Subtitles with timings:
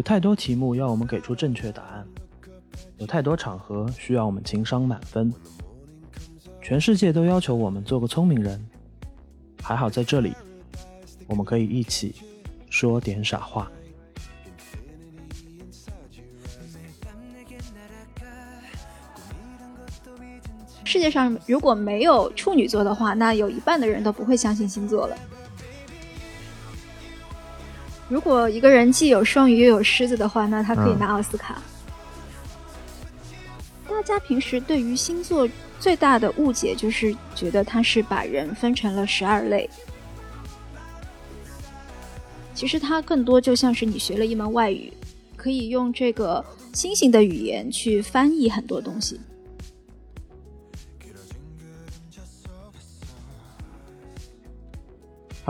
[0.00, 2.06] 有太多题目要我们给出正确答案，
[2.96, 5.30] 有太多场合需要我们情商满分。
[6.62, 8.58] 全世界都要求我们做个聪明人，
[9.62, 10.32] 还好在这里，
[11.26, 12.14] 我们可以一起
[12.70, 13.70] 说点傻话。
[20.82, 25.14] 世界上如果没有处女座的话，那有一半的人都不会相信星座了。
[28.10, 31.62] 如果一个人既有双鱼又有狮子的话，那他可以拿奥斯卡。
[33.88, 39.70] 大家平时对于星座最大的误解就是觉得它是把人分成了十二类，
[42.52, 44.92] 其实它更多就像是你学了一门外语，
[45.36, 49.20] 可以用这个星星的语言去翻译很多东西。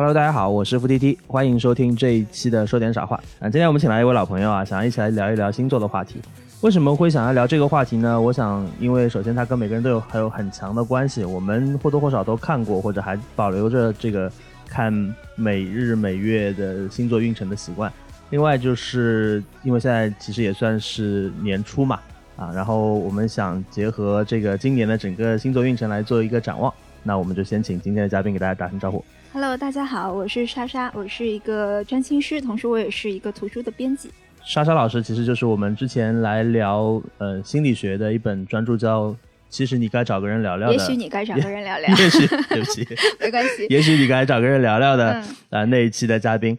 [0.00, 3.22] Hello，大家好，我是付 T T，欢迎收听这一期的说点傻话。
[3.38, 6.22] 啊，今天我们请来一位老朋友啊，想要一起来聊一聊星座的话题。
[6.62, 8.18] 为什么会想要聊这个话题呢？
[8.18, 14.32] 我想，因为首先他跟每个人都有还有很强的关系，我们或多或少都看过或者还保留着这个
[14.66, 14.90] 看
[15.34, 17.92] 每日每月的星座运程的习惯。
[18.30, 22.00] 另外，就是因为现在其实也算是年初嘛，
[22.36, 26.72] 啊，然后我们想结合这个今年的整个星座运程来做一个展望。
[27.02, 29.04] 那我们就先请今天的嘉宾给大家打声招呼。
[29.32, 34.10] Hello，大家好，我是莎莎，我是一个占星师，同时我也是一个图书的编辑。
[34.42, 39.10] 莎莎老师其实就是我们之前来聊呃心理学的一本专著叫
[39.48, 40.76] 《其实你该找个人聊聊》的。
[40.76, 41.88] 也许你该找个人聊聊。
[41.96, 42.84] 也许对不起，
[43.20, 43.66] 没关系。
[43.70, 46.58] 也许你该找个人聊聊的啊那一期的嘉宾。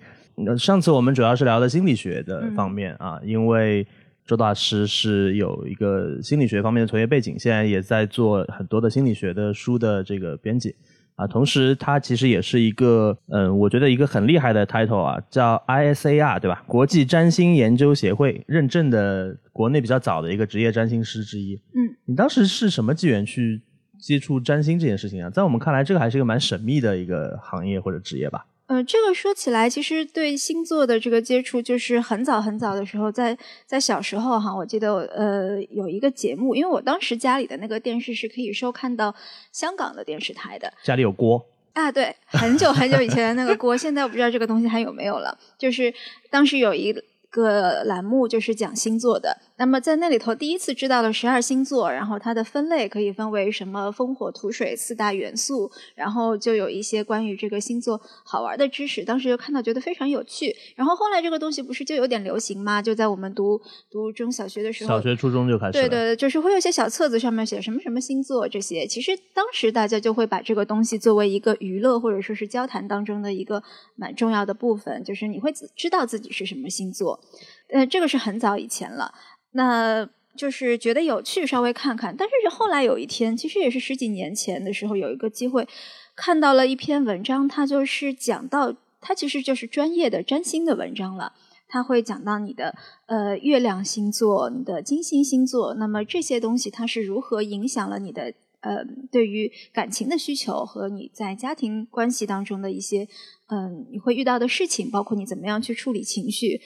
[0.58, 3.86] 上次我们主要是聊的心理学的方面啊，因为
[4.26, 10.74] 周大师是有一个心理学方面的从业背景，现在也在做很多的心理学的书的这个编辑。
[11.16, 16.64] 啊，同时它其实也是一个，嗯，我觉得一个很厉害的 title 啊，叫 ISAR，对吧？
[16.68, 21.56] 国际占星研究协会认证的国内比较早的一个职业占星师之一。
[21.76, 23.62] 嗯，你当时是什么机缘去
[24.00, 25.30] 接触占星这件事情啊？
[25.30, 28.46] 在我们看来，这个还是一个蛮神秘的一个行业或者职业吧。
[28.72, 39.14] 呃，这个说起来，其实对星座的这个接触，就是很早很早的时候，在在小时候哈，我记得呃有一个节目，因为我当时家里的那个电视是可以收看到
[39.52, 41.46] 香港的电视台的，家里有锅。
[41.74, 45.94] 啊，对，很久很久以前的那个锅， 现在我不知道这个东西还有没有了，就是
[46.30, 46.96] 当时有一
[47.31, 49.38] 个栏目就是讲星座的。
[49.58, 59.06] 那么在那里头，第一次知道了十二星座，然后它的分类可以分为什么风火土水四大元素，然后就有一些关于这个星座好玩的知识。
[59.06, 60.56] 当时就看到觉得非常有趣。
[60.75, 62.81] 然后后来这个东西不是就有点流行吗？
[62.81, 68.86] 就在我们读读中小学的时候，小学初中就开始，对对对，就是会有一些小册子上面写什么什么星座这些。
[68.86, 73.63] 其实当时大家就会把这个东西作为一个娱乐或者说是交谈当中的一个
[73.96, 77.21] 蛮重要的部分，就是你会知道自己是什么星座。
[77.70, 79.14] 呃，这个是很早以前了。
[79.52, 82.16] 那就是觉得有趣，稍微看看。
[82.16, 85.68] 但是后来有一天，其实也是十几年前的时候，有一个机会
[86.16, 91.34] 看到了一篇文章，它就是讲到，它其实就是专业的占星的文章了。
[91.68, 92.76] 它会讲到你的
[93.08, 103.08] 呃月亮星座、你的金星星座，那么这些东西它是如何影响了你的呃对于感情的需求和你在家庭关系当中的一些
[103.48, 106.62] 嗯你会遇到的事情，包括你怎么样去处理情绪。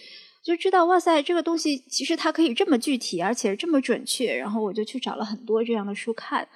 [0.46, 4.36] 就知道哇塞，这个东西其实它可以这么具体，而且这么准确。
[4.36, 6.48] 然后我就去找了很多这样的书看，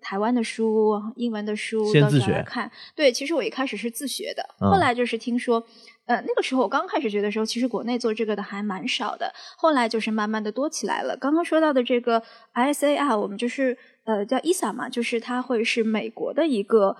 [0.00, 2.70] 台湾的书、英文的书都找来看。
[2.94, 5.60] 对，其实我一开始是自学的，后来就是听说，
[6.06, 9.34] 呃，那个时候我刚开始学的时候，其实国内做这个的还蛮少的。
[9.56, 11.16] 后来就是慢慢的多起来了。
[11.16, 12.22] 刚刚说到的这个
[12.54, 16.96] ISAR，我们就是呃叫 ISA 嘛，就是它会是美国的一个。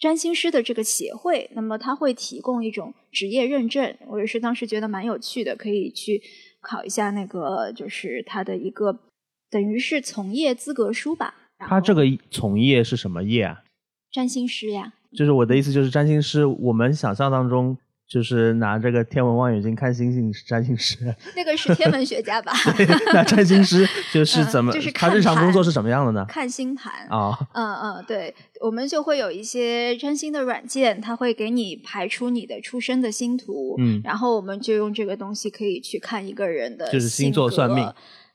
[0.00, 6.22] 占星师的这个协会，那么他会提供一种职业认证，我也是当时觉得蛮有趣的，可以去
[6.62, 8.98] 考一下那个，就是他的一个
[9.50, 11.34] 等于是从业资格书吧。
[11.58, 13.62] 他这个从业是什么业啊？
[14.10, 14.94] 占星师呀。
[15.12, 17.76] 就是我的意思，就是占星师，我们想象当中。
[18.10, 20.98] 就是拿这个天文望远镜看星星，占星师。
[21.36, 22.52] 那个是天文学家吧？
[23.14, 24.72] 那占星师就是怎么？
[24.74, 26.26] 就是他日常工作是什么样的呢？
[26.28, 27.38] 看星盘啊。
[27.52, 33.76] 嗯嗯，对，我们就会有一些占星的软件，它会给你排出你的出生的星图。
[33.78, 34.00] 嗯。
[34.02, 37.88] 然后我们就用这个东西可以去看一个人的，就是星座算命。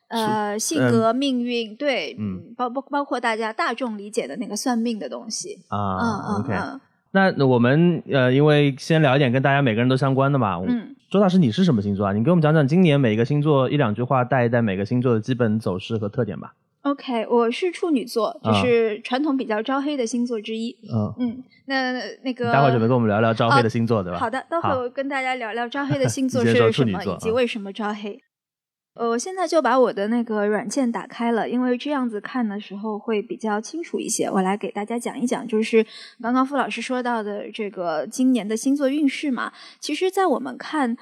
[0.08, 5.98] 呃，性格、命运，对，嗯，包包包括大家大众理解的那个算命的东西啊。
[6.00, 6.82] 嗯嗯嗯。
[7.16, 10.60] 那我们呃，因为先聊一点跟大家每个人都相关的嘛。
[10.68, 12.12] 嗯，周大师，你是什么星座啊？
[12.12, 16.54] 你给我们讲讲今年每个星座一两句话，带一带每个星座的基本走势和特点吧。
[16.82, 20.76] OK，我是处女座，就啊是传统比较招黑的星座之一。
[20.94, 24.20] 嗯，嗯，那那个待会儿准备跟我们聊聊招黑的星座，对吧？
[24.20, 28.20] 好的，待会儿我跟大家聊聊招黑的星座是什么，以及为什么招黑。
[28.96, 34.26] 呃，我现在就把我的那个软件打开了，因为这样子看的时候会比较清楚一些。
[34.32, 35.86] 我来给大家讲一讲，就是
[36.22, 39.52] 刚刚傅老师说到的这个今年的星座运势嘛。
[39.82, 40.96] 其实，在我们看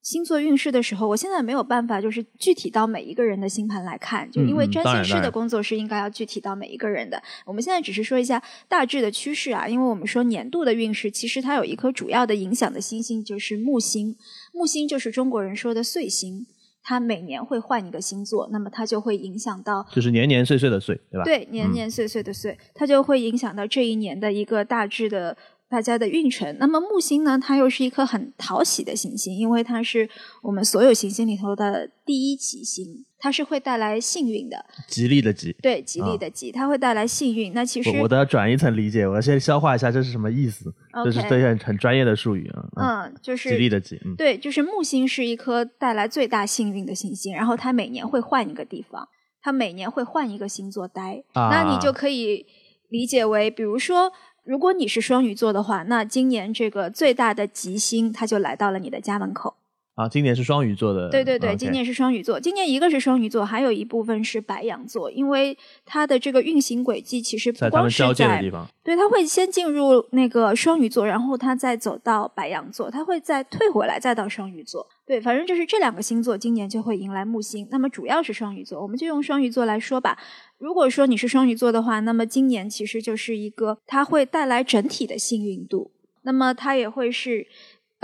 [0.00, 7.22] 星座运势的时候，我现在没有办法就是具体到每一个人的星盘来看，就因为占星师的工作是应该要具体到每一个人的。
[7.44, 14.16] 我们现在只是说一下大致的趋势啊，因为我们说年度的运势，其实它有一颗主要的影响的星星就是木星，
[14.50, 16.46] 木星就是中国人说的岁星。
[16.84, 21.24] 它每年会换一个星座，那么它就会影响到就是年年岁岁的岁，对吧？
[21.24, 25.36] 对，年年岁岁的岁，它就会影响到这一年的一个大致的
[25.68, 26.56] 大家的运程。
[26.60, 30.08] 那么木星呢，它又是一颗很讨喜的行星，因为它是
[30.42, 35.50] 我们所有行星里头的第一吉星，它是会带来幸运的，吉利的吉。
[35.62, 37.54] 对，吉利的吉，它会带来幸运。
[37.54, 40.70] 那其实我我都要转一层理解，我要先消化一下这是什么意思，
[41.02, 42.68] 这是 OK 对很很专业的术语啊。
[42.76, 49.08] 嗯，就是吉利的吉，嗯，对，就是木星是一颗带来最大幸运的行星，然后它每年会换一个地方，
[49.40, 52.44] 它每年会换一个星座待，啊那你就可以
[52.90, 54.12] 理解为，比如说。
[54.44, 59.56] 如果你是双鱼座的话，那今年这个最大的吉星，它就来到了你的家门口。
[59.94, 65.56] 啊，今年是双鱼座的，对对对今年是双鱼座，今年一个是双鱼座，还有一部分是白羊座，因为
[65.86, 74.84] 它的这个运行轨迹其实不光是在他们交界的地方，对，它会先进入那个双鱼座，然后它再走到白羊座，它会再退回来，再到双鱼座。
[75.06, 77.68] 对，反正就是这两个星座今年就会迎来木星。
[77.70, 80.18] 那么主要是双鱼座，我们就用双鱼座来说吧。
[80.58, 85.92] 如果说你是双鱼座的话，那么今年其实就是一个它会带来整体的幸运度，
[86.22, 87.46] 那么它也会是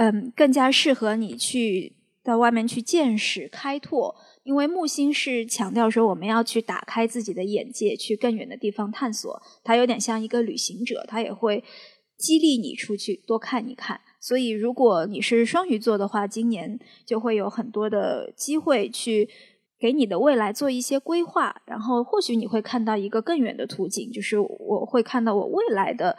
[0.01, 4.17] 嗯更加适合你去到外面去见识、开拓。
[4.45, 9.43] 因为木星是强调说我们要去打开自己的眼界，去更远的地方探索。
[9.63, 11.63] 它有点像一个旅行者，它也会
[12.17, 14.01] 激励你出去多看一看。
[14.19, 19.29] 所以，如果你是双鱼座的话，今年就会有很多的机会去
[19.79, 26.17] 给你的未来做一些规划，然后或许你会看到一个更远的途径，就是我会看到我未来的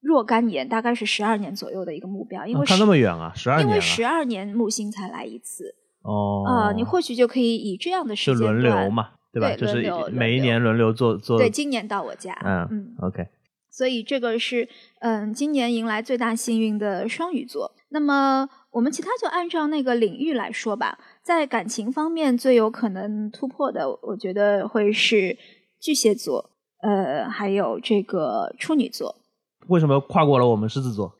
[0.00, 9.48] 若干年，大概是十二年左右的一个目标，因为啊看那么远啊，十二因为十二年木星才来一次哦啊、你或许就可以以这样的时就间段轮流，嘛，对吧？
[9.48, 13.26] 对就是轮流每一年轮流做做，对，今年到我家，嗯嗯，，OK，
[13.70, 14.66] 所以这个是
[15.00, 17.74] 嗯，今年迎来最大幸运的双鱼座。
[17.90, 25.36] 那么我们其他就按照那个领域来说吧，在感情方面最有可能突破的，我觉得会是
[25.78, 29.16] 巨蟹座，呃，还有这个处女座。
[29.68, 31.14] 为什么跨过了我们狮子座？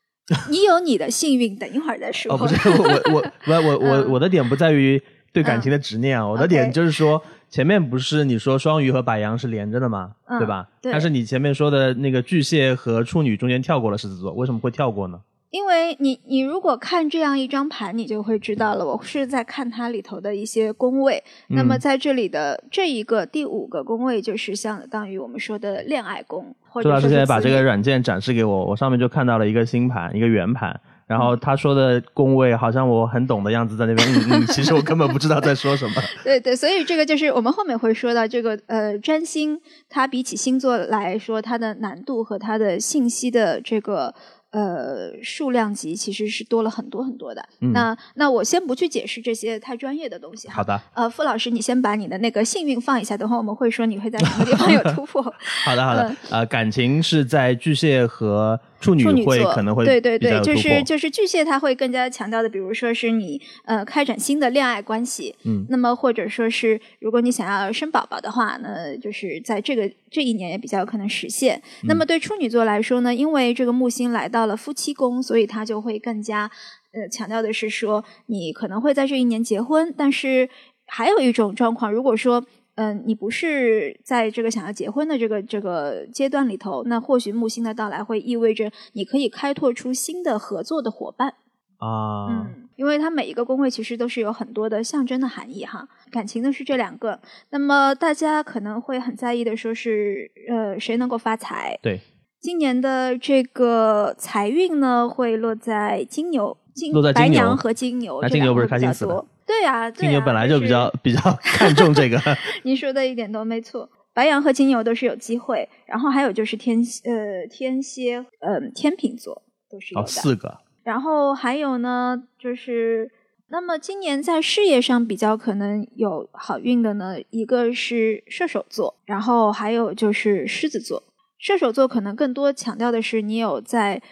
[0.51, 2.35] 你有你的幸运，等一会儿再说。
[2.35, 2.55] 哦，不是，
[3.13, 5.01] 我我我我我的点不在于
[5.33, 10.13] 对感情的执念啊，我的点就是说，前面不是你说双鱼和白羊是连着的吗？
[10.27, 10.69] 嗯对吧？
[10.83, 15.21] 对但是你前面说的那个巨蟹和处女中间跳过了狮子座，为什么会跳过呢？
[15.51, 18.85] 因为你你如果看这样一张盘，你就会知道了。
[18.85, 30.79] 我是在看它里头的一些宫位，那么嗯在这里的这一个第五个宫位，就是相当于我们说的恋爱宫，或周老师现在把这个软件展示给我，我上面就看到了一个星盘，一个圆盘。
[31.07, 35.95] 然后他说的宫位好像我很懂的样子，在那边嗯嗯，其实我根本不知道在说什么。
[36.23, 44.15] 对对，所以这个就是我们后面会说到这个呃，占星它比起星座来说，它的难度和它的信息的这个
[44.51, 47.47] 呃数量级其实是多了很多很多的。
[47.61, 50.55] 嗯那那我先不去解释这些太专业的东西哈。
[50.55, 55.23] 好的，呃，傅老师，你先把你的那个幸运放一下，等会儿我们会说你会在什么地方有突破。
[55.65, 56.17] 好的，好的嗯。
[56.31, 71.61] 呃，感情是在巨蟹和处女座会可能会对对对，就是就是巨蟹，他会更加强调的，比如说是你呃开展新的恋爱关系，嗯那么或者说是如果你想要生宝宝的话呢，就是在这个这一年也比较有可能实现。
[71.85, 76.51] 那么对处女座来说呢，因为这个木星来到了夫妻宫，所以它就会更加
[76.93, 80.49] 呃强调的是说，你可能会在这一年结婚，但是
[80.87, 82.45] 还有一种状况，如果说
[82.79, 91.35] 嗯，你不是在这个想要结婚的这个这个阶段里头，那或许木星的到来会意味着你可以开拓出新的合作的伙伴。
[91.79, 92.29] 啊。
[92.31, 95.89] 嗯，因为它每一个宫位其实都是有很多的象征的含义哈。
[96.13, 97.21] 感情的是这两个，
[97.51, 101.77] 那么大家可能会很在意的说是呃谁能够发财？
[101.83, 102.01] 对，
[102.41, 109.27] 今年的这个财运呢会落在金牛、金白羊和金牛，这个会比较多。
[109.49, 112.21] 对啊，对金牛啊本来就比较 比较看重这个。
[112.63, 113.89] 你说的一点都没错。
[114.13, 120.59] 白羊和金牛都是有机会，然后还有就是天呃天蝎呃天秤座都是有哦，四个。
[120.83, 123.11] 然后还有呢，就是
[123.49, 131.05] 那么今年在事业上比较可能有好运的呢，一个是射手座，然后还有就是狮子座。
[131.39, 134.03] 射手座可能更多强调的是你有在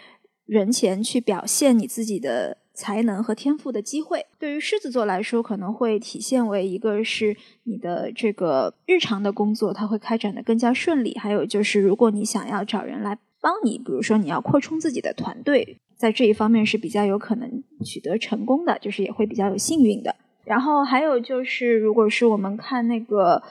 [0.46, 4.26] 人前去表现你自己的才能和天赋的机会。
[4.38, 11.16] 对于狮子座来说，可能会体现为一个是你的这个日常的工作，它会开展的更加顺利。
[11.16, 15.78] 还有就是，如果你想要找人来帮你，比如说你要扩充自己的团队。
[15.96, 20.14] 在这一方面是比较有可能取得成功的，就是也会比较有幸运的。
[20.44, 23.42] 然后还有就是，如果是我们看那个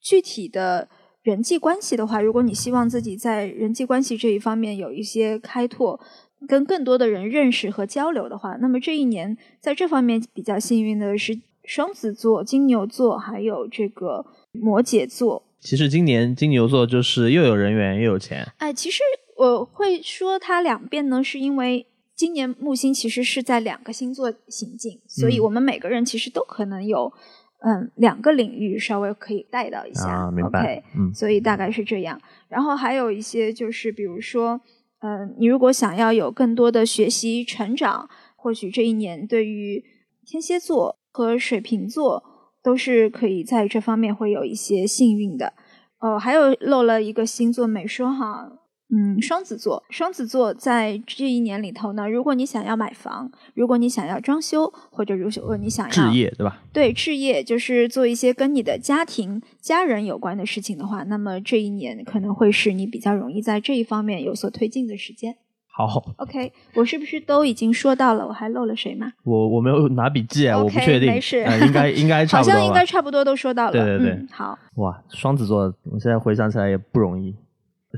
[0.00, 0.88] 具体的
[1.22, 5.98] 人际关系的话，如果你希望自己在人际关系这一方面有一些开拓，
[6.46, 15.42] 跟更多的人认识和交流的话，那么这一年在这方面比较幸运的是双子座、金牛座还有这个摩羯座。
[15.60, 18.46] 其实今年金牛座就是又有人缘又有钱。
[18.58, 19.02] 哎，其实。
[19.38, 27.12] 我会说它两遍呢，是因为今年木星其实是在两个星座行进，所以我们每个人其实都可能有
[27.60, 30.08] 嗯两个领域稍微可以带到一下。
[30.08, 30.82] 啊，明白。
[30.98, 32.20] 嗯，所以大概是这样。
[32.48, 34.60] 然后还有一些就是，比如说，
[35.00, 39.84] 嗯，你如果想要有更多的学习成长，或许这一年对于
[40.26, 42.24] 天蝎座和水瓶座
[42.62, 45.54] 都是可以在这方面会有一些幸运的。
[46.00, 48.57] 哦，还有漏了一个星座没说哈。
[48.90, 56.62] 嗯，双子座，双子座在这一年里头呢，如果你想要买房，如果你想要装修，或者如果你想要置业，对吧？
[56.72, 65.36] 对，置业就是做一些跟你的家庭、家人有关的事情的话，那么这一年可能会是你比较容易在这一方面有所推进的时间。
[65.70, 68.26] 好， OK，我是不是都已经说到了？
[68.26, 69.12] 我还漏了谁吗？
[69.22, 73.72] 我我没有拿笔记啊，我不确定，没事，应该应该 差不多，好像应该差不多都说到了。
[73.72, 74.58] 对对对，好。
[74.76, 77.36] 哇，双子座，我现在回想起来也不容易。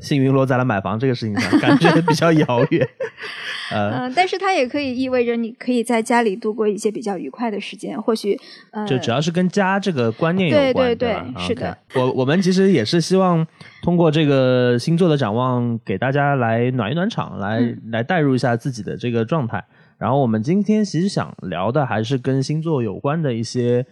[0.01, 2.89] 幸运落在了买房这个事情上， 感觉比较遥远。
[3.73, 8.01] 嗯， 但是它也可以意味着你可以在家里度过一些比较愉快的时间。
[8.01, 8.37] 或许
[8.73, 11.77] 呃，就只要是跟家这个观念有关，对对对，是的。
[11.95, 13.47] 我我们其实也是希望
[13.83, 19.65] 通过这个星座的展望，给大家来暖一暖场，来来带入一下自己的这个状态。
[19.99, 23.87] 然后我们今天其实想聊的还是跟星座有关的一些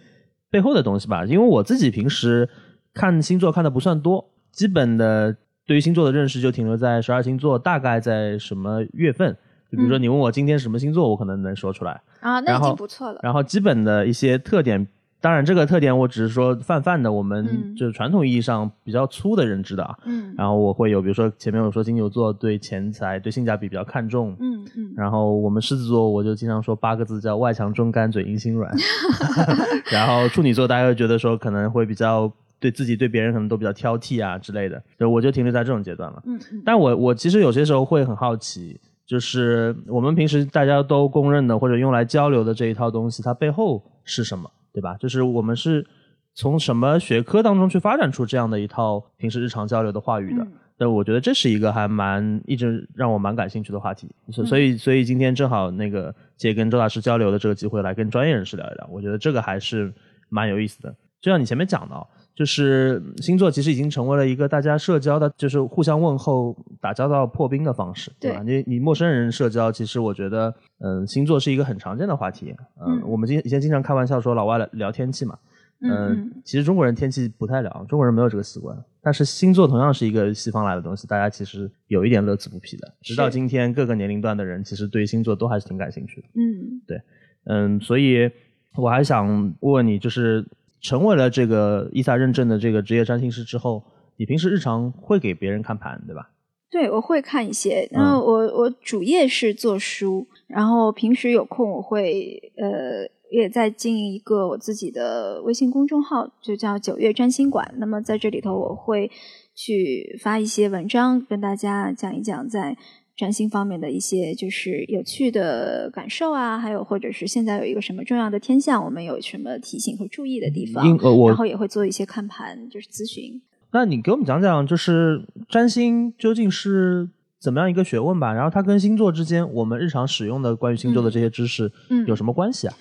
[0.49, 1.23] 背后的东西吧。
[1.25, 2.49] 因为我自己平时
[2.93, 5.37] 看星座看的不算多，基本的。
[5.69, 9.37] 对于星座的认识就停留在十二星座大概在什么月份？
[9.71, 13.19] 就比如说你问我今天什么星座，我可能能说出来啊，那已经不错了。
[13.21, 14.87] 然后基本的一些特点，
[15.21, 19.95] 当然这个特点我只是说泛泛的，我们就是传统意义上比较粗的认知的啊。
[20.05, 20.33] 嗯。
[20.35, 24.35] 然后我会有，比如说前面我说金牛座对钱财、对性价比比较看重。
[24.39, 24.91] 嗯嗯。
[24.97, 28.73] 然后我们狮子座我就经常说八个字叫外强中干，嘴硬心软。
[29.93, 32.33] 然后处女座大家会觉得说可能会比较。
[32.59, 36.21] 对自己对别人可能都比较挑剔啊之类的，就我就停留在这种阶段了。
[36.25, 36.61] 嗯嗯。
[36.65, 44.95] 但我我其实有些时候会很好奇，就是我们平时大家都公认的或者用来交流的这一套东西，它背后是什么，对吧？
[44.99, 45.87] 就是我们是
[46.35, 50.45] 从什么学科当中去发展出这样的一套平时日常交流的话语的？
[50.77, 54.09] 对我觉得这是一个还蛮一直让我蛮感兴趣的话题。
[54.31, 59.93] 所以所以今天正好那个借跟周大师交流的这个机会，来跟专业人士聊一聊，我觉得这个还是
[60.29, 60.93] 蛮有意思的。
[61.21, 61.95] 就像你前面讲的。
[62.39, 68.41] 就是星座其实已经成为了一个大家社交的，就是互相问候、打交道、破冰的方式，对吧？
[68.41, 72.55] 你你陌生人社交，其实我觉得，嗯，星座是一个很常见的话题。
[72.79, 75.37] 嗯，我们今以前经常开玩笑说老外聊天气嘛，
[75.81, 78.73] 嗯，其实中国人天气不太聊，中国人没有这个习惯。
[79.01, 82.93] 但是星座同样是一个西方来的东西，大家其实有一点乐此不疲的。
[83.01, 86.27] 直到今天，各个年龄段的人其实对星座都还是挺感兴趣的。
[86.35, 87.01] 嗯，对，
[87.47, 88.31] 嗯，所以
[88.77, 90.45] 我还想问问你，就是。
[90.81, 93.83] 成为了这个伊萨认证的这个职业占星师之后，
[94.17, 96.31] 你平时日常会给别人看盘，对吧？
[96.69, 97.87] 对，我会看一些。
[97.91, 107.73] 然后我我主业是做书，然后平时有空我会呃也在经营一个我自己的微信公众号，就叫九月占星馆。
[107.77, 109.09] 那么在这里头，我会
[109.55, 112.77] 去发一些文章，跟大家讲一讲在。
[113.19, 120.81] 占星方面的一些就是有趣的感受啊，还有或者是现在有一个什么重要的天象，我们有什么提醒和注意的地方，
[121.27, 123.41] 然后也会做一些看盘，就是咨询。
[123.73, 127.09] 那你给我们讲讲，就是占星究竟是
[127.41, 128.33] 怎么样一个学问吧？
[128.33, 132.77] 然后它跟星座之间，我们日常使用的关于星座的这些知识，嗯，有什么关系啊？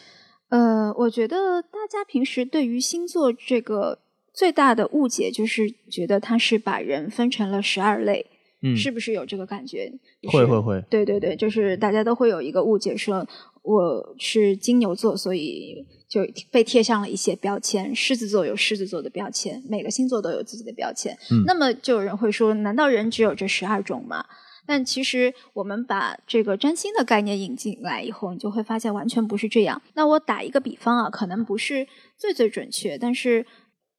[0.50, 3.98] 呃，我觉得大家平时对于星座这个
[4.32, 8.24] 最大的误解，就是觉得它是把人分成了十二类。
[8.62, 9.92] 嗯，是不是有这个感觉？
[10.30, 13.26] 会会会，对对对，就是大家都会有一个误解，说
[13.62, 17.94] 我是金牛座，所以就被贴上了一些标签。
[17.94, 21.16] 狮子座有狮子座的标签，每个星座都有自己的标签。
[21.30, 24.24] 嗯，那么就有人会说，难道人只有这十二种吗？
[24.66, 29.80] 但其实我们把这个占星的概念引进来以后，你就会发现完全不是这样。
[29.94, 31.86] 那我打一个比方啊，可能不是
[32.18, 33.46] 最最准确，但是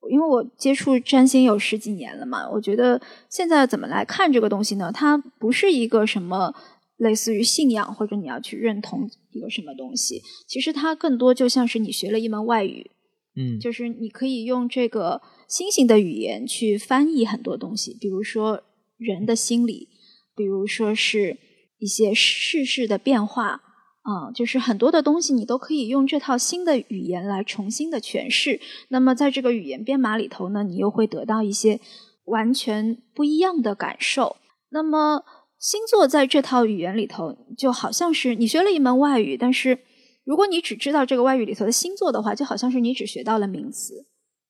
[0.10, 4.92] 因为我接触占星有十几年了嘛，我觉得现在怎么来看这个东西呢？
[4.94, 6.54] 它不是一个什么
[6.98, 12.92] 类似于信仰或者你要去认同一个什么东西，其实它更多就像是你学了一门外语，
[13.36, 18.64] 嗯，就是你可以用这个新型的语言去翻译很多东西，比如说
[18.98, 19.90] 人的心理。
[20.36, 21.38] 比如说是
[21.80, 23.62] 一些世事的变化，
[24.02, 28.60] 啊，就是很多的东西你都可以用这套新的语言来重新的诠释。
[28.88, 31.80] 那么在这个语言编码里头呢，你又会得到一些
[32.26, 34.38] 完全不一样的感受。
[34.70, 35.24] 那么
[35.60, 39.80] 星座在这套语言里头，就好像是你学了一门外语，但是
[40.24, 44.06] 如果你只知道这个外语里头的星座的话，就好像是你只学到了名词，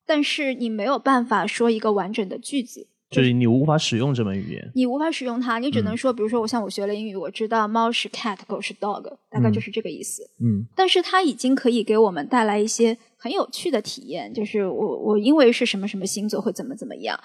[0.05, 2.87] 但是你没有办法说一个完整的句子。
[3.09, 10.21] 就是你无法使用这门语言，你无法使用它，你只能说，比如说，我像我学了英语，我知道猫是 cat，狗是 dog，大概就是这个意思。
[10.39, 17.19] 嗯，但是它已经可以给我们带来一些很有趣的体验，就是我我因为是什么什么星座会怎么怎么样，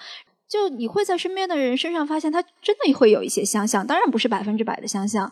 [0.49, 5.31] 就你会在身边的人身上发现，他真的会有一些相像，当然不是百分之百的相像。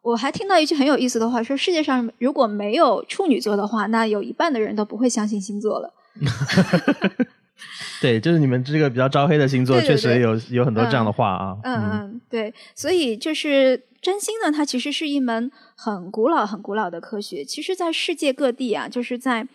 [0.00, 5.92] 我还听到一句很有意思的话，说世界上如果没有处女座的话，那有一半的人都不会相信星座了。
[8.00, 11.56] 对，就是你们这个比较招黑的星座，确实有有很多这样的话啊。
[11.62, 17.44] 嗯嗯，对，所以就是占星呢，它其实是一门很古老、很古老的科学。
[17.44, 19.46] 其实，在世界各地啊，就是在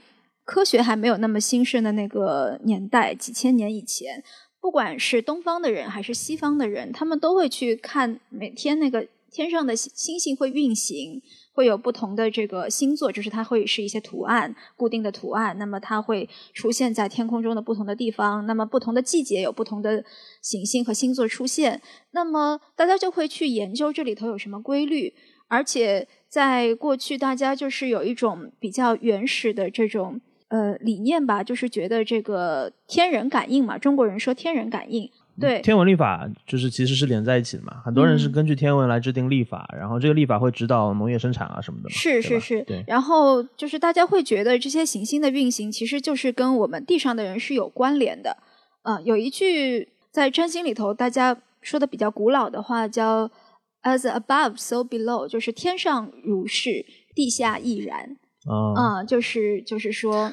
[0.46, 4.24] 科学还没有那么兴盛的那个年代，几千年以前，
[4.62, 11.22] 不管是东方的人还是西方的人，他们都会去看每天那个天上的星星会运行。
[11.58, 15.58] 会有不同的这个星座，就是它会是一些图案，固定的图案。
[15.58, 18.46] 那么它会出现在天空中的不同的地方。
[18.46, 20.06] 那么不同的季节有不同的
[20.40, 21.82] 行星和星座出现。
[22.12, 25.16] 那么大家就会去研究这里头有什么规律。
[25.48, 35.10] 而且在过去，大家就是有一种比较原始的这种呃理念吧，就是觉得这个天人感应嘛，中国人说天人感应。
[35.40, 37.82] 对，天文历法就是其实是连在一起的嘛。
[37.86, 41.90] 很多人是根据天文来制定历法，然后这个历法会指导农业生产啊什么的。
[41.90, 42.84] 是是是，对。
[42.88, 48.38] 然后就是大家会觉得这些行星的运行其实就是跟我们地上的人是有关联的。
[48.84, 53.30] 嗯，有一句在占星里头大家说的比较古老的话叫
[53.84, 58.18] “as above so below”，就是天上如是，地下亦然。
[58.76, 60.32] 啊，就是就是说。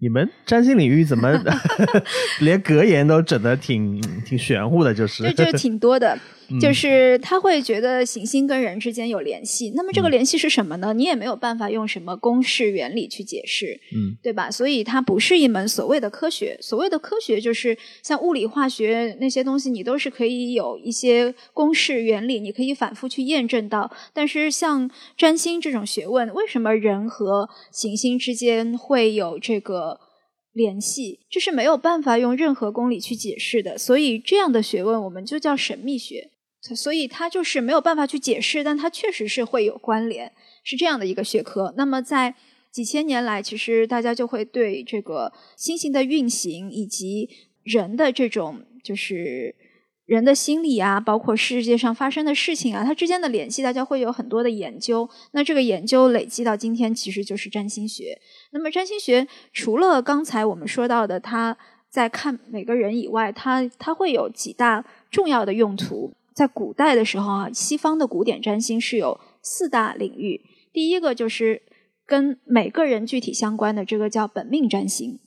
[0.00, 1.30] 你们占星领域怎么
[2.40, 4.94] 连格言都整的挺挺玄乎的？
[4.94, 6.18] 就是，就就是挺多的，
[6.58, 9.72] 就是他会觉得行星跟人之间有联系。
[9.76, 10.94] 那么这个联系是什么呢？
[10.94, 14.50] 你也没有办法用什么公式原理去解释，嗯，对吧？
[14.50, 16.56] 所以它不是一门所谓的科学。
[16.62, 23.90] 所谓的科学就是像物理、化学那些东西，你都是可以有一些公式原理，你可以反复去验证到。
[24.14, 29.89] 但是像占星这种学问，为什么人和行星之间会有这个？
[30.52, 36.30] 联系这是没有办法用任何公理去解释的，所以这样的学问我们就叫神秘学。
[36.76, 40.32] 所以它就是没有办法去解释，但它确实是会有关联，
[40.62, 41.72] 是这样的一个学科。
[41.76, 42.34] 那么在
[42.70, 47.28] 几千年来，其实大家就会对这个星星的运行以及
[47.62, 49.54] 人的这种就是。
[50.10, 55.08] 人的心理啊，包括世界上发生的事情啊，它之间的联系，大家会有很多的研究。
[55.30, 58.20] 那这个研究累积到今天，其实就是占星学。
[58.50, 61.56] 那么占星学除了刚才我们说到的，它
[61.88, 66.12] 在看每个人以外，它它会有几大重要的用途。
[66.34, 70.40] 在古代的时候啊，西方的古典占星是有四大领域。
[70.72, 71.62] 第一个就是
[72.04, 75.20] 跟每个人具体相关的，这个叫本命占星。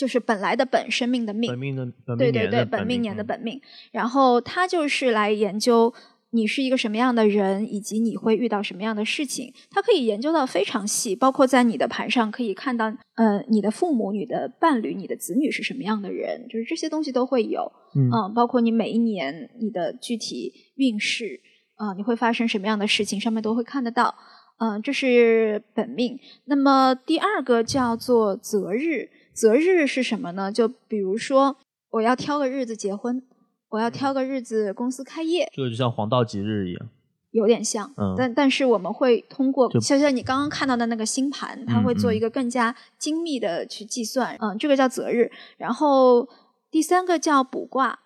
[0.00, 1.84] 就是本来的本生命的命，本命的
[2.16, 3.60] 对对对，本命年的本命。
[3.92, 5.92] 然后他就是来研究
[6.30, 9.52] 你是一个什么样的人，以及你会遇到什么样的事情。
[9.70, 12.86] 他可以研究到非常细，包括在你的盘上可以看到，
[13.16, 17.70] 呃，你的父母、你的伴侣、你的子女是什么样的人，就是这些东西都会有。
[17.94, 21.40] 嗯，包括你每一年你的具体运势，
[21.74, 24.14] 啊，你会发生什么样的事情，上面都会看得到。
[24.58, 26.18] 嗯，这是本命。
[26.46, 29.10] 那么第二个叫做择日。
[29.40, 30.52] 择日是什么呢？
[30.52, 31.56] 就比如说，
[31.92, 33.22] 我要挑个日子结婚，
[33.70, 36.88] 我要挑个日子公司开业，这个就像黄道吉日一样，
[37.30, 37.90] 有点像。
[37.96, 44.36] 嗯，但但是我们会通过，就像你刚刚看到的那个星盘，它会做一个更加精密的去计算。
[44.40, 45.32] 嗯，这个叫择日。
[45.56, 46.28] 然后
[46.70, 48.00] 第三个叫卜卦，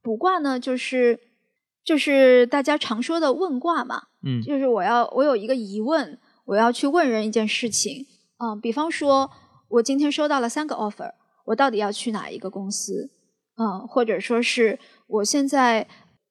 [0.00, 1.20] 卜卦呢就是
[1.84, 4.04] 就是大家常说的问卦嘛。
[4.24, 8.06] 嗯，就是我要我有一个疑问，我要去问人一件事情。
[8.38, 9.30] 嗯，比方说。
[9.68, 11.12] 我今天收到了三个 offer，
[11.46, 13.10] 我到底要去哪一个公司？
[13.56, 15.86] 嗯，或者说是我现在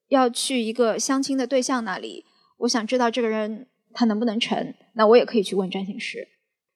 [0.08, 2.24] 要去一个相亲的对象那里，
[2.58, 6.26] 我想知道这个人他能不能成，那我也可以去问占星师。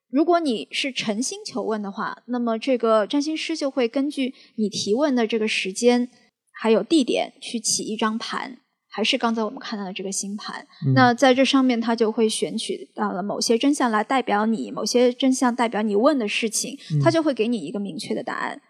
[0.08, 6.10] 如果你是诚心求问的话，那么这个占星师就会根据你提问的这个时间
[6.52, 8.58] 还有地点去起一张盘，
[8.92, 10.66] 还是刚才我们看到的这个星盘。
[10.94, 18.60] 那在这上面，它就会选取到了某些真相来代表你，某些真相代表你问的事情，它就会给你一个明确的答案。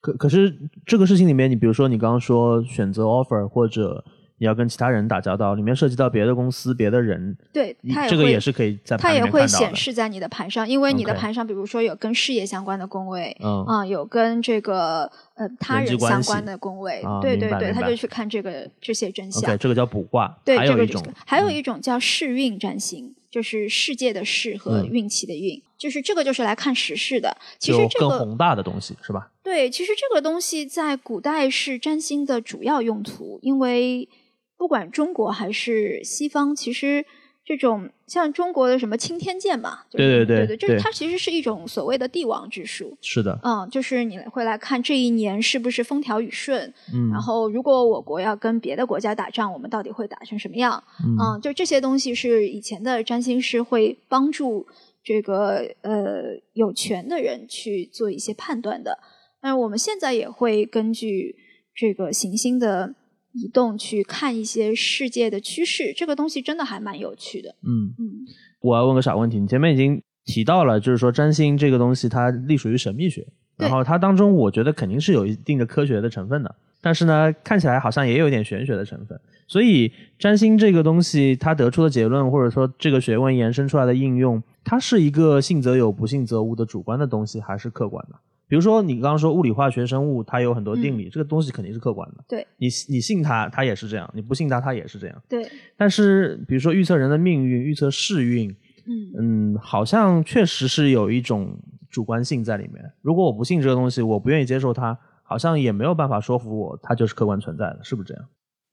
[0.00, 0.54] 可可是
[0.86, 4.04] 这个事情里面，你比如说你刚刚说选择 offer 或者。
[4.38, 7.76] 你要跟其他人打交道，里面涉及到别的公司、别的人，对，
[8.08, 19.42] 这个也是可以在它也会显示在你的盘上，因为你的盘上，比如说有跟事业相关的工位，嗯啊，有跟这个呃他人相关的工位，对对对，他就去看这个这些真相。
[19.42, 20.36] 对，这个叫卜卦。
[20.44, 20.84] 对，这个
[21.24, 27.36] 还有一种叫世运占星，就是世界的世和运气的运，就是这个就是来看时事的。
[27.60, 29.30] 其实这个更宏大的东西是吧？
[29.44, 34.08] 对，其实这个东西在古代是占星的主要用途，因为。
[34.56, 37.04] 不管中国还是西方，其实
[37.44, 42.96] 这种像中国的什么青天剑嘛，对对对对，就是它其实是一种所谓的帝王之术。
[43.02, 50.82] 是的，嗯，就是你会来看这一年是不是风调雨顺，嗯，然后如果我国要跟别的国家打仗，我们到底会打成什么样？
[51.02, 54.66] 嗯，就这些东西是以前的占星师会帮助
[55.02, 58.98] 这个呃有权的人去做一些判断的。
[59.42, 61.36] 但是我们现在也会根据
[61.74, 62.94] 这个行星的。
[63.34, 67.54] 移动去看一些世界的趋势，这个东西真的还蛮有趣的。
[67.62, 68.24] 嗯嗯，
[68.60, 79.20] 我要问个傻问题，你前面已经提到了，就是说占星这个东西它隶属于神秘学，然后它当中我觉得肯定是有一定的科学的成分的，但是呢，看起来好像也有点玄学的成分。
[79.46, 88.16] 所以占星这个东西，它得出的结论或者说这个学问延伸出来的应用，它是一个信则有，不信则无的主观的东西，还是客观的？
[88.46, 92.24] 比如说，你刚刚说物理、化学、生物，它有很多定理，这个东西肯定是客观的。
[92.28, 95.22] 对，你你信它，它也是这样；你不信它，它也是这样。
[95.28, 95.48] 对。
[95.76, 98.50] 但是，比如说预测人的命运、预测世运，
[98.86, 101.58] 嗯嗯，好像确实是有一种
[101.90, 102.82] 主观性在里面。
[103.00, 108.24] 如果我不信这个东西，我不愿意接受它，好像也没有办法说服我，它就是客观存在的，是不是这样？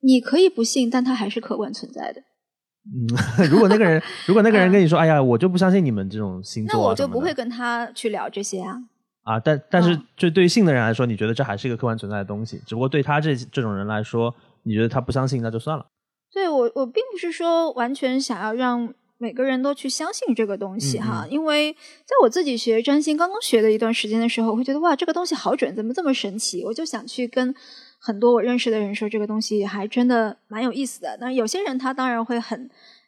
[0.01, 2.21] 你可以不信，但它还是客观存在的。
[2.83, 3.05] 嗯，
[3.49, 8.75] 如果那个人，如果那个人跟你说：“哎呀，我就不相信你们这种星座。”那我就不会跟他去聊这些啊。
[9.23, 12.59] 啊，但但是，就对于信的人来说，你觉得这还是一个客观存在的东西。
[12.65, 15.85] 只不过对他这这种人来说，你觉得他不相信，那就算了。
[16.33, 26.63] 对我，我并不是说完全想要让每个人都去相信这个东西哈，因为在我自己学占星刚刚学的一段时间的时候，我会觉得哇，这个东西好准，怎么这么神奇？
[26.65, 27.53] 我就想去跟
[27.99, 31.17] 很多我认识的人说，这个东西还真的蛮有意思的。
[31.21, 32.67] 那有些人他当然会很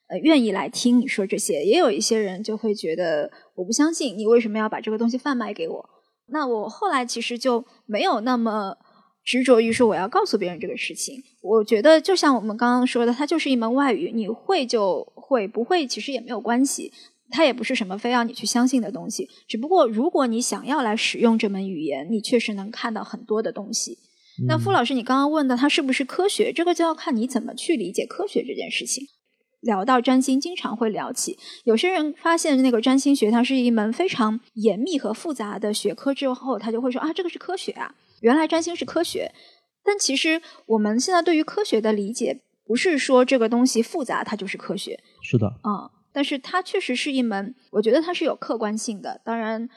[0.10, 5.90] 呃愿意来听你说这些，也有一些人就会觉得我不相信，你为什么要把这个东西贩卖给我？
[6.34, 8.76] 那我后来其实就没有那么
[9.24, 11.24] 执着于说我要告诉别人这个事情。
[11.42, 16.92] 我觉得就像我们刚刚说的，它就是一门外语，你会就会，不会其实也没有关系。
[17.30, 19.30] 它也不是什么非要你去相信的东西。
[19.48, 23.98] 只不过如果你想要来使用这门语言，你确实能看到很多的东西。
[24.48, 26.52] 那傅老师，你刚刚问的它是不是科学？
[26.52, 29.08] 这个就要看你怎么去理解科学这件事情。
[29.64, 31.38] 聊到占星，经常会聊起。
[31.64, 39.32] 有些人发现那个占星学它是一门非常严密和复杂的学科之后，他就会说啊，这个是科学啊，原来占星是科学。
[39.84, 45.00] 但其实我们现在对于科学的理解，不是说这个东西复杂它就是科学。
[45.22, 49.20] 是的，嗯，但是它确实是一门，我觉得它是有客观性的。
[49.26, 49.70] 当然，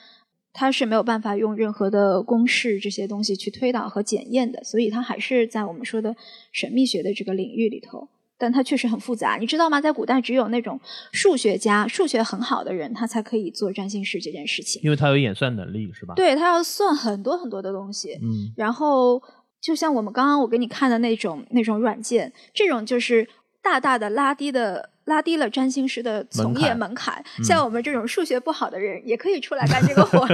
[0.53, 6.15] 它是没有办法用任何的公式这些东西去推导和检验的，所以它还是在我们说的
[6.53, 8.09] 神秘学的这个领域里头。
[8.39, 9.81] 但它确实很复杂，你知道吗？
[9.81, 10.79] 在古代，只有那种
[11.13, 14.81] 数学家、数学很好的人，他才可以做占星师这件事情。
[14.83, 16.15] 因为他有演算能力，是吧？
[16.15, 18.15] 对他要算很多很多的东西。
[18.23, 18.53] 嗯。
[18.57, 19.23] 然后，
[19.61, 23.27] 就像我们刚刚我给你看的那种那种软件，这种就是
[23.63, 27.25] 大大的拉低的拉低了占星师的从业门槛。
[27.43, 30.27] 像我们这种数学不好的人，也可以出来干这个活。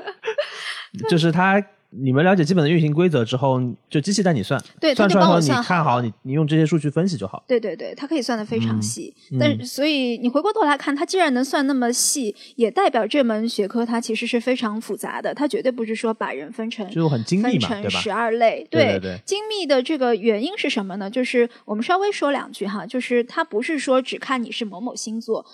[1.10, 1.62] 就是他。
[1.90, 7.42] 你们了解基本的运行规则之后，就机器带你算，对，算出来后你看好，你你用这些数据分析就好。
[7.48, 9.12] 对对对，它可以算的非常细。
[9.40, 15.34] 但所以你回过头来看，它既然能算那么细，也代表这门学科它其实是非常复杂的。
[15.34, 18.00] 它绝对不是说把人分成就很精密嘛，对吧？
[18.00, 19.18] 十二类，对对。
[19.26, 21.10] 精密的这个原因是什么呢？
[21.10, 25.44] 就是我们稍微说两句哈，就是它不是说只看你是某某星座。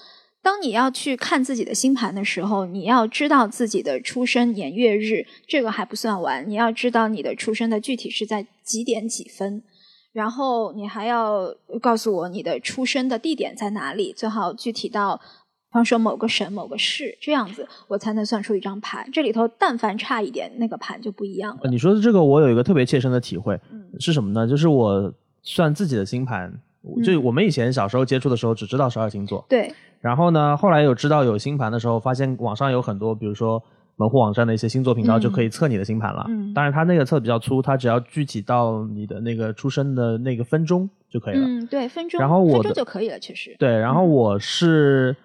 [0.47, 6.49] 当你要去看自己的星盘的时候，你要知道自己的出生年月日，这个还不算完。
[6.49, 9.65] 你要知道你的出生的具体是在几点几分，
[10.13, 19.11] 然后你还要告诉我你的出生的地点在哪里，最好具体到，比方说某个省、某个市这样子，我才能算出一张盘。
[19.11, 21.69] 这里头但凡差一点，那个盘就不一样了。
[21.69, 23.61] 你说的这个，我有一个特别切身的体会，
[23.99, 24.47] 是什么呢？
[24.47, 25.13] 就是我。
[25.49, 26.53] 算自己的星盘，
[26.99, 33.63] 嗯就我们以前小时候接触的时候只知道十二星座，对，然后呢，后来有知道有星盘的时候，发现网上有很多，比如说
[33.97, 36.25] 门户网站的一些星座频道嗯就可以测你的星盘了。
[36.29, 41.47] 嗯当然它那个测比较粗，它只要具体到你的那个出生的那个分钟就可以了。
[41.47, 43.57] 嗯，对，分钟，然后我分钟就可以了，确实。
[43.59, 45.17] 对，然后嗯我是、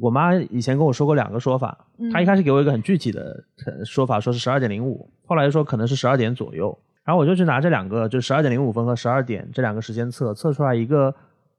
[0.00, 11.14] 我妈以前跟我说过两个说法，嗯她一开始给我一个很具体的呃说法，说是十二点零五，后来又说可能是十二点左右，然后我就去拿这两个，就十二点零五分和十二点这两个时间测，测出来一个，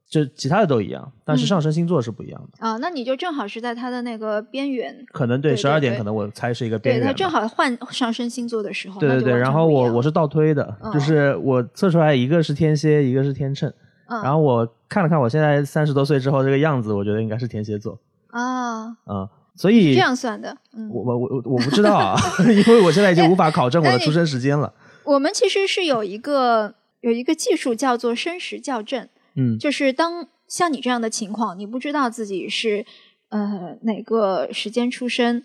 [0.06, 2.66] 就其他的都一样，但是嗯上升星座是不一样的。
[2.66, 7.16] 啊，那你就正好是在它的那个边缘，可能对对十二点，可能我猜是一个边缘对，它缘。
[7.16, 9.00] 正好换上升星座的时候。
[9.00, 13.72] 对对对，然后我我是倒推的，嗯就是我测出来一个是天蝎，一个是天秤，
[14.08, 17.98] 嗯然后我看了看我现在三十多岁之后这个样子，我觉得应该是天蝎座，
[18.30, 22.16] 啊，嗯，所以这样算的，嗯，我我我我不知道啊，
[22.48, 24.72] 因为我现在已经无法考证我的出生时间了，
[25.08, 32.84] 我们其实是有一个有一个技术叫做生时校正，嗯就是当像你这样的情况，你不知道自己是
[33.30, 35.42] 呃哪个时间出生，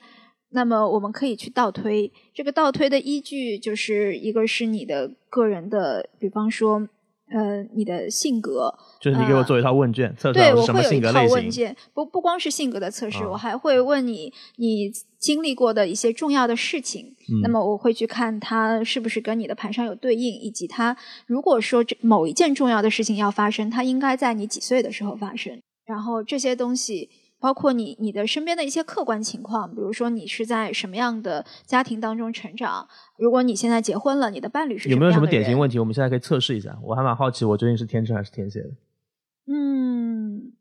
[0.49, 2.11] 那么我们可以去倒推。
[2.33, 6.89] 这个倒推的依据就是一个是你的个人的，比方说
[7.33, 17.15] 呃你的性格，就是你给我做一套问卷，测出来对，我会有一套性格类型，问卷，不不光是性格的测试，啊我还会问你你经历过的一些重要的事情。
[17.27, 25.59] 嗯那么我会去看它是不是跟你的盘上有对应，以及它如果说这某一件重要的事情要发生，它应该在你几岁的时候发生。
[25.85, 27.09] 然后这些东西。
[27.43, 35.77] 包括你你的身边的一些客观情况，比如说你是在什么样的家庭当中成长，如果你现在结婚了，你的伴侣是有没有什么典型问题？
[35.77, 38.69] 我们现在可以测试一下，我还蛮好奇我究竟是天秤还是天蝎的
[39.45, 40.52] 嗯，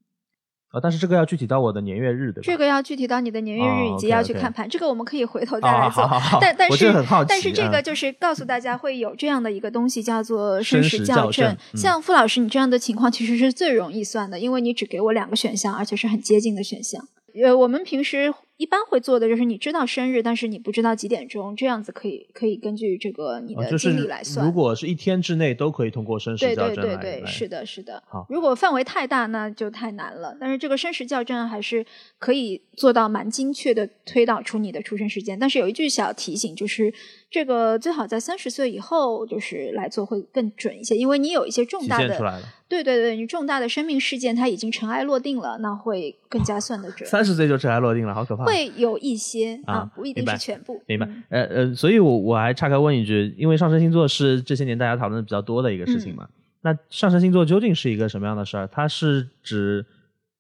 [0.72, 2.42] 啊，但是这个要具体到我的年月日，对吧？
[2.42, 6.06] 这个要具体到你的年月日哦以及要去看盘，这个我们可以回头再啊，来做。
[6.06, 6.92] 好好好，但但是
[7.28, 17.06] 但是这个嗯就是告诉大家会有这样的一个东西，叫做生时校正嗯像傅老师你这样的情况，其实是最容易算的，因为你只给我两个选项，而且是很接近的选项。
[17.35, 18.32] 呃，我们平时
[18.62, 24.46] 一般会做的就是你知道生日，但是你不知道几点钟，这样子可以可以根据这个你的经历来算。
[24.46, 28.25] 如果是一天之内都可以通过生时对对校正来对对，对是的，是的好。
[28.29, 30.37] 如果范围太大，那就太难了。
[30.40, 31.85] 但是这个生时校正还是
[32.20, 35.37] 可以做到蛮精确的推导出你的出生时间。
[35.37, 36.94] 但是有一句小提醒，就是
[37.29, 42.40] 这个最好在三十岁以后就是来做会更准一些，因为你有一些重大的。
[42.68, 47.07] 对对对，你重大的生命事件它已经尘埃落定了，那会更加算得准。
[47.07, 48.44] 三十岁就尘埃落定了，好可怕。
[48.46, 50.83] 会有一些啊不一定是全部。
[50.87, 56.29] 明白嗯，呃呃，所以我我还岔开问一句，因为上升星座是这些年大家讨论的比较多的一个事情嗯嘛，
[56.62, 58.67] 那上升星座究竟是一个什么样的事儿？
[58.69, 59.85] 它是指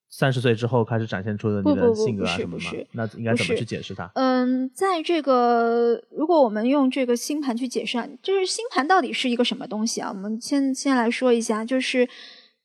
[0.08, 2.70] 三十岁之后开始展现出的你的性格啊什么的吗？
[2.92, 4.10] 那应该怎么去解释它？
[4.14, 10.10] 嗯，在这个如果我们用这个星盘去解释啊，就是星盘到底是一个什么东西啊？
[10.10, 12.06] 我们先先来说一下，就是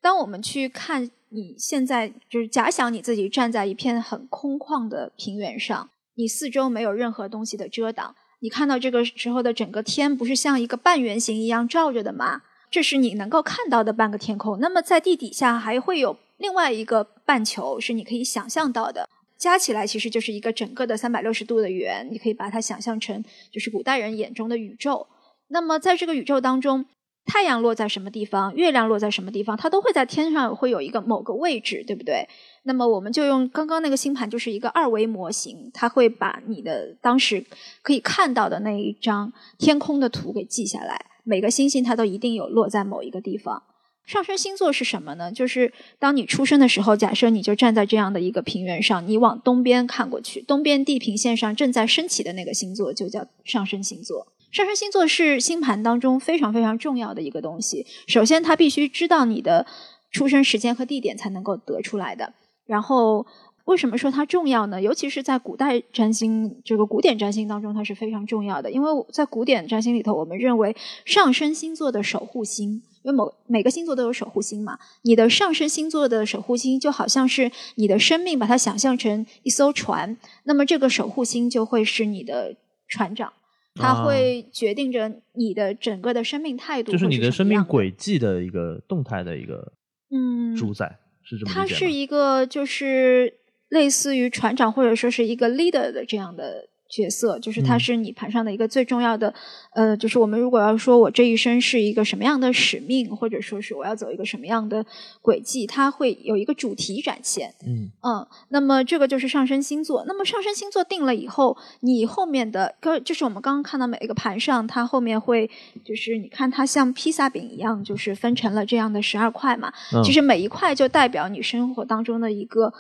[0.02, 12.44] 当我们去看你现在，就是假想你自己站在一片很空旷的平原上，你四周没有任何东西的遮挡，你看到这个时候的整个天不是像一个半圆形一样照着的吗？
[12.70, 14.60] 这是你能够看到的半个天空。
[14.60, 25.08] 那么在地底下还会有另外一个半球是你可以想象到的，加起来其实就是一个整个的三百六十度的圆，你可以把它想象成就是古代人眼中的宇宙。
[25.50, 26.86] 那么在这个宇宙当中，
[27.28, 32.28] 太阳落在什么地方，月亮落在什么地方，它都会在天上会有一个某个位置，对不对？
[32.63, 37.46] 那么我们就用刚刚那个星盘，就是一个二维模型，它会把你的当时
[37.82, 43.62] 可以看到的那一张天空的图给记下来，每个星星它都一定有落在某一个地方。
[44.06, 45.30] 上升星座是什么呢？
[45.34, 54.28] 就是当你出生的时候，假设你就站在这样的一个平原上，你往东边看过去，东边地平线上正在升起的那个星座就叫上升星座。
[54.58, 57.86] 上升星座是星盘当中非常非常重要的一个东西。
[58.08, 59.67] 首先，它必须知道你的
[60.10, 62.34] 出生时间和地点才能够得出来的。
[62.65, 63.28] 然后，
[63.65, 64.82] 为什么说它重要呢？
[64.82, 68.72] 尤其是在古代占星这个古典占星当中，它是非常重要的。
[68.72, 82.56] 因为在古典占星里头，我们认为上升星座的守护星，因为某每个星座都有守护星嘛，你的上升星座的守护星就好像是你的生命，把它想象成一艘船，那么这个守护星就会是你的
[82.88, 83.34] 船长。
[83.78, 87.92] 它啊会决定着你的整个的生命态度，就是你的生命轨。
[87.92, 89.74] 迹的一个动态的一个
[90.12, 91.92] 嗯，主宰，是这么它是？
[91.92, 93.34] 一个就是
[93.70, 99.34] 类似于船长或者说是一个 leader 的这样的角色，就是它嗯是你盘上的一个最重要的，
[99.73, 104.86] 呃，就是我们如果要说我这一生是一个什么样的使命，或者说是我要走一个什么样的
[105.21, 107.54] 轨迹，它会有一个主题展现。
[107.65, 110.06] 嗯嗯，那么这个就是上升星座。
[110.08, 115.50] 那么上升星座定了以后，你后面的个就是我们刚刚看到每一个盘上，它后面会
[115.84, 119.71] 就是你看它像披萨饼一样，就是分成了这样的十二块嘛。
[119.93, 122.73] 嗯其实每一块就代表你生活当中的一个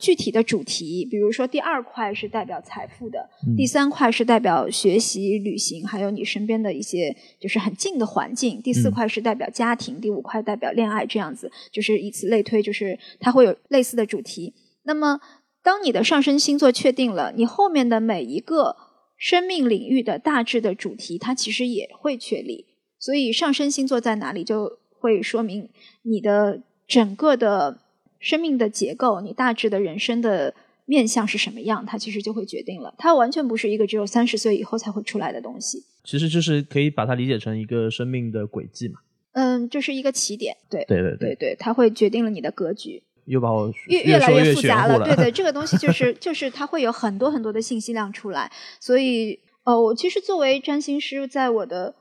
[0.00, 14.54] 具体的主题，比如说第二块是代表财富的，嗯第三块是代表学习、旅行，还有你身边的一些就是很近的环境，第四嗯块是代表家庭，第五块代表恋爱，这样子就是以此类推，就是它会有类似的主题。
[14.84, 15.20] 那么，
[15.62, 18.76] 当你的上升星座确定了，你后面的每一个
[19.18, 22.66] 生命领域的大致的主题，它其实也会确立。
[22.98, 25.68] 所以，上升星座在哪里，就会说明
[26.02, 27.78] 你的整个的
[28.20, 30.54] 生命的结构，你大致的人生的
[30.84, 32.94] 面相是什么样，它其实就会决定了。
[32.98, 35.82] 它完全不是一个只有三十岁以后才会出来的东西。
[36.04, 39.00] 其实就是可以把它理解成一个生命的轨迹嘛。
[39.32, 43.02] 嗯，这是一个起点，对对对对，对，它会决定了你的格局。
[43.26, 45.04] 又把我越越来越复杂乎了。
[45.04, 51.94] 对对， 这个东西就是就是它会有很多很多的信息量出来，所以呃，我其实作为占星师，在我的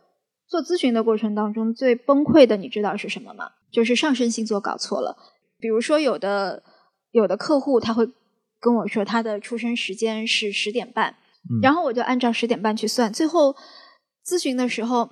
[0.48, 3.52] 做咨询的过程当中，最崩溃的，你知道是什么吗？
[3.72, 5.16] 就是上升星座搞错了。
[5.60, 6.64] 比如说，有的
[7.12, 8.08] 有的客户他会
[8.60, 11.16] 跟我说，他的出生时间是十点半，
[11.50, 13.56] 嗯然后我就按照十点半去算，最后
[14.26, 15.10] 咨询的时候，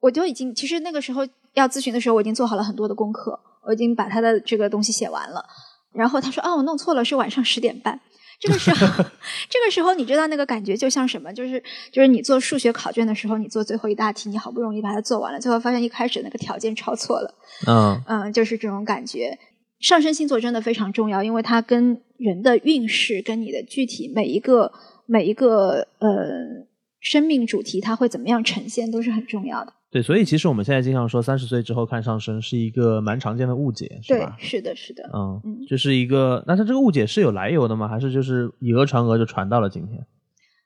[0.00, 5.44] 我就已经其实那个时候要咨询的时候，我已经做好了很多的功课，我已经把他的这个东西写完了。
[5.92, 7.98] 然后他说：“哦，我弄错了，是晚上十点半。”
[8.38, 8.86] 这个时候，
[9.50, 11.32] 这个时候你知道那个感觉就像什么？
[11.32, 17.34] 就是就是你做数学考卷的时候，你做最后一大题，你好不容易把它做完了，最后发现一开始那个条件抄错了。
[17.66, 19.36] 嗯嗯，就是这种感觉。
[19.80, 24.72] 上升星座真的非常重要，因为它跟人的运势、跟你的具体每一个
[25.06, 26.66] 每一个呃
[27.00, 29.72] 生命主题，它会怎么样呈现，都是很重要的。
[29.90, 34.36] 对，所以其实我们现在经常说三十岁之后看上升是一个蛮常见的误解，是对吧，？
[34.38, 35.08] 是的，是的。
[35.14, 37.88] 嗯嗯，就是一个，那它这个误解是有来由的吗？
[37.88, 40.06] 还是就是以讹传讹就传到了今天？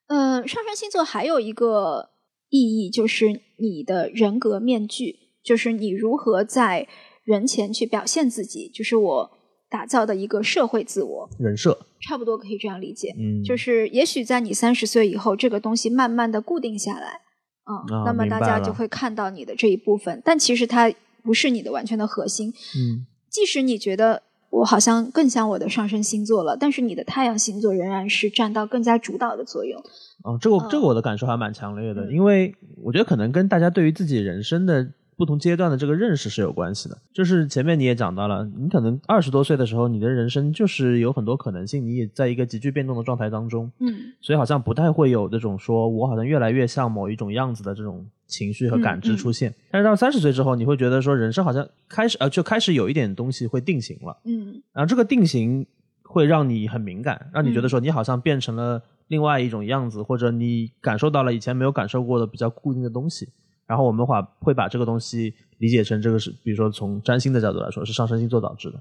[0.09, 2.09] 呃，上升星座还有一个
[2.49, 6.89] 意义，就是你的人格面具，就是你如何在
[7.25, 9.31] 人前去表现自己，就是我
[9.71, 13.15] 打造的一个社会自我，人设，差不多可以这样理解。
[13.19, 17.21] 嗯，就是也许在你三十岁以后，这个东西慢慢的固定下来，
[17.65, 22.53] 嗯，啊那么大家就会看到你的这一部分，但其实它不是你的完全的核心。
[22.77, 29.81] 嗯即使你觉得我好像更像我的上升星座了，但是你的太阳星座仍然是占到更加主导的作用。
[30.23, 36.99] 哦，这个嗯这个我的感受还蛮强烈的，嗯因为我觉得可能跟大家对于自己人生的不同阶段的这个认识是有关系的。
[37.13, 49.55] 就是前面你也讲到了，你可能二十多岁的时候，你的人生就是有很多可能性，你也在一个急剧变动的状态当中，嗯所以好像不太会有这种说我好像越来越像某一种样子的这种情绪和感知嗯嗯出现。
[49.71, 55.67] 但是到三十岁之后，你会觉得说人生好像开始呃就开始有一点东西会定型了，嗯然后这个定型
[56.03, 63.29] 会让你很敏感，让你觉得嗯说你好像变成了另外一种样子，或者你感受到了以前没有感受过的比较固定的东西。
[63.73, 68.79] 然后我们话会把这个东西理解成这个是，比如说从占星的角度来说，是上升星座导致的。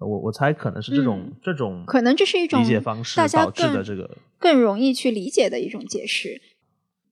[0.00, 6.42] 呃我我猜可能是这种、嗯这种可能这是一种理解方式导致的这个更容易去理解的一种解释。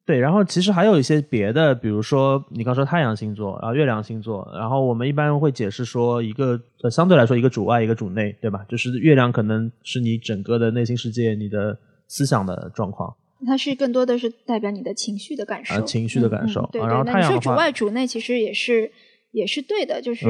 [0.05, 8.67] 对，然后其实还有一些别的，比如说你刚说太阳星座，然后月亮星座，然后我们一般会解释说一个呃相对来说一个主外一个主内，对吧？
[8.69, 13.15] 就是月亮可能是你整个的内心世界、你的思想的状况，
[13.47, 18.91] 它是更多的是代表你的情绪的感受，啊情绪的感受嗯嗯、对啊然后对，那你说主外主内其实也是
[19.33, 20.27] 也是对的，就是、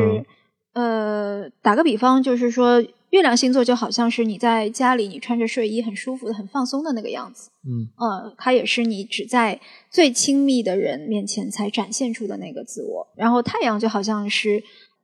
[0.74, 13.08] 嗯呃，打个比方，就是说月亮星座就好像是你在家里你穿着睡衣很舒服的、很放松的那个样子，嗯呃，它也是你只在最亲密的人面前才展现出的那个自我。
[13.16, 14.62] 然后太阳就好像是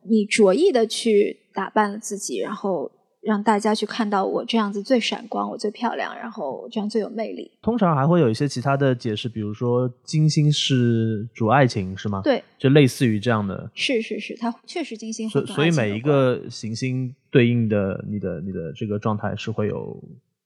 [0.08, 2.88] 你着意的去打扮了自己，然后
[3.26, 7.50] 让大家去看到我这样子最闪光，我最漂亮，然后这样最有魅力。
[7.60, 13.68] 通常还会有一些其他的解释，比如说金星是主爱情，是吗？，对，就类似于这样的。
[13.74, 20.00] 是是是，它确实金星会所以每一个行星对应的你的你的这个状态是会有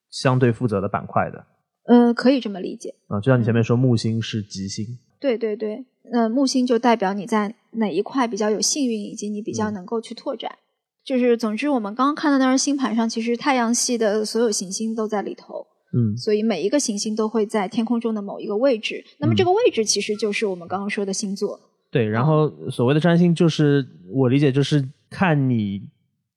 [0.08, 1.44] 相对负责的板块的
[1.84, 2.94] 呃，可以这么理解。
[3.08, 10.50] 啊，就像你前面说木星是吉星，对对对，呃，木星就代表你在哪一块比较有幸运，以及你比较嗯能够去拓展。
[11.05, 19.05] 就是总之，我们刚刚看到那张星盘上，其实太阳系的所有行星都在里头，嗯所以每一个行星都会在天空中的某一个位置。
[19.18, 21.59] 那么嗯这个位置其实就是我们刚刚说的星座。
[21.90, 25.82] 对，然后所谓的占星，就是我理解就是看你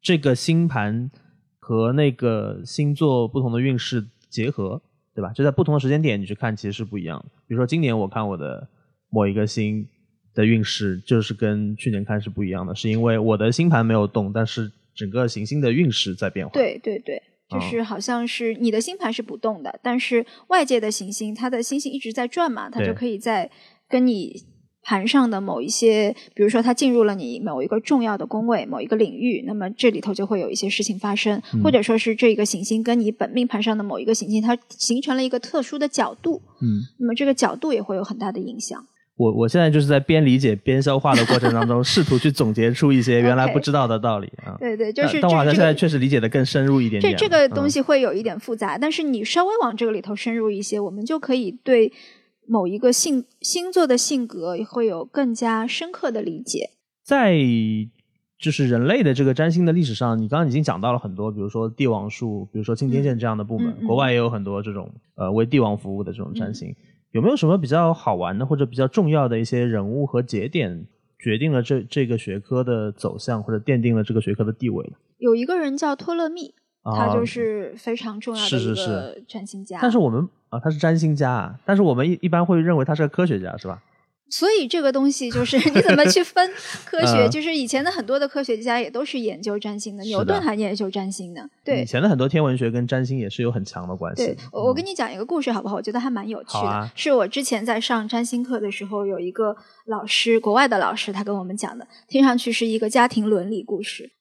[0.01, 1.11] 这个星盘
[1.59, 4.81] 和那个星座不同的运势结合，
[5.13, 5.31] 对吧？
[5.33, 7.25] 就在不同的时间点你去看，其实是不一样的。
[7.45, 8.67] 比如说今年我看我的
[9.11, 9.87] 某一个星
[10.33, 16.51] 的运势，就是跟去年看是不一样的，是因为我的星盘没有动，但是整个行星的运势在变化。
[16.53, 23.51] 对对对，就是好像是你的星盘是不动的，但是外界的行星，它的星星一直在转嘛，它就可以在
[23.87, 24.43] 跟你
[24.85, 38.85] 盘上的某一些，比如说它进入了你某一个重要的宫位、某一个领域，那么这里头就会有一些事情发生，嗯或者说是这个行星跟你本命盘上的某一个行星，它形成了一个特殊的角度，嗯，那么这个角度也会有很大的影响。
[39.15, 44.57] 我我现在就是在边理解边消化的过程当中， 试图去总结出一些原来不知道的道理啊。
[44.59, 47.17] 对对，就是但我好像现在确实理解的更深入一点这点。
[47.17, 51.93] 这个东嗯西会有一点复杂，但是你稍微往这个里头深入一些，我们就可以对
[52.47, 56.71] 某一个性星座的性格会有更加深刻的理解。
[57.03, 57.37] 在
[58.39, 66.75] 就是人类的这个占星的历史上，你刚刚已经讲到了很多，比如说帝王术，比如说青天线这样的部门，嗯嗯国外也有很多这种呃为帝王服务的这种占星。
[67.13, 70.87] 有没有什么比较好玩的或者比较重要的一些人物和节点，
[71.19, 74.93] 决定了这这个学科的走向，或者奠定了这个学科的地位呢？
[75.19, 79.77] 有一个人叫托勒密，啊他就是非常重要的一个占星家。
[79.79, 83.83] 但是我们啊，他是占星家啊，但是我们一一般会认为他是个科学家，是吧？
[84.35, 86.49] 所以这个东西就是你怎么去 分
[86.85, 87.27] 科学？
[87.27, 91.47] 嗯就是以前的很多的科学家也都是研究占星的，牛顿还研究占星呢。
[91.63, 91.85] 对以。
[91.85, 94.25] 前的很多天文学跟占星也是有很强的关系。
[94.25, 95.75] 对，我我跟你你讲一个故事好不好？
[95.75, 96.91] 我觉得还蛮有趣的。
[96.95, 99.55] 是我之前在上占星课的时候，有一个
[99.85, 104.11] 老师，国外的老师，他跟我们讲的，听上去是一个家庭伦理故事，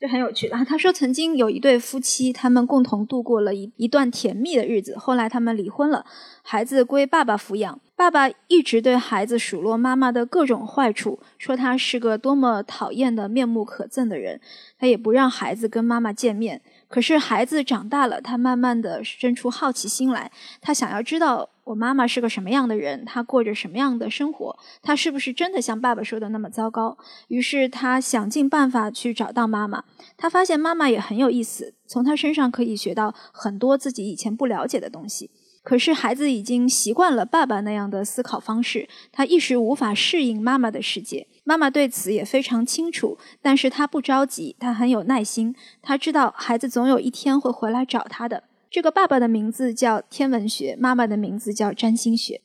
[0.00, 0.48] 就很有趣。
[0.48, 6.04] 然后他说，曾经有一对夫妻，他们共同度过了一一段甜蜜的日子，后来他们离婚了，
[6.42, 7.80] 孩子归爸爸抚养。
[8.02, 14.40] 爸爸一直对孩子数落妈妈的各种坏处，说她是个多么讨厌的、面目可憎的人。
[14.76, 16.60] 他也不让孩子跟妈妈见面。
[16.88, 26.98] 可是孩子长大了，他慢慢的生出好奇心来，他想要知道我妈妈是个什么样的人，她过着什么样的生活，她是不是真的像爸爸说的那么糟糕？
[27.28, 29.84] 于是他想尽办法去找到妈妈。
[30.16, 35.30] 他发现妈妈也很有意思，从她身上可以学到很多自己以前不了解的东西。
[35.62, 41.26] 可是孩子已经习惯了爸爸那样的思考方式，他一时无法适应妈妈的世界。
[41.44, 45.54] 妈妈对此也非常清楚，但是她不着急，她很有耐心。
[45.82, 48.44] 她知道孩子总有一天会回来找她的。
[48.70, 52.40] 这个爸爸的名字叫天文学，妈妈的名字叫占星学。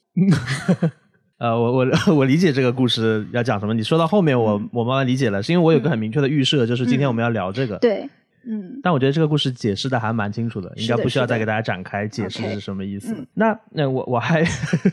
[1.38, 3.74] 呃，我我我理解这个故事要讲什么。
[3.74, 7.78] 你说到后面我，嗯我慢慢理解了，是因为我有个很明确的预设，就是今天我们要聊这个。
[7.78, 8.10] 对，
[8.50, 13.14] 嗯，但我觉得这个故事解释的还蛮清楚的，应该不需要再给大家展开解释是什么意思。
[13.14, 13.28] 嗯。
[13.34, 14.44] 那那我我还，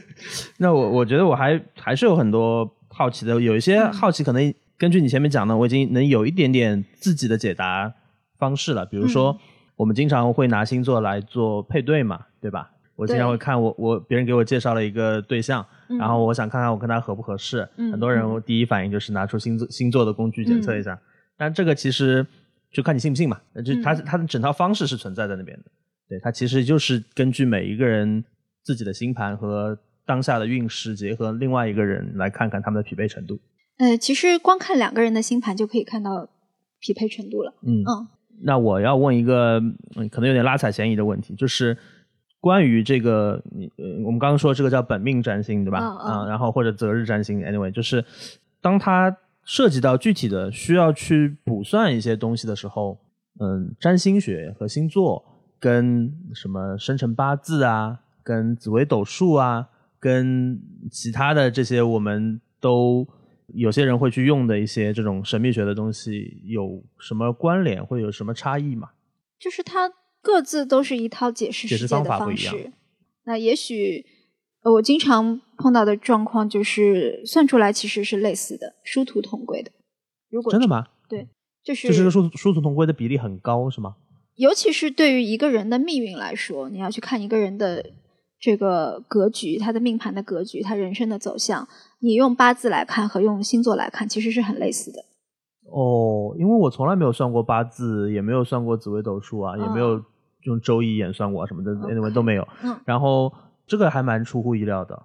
[0.58, 3.92] 那我我觉得我还还是有很多好奇的，有一些嗯。
[3.92, 7.92] 好奇可能根据你前面讲的，我已经能有一点点自己的解答
[8.38, 8.84] 方式了。
[8.86, 9.38] 比如说，嗯。
[9.76, 12.70] 我们经常会拿星座来做配对嘛，对吧？
[12.96, 17.68] 我经常会看我我别人给我介绍了一个对象，嗯然后我想看看我跟他合不合适。
[17.76, 17.90] 嗯。
[17.90, 18.40] 很多人嗯。
[18.46, 20.96] 第一反应就是拿出星座星座的工具检测一下，
[21.36, 22.24] 但这个其实
[22.74, 23.40] 就看你信不信嘛。
[23.64, 25.64] 就它嗯它的整套方式是存在在那边的，
[26.10, 28.22] 对它其实就是根据每一个人
[28.62, 33.40] 自己的星盘和当下的运势结合另外一个人来看看他们的匹配程度。
[33.78, 36.28] 呃，其实光看两个人的星盘就可以看到
[36.80, 37.54] 匹配程度了。
[37.62, 38.08] 嗯嗯
[38.42, 39.60] 那我要问一个
[39.96, 41.76] 嗯可能有点拉踩嫌疑的问题，就是
[42.40, 45.78] 关于这个，你呃，我们刚刚说这个叫本命占星，对吧？
[45.78, 48.04] 嗯嗯啊，然后或者择日占星，anyway，就是
[48.60, 52.98] 当它涉及到具体的需要去卜算一些东西的时候，
[53.40, 55.24] 嗯，占星学和星座
[55.58, 59.68] 跟什么生辰八字啊，跟紫微斗数啊，
[60.00, 63.06] 跟其他的这些我们都
[63.48, 68.90] 有些人会去用的一些这种神秘学的东西有什么关联，会有什么差异吗？
[69.38, 69.90] 就是它
[70.22, 72.72] 各自都是一套解释世界的方法不一样式。
[73.24, 74.06] 那也许
[74.64, 79.70] 呃我经常碰到的状况就是算出来其实是类似的，殊途同归的。
[80.30, 80.86] 如果真的吗？
[81.08, 81.28] 对
[81.62, 83.94] 就是就是个殊殊途同归的比例很高，是吗？
[84.36, 87.92] 尤其是对于一个人的命运来说，你要去看一个人的
[88.40, 91.68] 这个格局，他的命盘的格局，他人生的走向，
[92.00, 95.04] 你用八字来看和用星座来看，其实是很类似的。
[95.70, 100.02] 哦，因为我从来没有算过八字，也没有算过紫微斗数啊，也没有
[100.42, 102.46] 用周易演算过啊什么的 OK，anyway 都没有。
[102.62, 103.32] 嗯然后
[103.66, 105.02] 这个还蛮出乎意料的，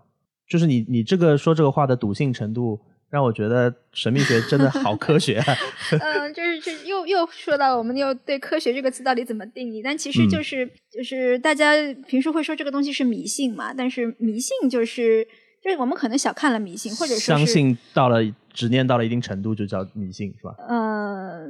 [0.48, 2.80] 就是你你这个说这个话的笃信程度，
[3.10, 5.56] 让我觉得神秘学真的好科学啊。
[6.00, 9.82] 嗯，就是这又又说到我们又对科学这个词到底怎么定义？
[9.82, 11.74] 但其实嗯就是、就是大家
[12.08, 15.28] 平时会说这个东西是迷信嘛，但是迷信就是
[15.64, 18.20] 就是我们可能小看了迷信，或者说是相信到了
[18.54, 20.56] 执念到了一定程度就叫迷信，是吧？
[20.68, 21.48] 呃，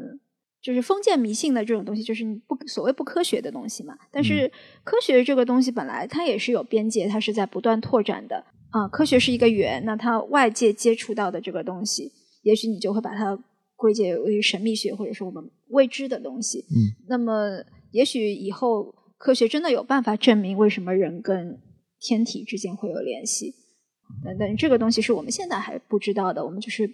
[0.61, 3.97] 就是封建迷信的这种东西，就是你不所谓不科学的东西嘛。
[4.11, 4.51] 但是
[4.83, 8.87] 科学这个东西本来它也是有边界，它是在不断拓展的啊。
[8.89, 12.11] 科学是一个圆，那它外界接触到的这个东西，
[12.43, 13.41] 也许你就会把它
[13.77, 16.65] 归结为神秘学或者是我们未知的东西。
[16.69, 21.57] 嗯，那么也许以后科学真的有办法证明为什么人跟
[22.01, 23.53] 天体之间会有联系，
[24.25, 26.93] 等等这个东西是我们现在还不知道的，我们就是。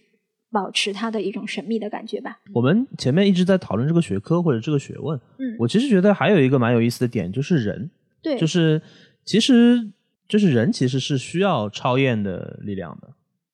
[0.56, 2.40] 保持它的一种神秘的感觉吧。
[2.54, 7.90] 我们前面一直在讨论这个学科或者这个学问，嗯，我其实觉得还有一个蛮有意思的点，就是人，
[8.22, 8.82] 对，就是
[9.26, 9.86] 其实
[10.30, 13.10] 就是人其实是需要超验的力量的，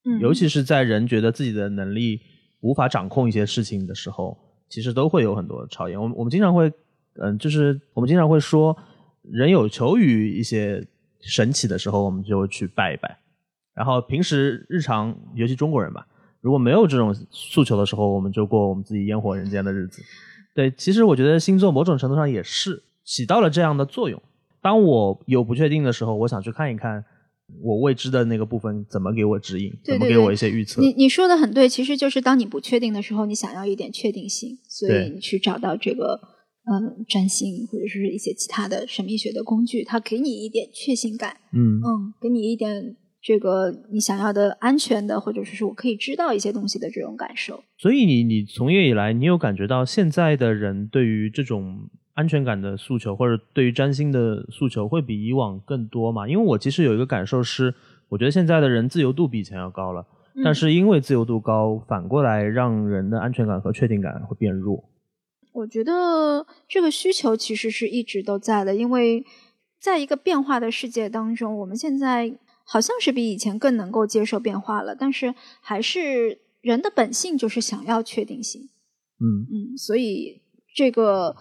[0.05, 2.21] 嗯，尤其是在人觉得自己的能力
[2.59, 4.37] 无法掌控一些事情的时候，
[4.69, 5.99] 其实都会有很多超验。
[5.99, 6.71] 我们我们经常会，
[7.15, 8.77] 嗯，就是我们经常会说，
[9.23, 10.85] 人有求于一些
[11.19, 13.17] 神奇的时候，我们就会去拜一拜。
[13.73, 16.05] 然后平时日常，尤其中国人吧。
[16.41, 20.01] 如果没有这种诉求的时候，我们就过我们自己烟火人间的日子。
[20.53, 24.21] 对，其实我觉得星座某种程度上也是起到了这样的作用。
[24.61, 27.03] 当我有不确定的时候，我想去看一看
[27.63, 30.81] 我未知的那个部分怎么给我指引，怎么给我一些预测。
[30.81, 36.19] 你你说的很对，其实就是当你不确定的时候，你想要一点确定性，所以你去找到这个
[36.65, 41.37] 嗯占星或者是一些其他的神秘学的工具，它给你一点确信感。
[41.53, 42.97] 嗯嗯，给你一点。
[43.23, 47.63] 这个你想要的安全的，或者说是我可以知道一些东西的这种感受。
[47.77, 56.27] 所以你你从业以来，你有感觉到现在的人对于这种安全感的诉求，或者对于占星的诉求，会比以往更多吗？
[56.27, 57.71] 因为我其实有一个感受是，
[58.09, 60.03] 我觉得现在的人自由度比以前要高了，
[60.43, 64.83] 但是因为自由度高，反过来让人的安全感和确定感会变弱。
[65.53, 69.23] 我觉得这个需求其实是一直都在的，因为
[69.79, 72.33] 在一个变化的世界当中，我们现在。
[72.71, 78.69] 好像是比以前更能够接受变化了，但是还是人的本性就是想要确定性。
[79.19, 80.41] 嗯嗯，所以
[80.73, 81.35] 这个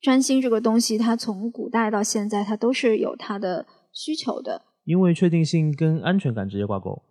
[0.00, 4.62] 占星这个东西，它从古代到现在，它都是有它的需求的。
[4.84, 7.02] 因为确定性跟安全感直接挂钩，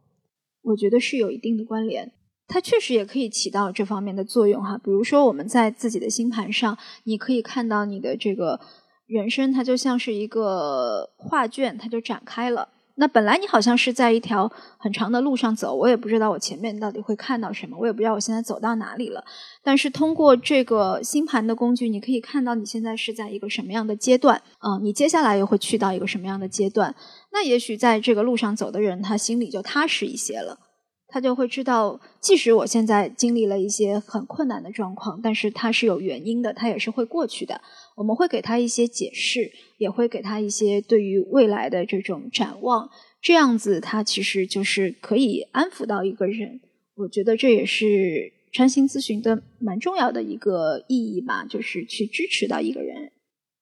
[0.61, 2.13] 我觉得是有一定的关联。
[2.47, 4.77] 它确实也可以起到这方面的作用哈。
[4.77, 8.61] 比如说我们在自己的星盘上，你可以看到你的这个
[9.05, 12.69] 人生，它就像是一个画卷，它就展开了。
[12.95, 19.23] 那本来你好像是在一条很长的路上走，我也不知道我前面到底会看到什么，我也不知道我现在走到哪里了。
[19.63, 26.93] 但是通过这个星盘的工具，你可以看到你现在是在一个什么样的阶段，啊，你接下来又会去到一个什么样的阶段。
[27.31, 30.59] 那也许在这个路上走的人，他心里就踏实一些了。
[31.13, 37.61] 他就会知道，即使我现在经历了一些很困难的状况，但是它是有原因的，它也是会过去的。
[37.95, 42.89] 我们会给他一些解释，也会给他一些对于未来的这种展望，
[43.21, 46.59] 这样子他其实就是可以安抚到一个人。
[46.95, 53.11] 我觉得这也是占星咨询的蛮重要的一个意义吧，就是去支持到一个人。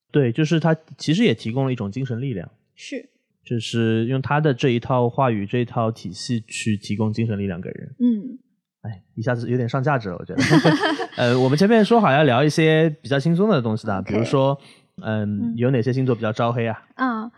[0.10, 2.50] 对，就是他其实也提供了一种精神力量。
[2.76, 3.10] 是。
[3.44, 7.96] 就是用他的这一套话语、这一套体系去提供精神力量给人。
[8.00, 8.38] 嗯，
[8.82, 10.44] 哎，一下子有点上价值了，我觉得。
[11.18, 14.58] 呃，我们前面说好要聊一些比较轻松的东西的，比如说，
[15.04, 16.84] 嗯，有哪些星座比较招黑啊？
[16.96, 17.32] 啊，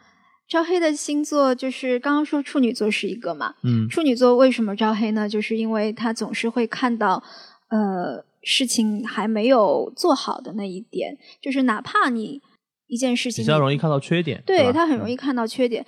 [0.48, 3.56] 招黑的星座就是刚刚说处女座是一个嘛。
[3.64, 5.28] 嗯，处女座为什么招黑呢？
[5.30, 7.24] 就是因为他总是会看到，
[7.70, 12.42] 呃，事情还没有做好的那一点，就是哪怕你。
[12.88, 15.86] 一件事情比较容易看到缺点，对他很容易看到缺点，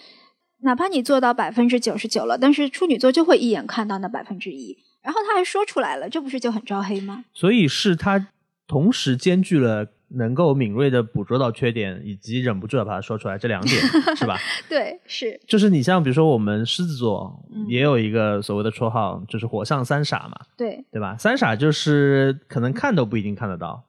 [0.61, 7.25] 哪怕你做到百分之九十九了，但是处女座就会一眼看到那百分之一，然后他还说出来了，这不是就很招黑吗？
[7.33, 8.27] 所以是他
[8.67, 13.75] 同时兼具了能够敏锐的捕捉到缺点，以及忍不住要把它说出来这两点，
[14.15, 14.37] 是吧？
[14.69, 15.39] 对，是。
[15.47, 21.15] 就是你像比如说我们狮子座也有一个所谓的绰号，就是火象三傻嘛，对对吧？
[21.17, 23.83] 三傻就是可能看都不一定看得到，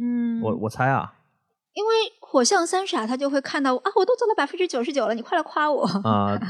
[0.00, 1.12] 嗯，我我猜啊。
[1.76, 6.40] 因为火象三傻，他就会看到啊，我都做到百分之九十九了，你快来夸我啊！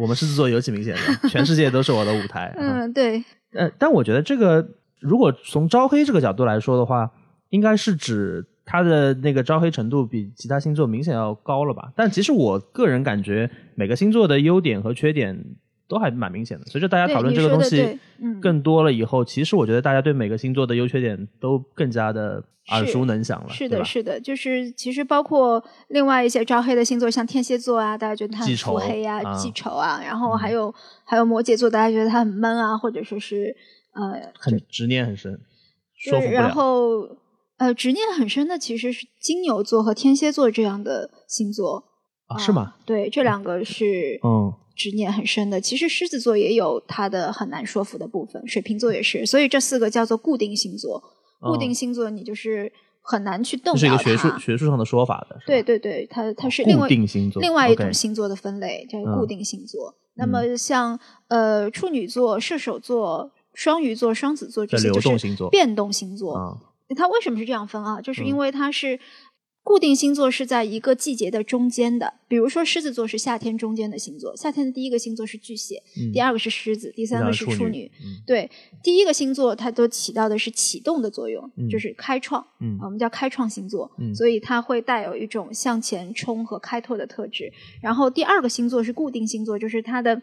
[0.00, 2.52] 我们狮子座尤其明显的，全世界都是我的舞台。
[2.58, 3.22] 嗯，对。
[3.52, 4.66] 呃，但我觉得这个，
[5.00, 7.08] 如果从招黑这个角度来说的话，
[7.50, 11.92] 应该是指他的那个招黑程度比其他星座明显要高了吧？
[11.94, 15.44] 但其实我个人感觉，每个星座的优点和缺点。
[15.92, 17.98] 都还蛮明显的，随着大家讨论这个东西
[18.40, 23.50] 更多了以后，其实我觉得大家对每个星座的优缺点都更加的耳熟能详了。
[23.50, 30.74] 是的，是的，就是其实包括另外一些招黑的星座，像天蝎座啊，大家觉得他很腹黑啊、记仇啊，然后还有
[31.04, 33.54] 还有摩羯座，大家觉得他很闷啊，或者说是
[33.92, 35.38] 呃很执念很深，
[35.94, 36.26] 说服。
[36.30, 37.06] 然后
[37.58, 41.84] 呃执念很深的其实是金牛座和天蝎座这样的星座
[42.28, 42.38] 啊？
[42.38, 42.76] 是吗？
[42.86, 44.54] 对，这两个是嗯。
[44.76, 51.02] 执念很深的，其实狮子座也有它的很难说服的部分，水瓶座也是，所以这四个叫做固定星座。
[51.40, 54.28] 固定星座你就是很难去动这是一个学术。
[54.38, 59.92] 学术上的说法的，对对对，它它是另外固定星座另外一种星座的分类叫嗯固定星座。
[60.14, 60.96] 那么像
[61.26, 66.36] 呃处女座、射手座、双鱼座、双子座这些就是动星座变动星座。
[66.36, 66.56] 啊，
[66.94, 68.00] 它为什么是这样分啊？
[68.00, 69.00] 就是因嗯为它是
[69.64, 77.90] 固定星座是在一个季节的中间的，比如说狮子座是夏天中间的星座，夏天的第一个星座是巨蟹，嗯第二个是狮子，第三个是处女。
[78.04, 78.50] 嗯对，
[78.82, 87.52] 第一个星座它都起到的是启动的作用，嗯就是开创，嗯我们叫开创星座，嗯所以它会带有一种向前冲和开拓的特质。
[87.80, 90.22] 然后第二个星座是固定星座，就是它的。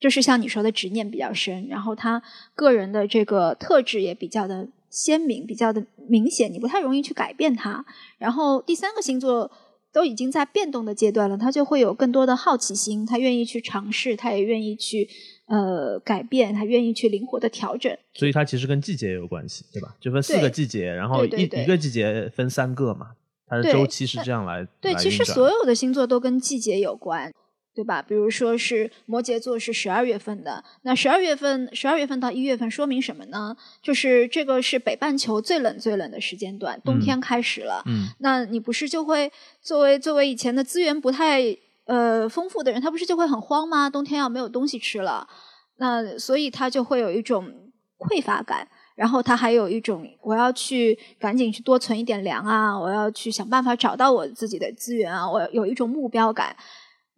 [0.00, 2.22] 就是像你说的执念比较深，然后他
[2.54, 7.84] 个人的这个特质也比较的鲜明，比较的明显，你不太容易去改变它。
[8.18, 9.50] 然后第三个星座
[9.92, 15.08] 都已经在变动的阶段了，他就会有更多的好奇心，他愿意去尝试，他也愿意去
[15.46, 17.96] 呃改变，他愿意去灵活的调整。
[18.14, 19.96] 所以它其实跟季节也有关系，对吧？
[20.00, 23.12] 就分四个季节，然后一一个季节分三个嘛，
[23.46, 27.32] 它的周期是这样来对，其实所有的星座都跟季节有关，
[27.78, 28.02] 对吧？
[28.02, 33.56] 比如说是摩羯座是十二月份的，那十二月份十二月份到一月份说明什么呢？
[33.80, 37.84] 就是这个是北半球最冷最冷的时间段，冬天开始了。
[37.86, 39.30] 嗯那你不是就会
[39.62, 43.88] 作为作为以前的资源不太呃丰富的人，他不是就会很慌吗？
[43.88, 45.28] 冬天要没有东西吃了，
[45.76, 47.48] 那所以他就会有一种
[47.96, 48.66] 匮乏感。
[48.96, 56.56] 然后他还有一种，我要去赶紧去多存一点粮啊，我要去想办法找到我自己的资源啊，我有一种目标感。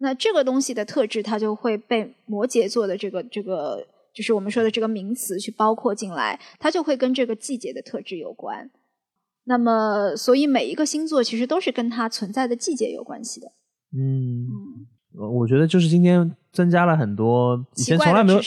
[0.03, 8.71] 那这个东西的特质，它就会被摩羯座的这个这个，就是我们说的这个名词去包括进来，它就会跟这个季节的特质有关。
[9.45, 13.53] 那么，所以每一个星座其实都是跟它存在的季节有关系的。
[13.93, 18.41] 嗯，嗯，呃我觉得就是今天增加了很多以前从来没有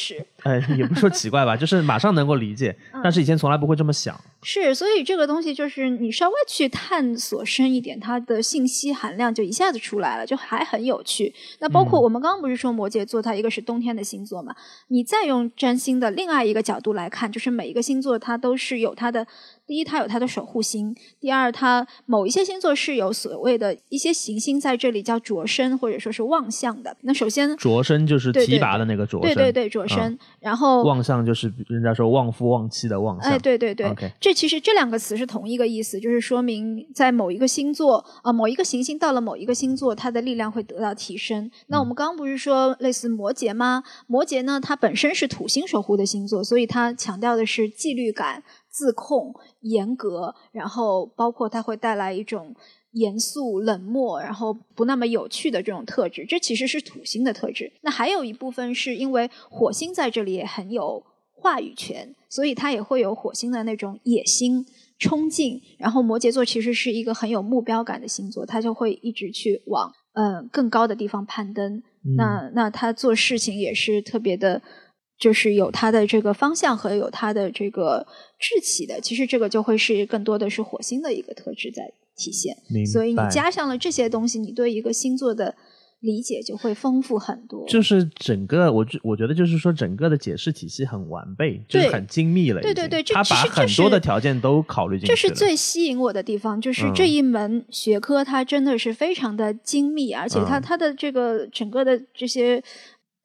[0.43, 4.20] 哎，也不是说奇怪吧，就是马上能够理解， 嗯但是以前从来不会这么想。
[4.41, 11.34] 是，所以这个东西就是你稍微去探索深一点，它的信息含量就一下子出来了，就还很有趣。
[11.59, 14.53] 那包括嗯我们刚刚不是说摩羯座它一个是冬天的星座嘛？
[14.89, 19.26] 你再用占星的另外一个角度来看，就是每一个星座它都是有它的
[19.66, 26.95] 第一，它有它的守护星；第二，它某一些星座是有所谓的一些行星在这里叫着身或者说是望向的。
[27.01, 33.32] 那首先，着身就是提拔的那个着身，对对对，着身，嗯然后望向就是人家说旺夫旺妻的旺相。
[33.32, 41.49] 哎，对对对这其实这两个词是同一个意思，就是说明在某一个星座啊、某一个行星到了某一个星座，它的力量会得到提升。
[41.68, 43.84] 那我们刚刚不是说类似摩羯吗？
[44.07, 48.43] 摩羯呢，它本身是土星守护的星座，所以它强调的是纪律感、
[48.74, 52.55] 自控、严格，然后包括它会带来一种。
[52.95, 57.74] 严肃、冷漠，然后不那么有趣的这种特质，这其实是土星的特质。
[57.82, 64.63] 那还有一部分是因为火星在这里也很有话语权，所以它也会有火星的那种野心、
[64.99, 65.59] 冲劲。
[65.80, 71.82] 然后摩羯座其实是一个很有目标感的星座，它就会一直去往呃更高的地方攀登。
[72.05, 74.61] 嗯那那他做事情也是特别的，
[75.18, 78.05] 就是有它的这个方向和有它的这个
[78.39, 78.99] 志气的。
[79.01, 82.55] 其实这个就会是更多的是火星的一个特质在体现。
[82.70, 85.55] 明所以你加上了这些东西，你对一个星座的
[86.01, 87.66] 理解就会丰富很多。
[87.66, 92.61] 就是整个，我觉我觉得就是说，整个的解释体系很完备，就是很精密了。
[92.61, 95.16] 对对对他把很多的条件都考虑进去了。
[95.16, 102.61] 这是最吸引我的地方，就是嗯这一门学科它真的是非常的精密，而且它嗯它的这个整个的这些，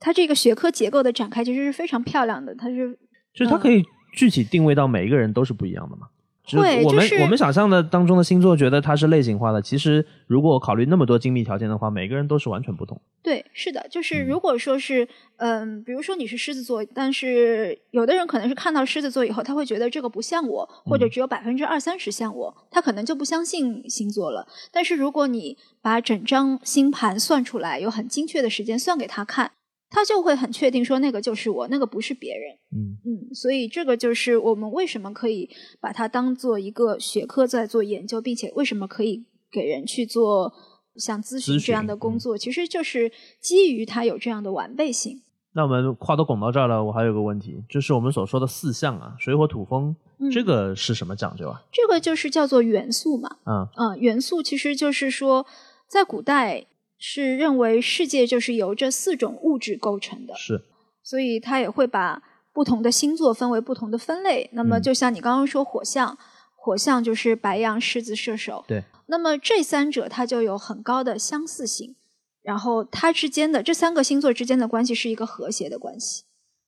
[0.00, 2.98] 它这个学科结构的展开其实是非常漂亮的，它是嗯
[3.34, 3.84] 就是它可以
[4.14, 6.08] 具体定位到每一个人都是不一样的嘛。
[6.50, 9.60] 对我们、就是我们想象的当中的星座，觉得它是类型化的。
[9.60, 12.98] 其实如果考虑那么多精密条件的话，每个人都是完全不同。
[13.22, 24.48] 对，是的，就是嗯如果说是，嗯，比如说你是狮子座，但是有的人可能是看到狮子座以后，他会觉得这个不像我，或者嗯只有百分之二三十像我，他可能就不相信星座了。
[24.72, 29.50] 但是如果你把整张星盘算出来，有很精确的时间算给他看，
[29.90, 32.54] 他就会很确定说那个就是我，那个不是别人。
[32.72, 35.48] 嗯嗯，所以这个就是我们为什么可以
[35.80, 40.52] 把它当做一个学科在做研究，并且为什么可以给人去做
[40.96, 43.10] 像咨询这样的工作，其实就是
[43.40, 45.22] 基于它有这样的完备性。
[45.54, 51.62] 那我们话都拱到这儿了，我还有个问题，就是我们所说的四象啊，水火土风，嗯这个是什么讲究啊？
[51.72, 55.46] 这个就是叫做元素嘛，嗯嗯，元素其实就是说，
[55.88, 56.66] 在古代
[56.98, 60.64] 是认为世界就是由这四种物质构成的，是，
[61.02, 62.22] 所以他也会把
[62.52, 64.50] 不同的星座分为不同的分类。
[64.52, 66.18] 那么，嗯就像你刚刚说火象，
[66.56, 68.64] 火象就是白羊、狮子、射手。
[68.66, 68.82] 对。
[69.06, 71.96] 那么这三者它就有很高的相似性，
[72.42, 76.24] 然后它之间的这三个星座之间的关系是一个和谐的关系，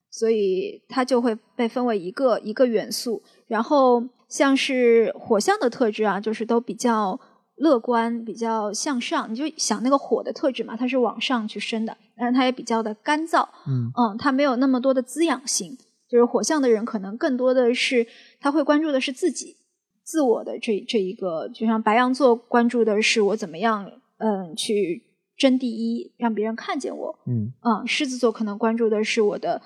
[0.09, 3.21] 所以它就会被分为一个一个元素。
[3.47, 7.19] 然后像是火象的特质啊，就是都比较
[7.61, 9.31] 乐观、比较向上。
[9.31, 13.47] 你就想那个火的特质嘛，它是往上去升的，但是它也比较的干燥。
[13.67, 15.77] 嗯嗯，它没有那么多的滋养性。
[16.09, 18.05] 就是火象的人，可能更多的是
[18.41, 19.55] 他会关注的是自己、
[20.03, 21.47] 自我的这这一个。
[21.47, 25.03] 就像白羊座关注的是我怎么样，嗯，去
[25.37, 27.19] 争第一，让别人看见我。
[27.27, 29.61] 嗯嗯，狮子座可能关注的是我的，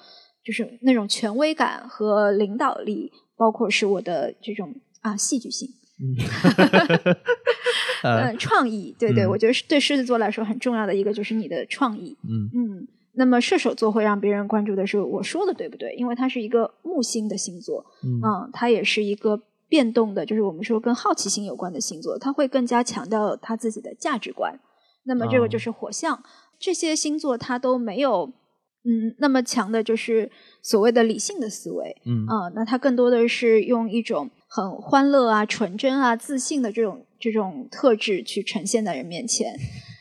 [0.45, 5.67] 就是那种权威感和领导力，包括是我的这种啊戏剧性，
[8.05, 8.95] 嗯，创意。
[8.99, 12.17] 对对，嗯我觉得是对狮子座来说很重要的一个就是你的创意。
[12.23, 15.93] 嗯嗯，那么射手座会让别人关注的是我说的对不对？
[15.95, 24.59] 因为它是一个木星的星座，嗯嗯，它也是一个变动的，就是我们说跟好奇心有关的星座，它会更加强调他自己的价值观。
[25.05, 26.23] 那么这哦个就是火象，
[26.59, 28.31] 这些星座它都没有
[28.83, 30.31] 嗯那么强的，就是
[30.61, 39.57] 所谓的理性的思维，嗯啊、那它更多的是用一种很欢乐啊、纯真啊、自信的这种这种特质去呈现在人面前。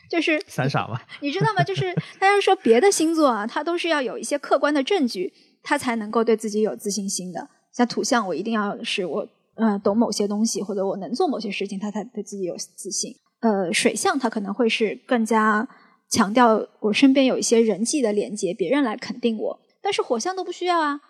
[0.09, 1.63] 就是 三傻嘛，你知道吗？
[1.63, 7.49] 就是大家说别的星座啊，它都是要有一些客观的证据，它才能够对自己有自信心的。
[7.73, 13.15] 像土象，我一定要是我呃懂某些东西，或者我能做某些事情，他才对自己有自信。
[13.41, 15.67] 呃，水象他可能会是更加
[16.09, 19.59] 强调我身边有一些人际的连接，别人来肯定我。
[19.81, 21.01] 但是火象都不需要啊，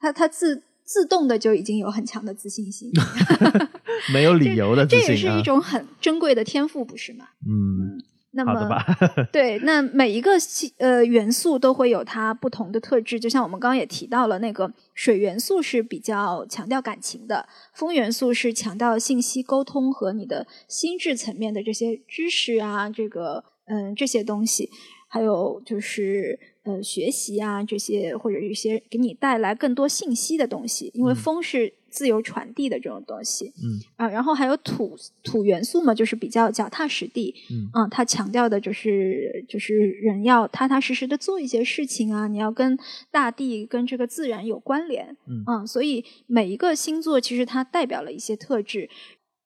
[0.00, 2.90] 他他自自动的就已经有很强的自信心，
[4.12, 5.42] 没有理由的自信啊这也是一。
[5.42, 7.26] 种很珍贵的天赋，不是吗？
[7.46, 8.00] 嗯，
[8.32, 8.78] 那么？
[9.32, 24.68] 对，那每一个系呃元素都会有它不同的特质，就像我们刚刚也提到了，那个水元素是比较强调感情的，风元素是强调信息沟通和你的心智层面的这些知识啊，这个嗯、这些东西，
[25.08, 37.32] 还有就是呃学习啊这些或者一些给你带来更多信息的东西，因为嗯风是自由传递的这种东西，嗯啊，然后还有土土元素嘛，就是比较脚踏实地，
[37.72, 42.76] 嗯它强调的就是就是人要踏踏实实的做一些事情啊，你要跟
[43.12, 45.16] 大地跟这个自然有关联，
[45.46, 48.90] 嗯所以每一个星座其实它代表了一些特质。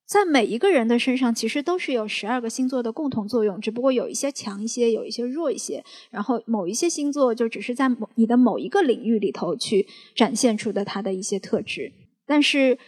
[0.07, 5.85] 在每一个人的身上，其实都是有十二个星座的共同作用，只不过有一些强一些，有一些弱一些。
[6.11, 11.93] 然后某一些星座就只是在某你的某一个领域里头去展现出的它的一些特质。
[12.29, 12.79] 但是，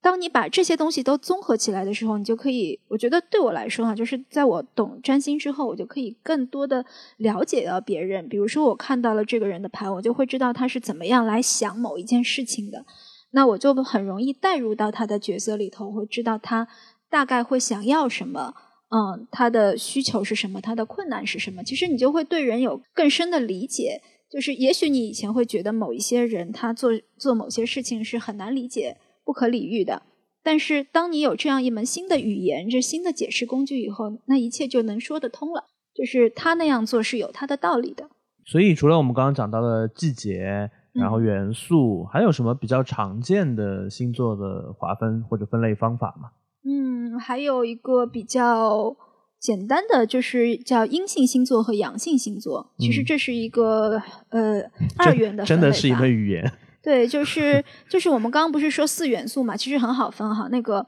[0.00, 8.28] 当你把这些东西都综合起来的时候，你就可以，我觉得对我来说哈，就是在我懂占星之后，我就可以更多的了解到别人。
[8.28, 12.86] 比如说，我看到了这个人的盘，我就会知道他是怎么样来想某一件事情的。
[13.32, 16.68] 那我就很容易带入到他的角色里头，会知道他
[17.10, 18.54] 大概会想要什么，
[18.90, 21.64] 嗯，他的需求是什么，他的困难是什么。
[21.64, 24.00] 其实你就会对人有更深的理解。
[24.30, 30.02] 就是也许你以前会觉得某一些人他做做某些事情是很难理解、不可理喻的，
[30.42, 35.64] 但是当你有这样一门新的语言、这新的解释工具以后，那一切就能说得通了。
[35.94, 38.08] 就是他那样做是有他的道理的。
[38.46, 46.30] 所以除了我们刚刚讲到的季节，然后嗯元素，还有什么比较常见的星座的划分或者分类方法吗？
[46.64, 48.96] 嗯，还有一个比较
[49.40, 52.72] 简单的，就是叫阴性星座和阳性星座。
[52.78, 54.60] 其实嗯这是一个呃
[54.96, 56.52] 二元的真的是一门语言。
[56.82, 60.48] 对，就是就是我们刚刚不是说四元素嘛，其实很好分哈。
[60.50, 60.86] 那个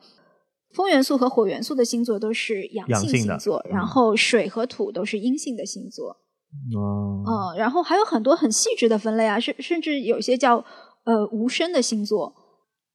[0.72, 6.16] 风元素和火元素的星座都是阳性星座，嗯然后水和土都是阴性的星座。
[6.76, 10.64] 哦，嗯，然后还有很多很细致的分类啊，甚甚至有些叫
[11.04, 12.34] 呃无声的星座，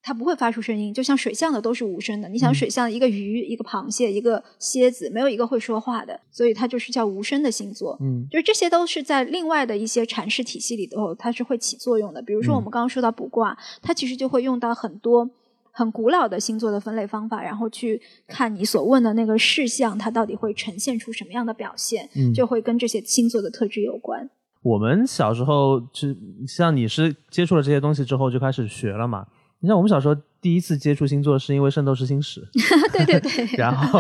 [0.07, 2.29] 它不会发出声音，就像水象的都是无声的。
[2.29, 7.97] 你想嗯水象一个鱼、一个螃蟹、一个蝎子，没有一个会说话的，所以它就是叫无声的星座。
[7.99, 12.21] 嗯就是这些都是在另外的一些阐释体系里头，它是会起作用的。
[12.21, 15.27] 比如说嗯我们刚刚说到卜卦，它其实就会用到很多
[15.71, 24.29] 很古老的星座的分类方法，然后去看你所问的那个事项，它到底会呈现出什么样的表现，嗯，就会跟这些星座的特质有关。
[24.61, 26.07] 我们小时候就
[26.47, 29.25] 像你是接触了这些东西之后就开始学了嘛？
[29.59, 32.41] 你像我们小时候第一次接触星座是因为《圣斗士星矢
[32.91, 33.99] 》，对对对， 然后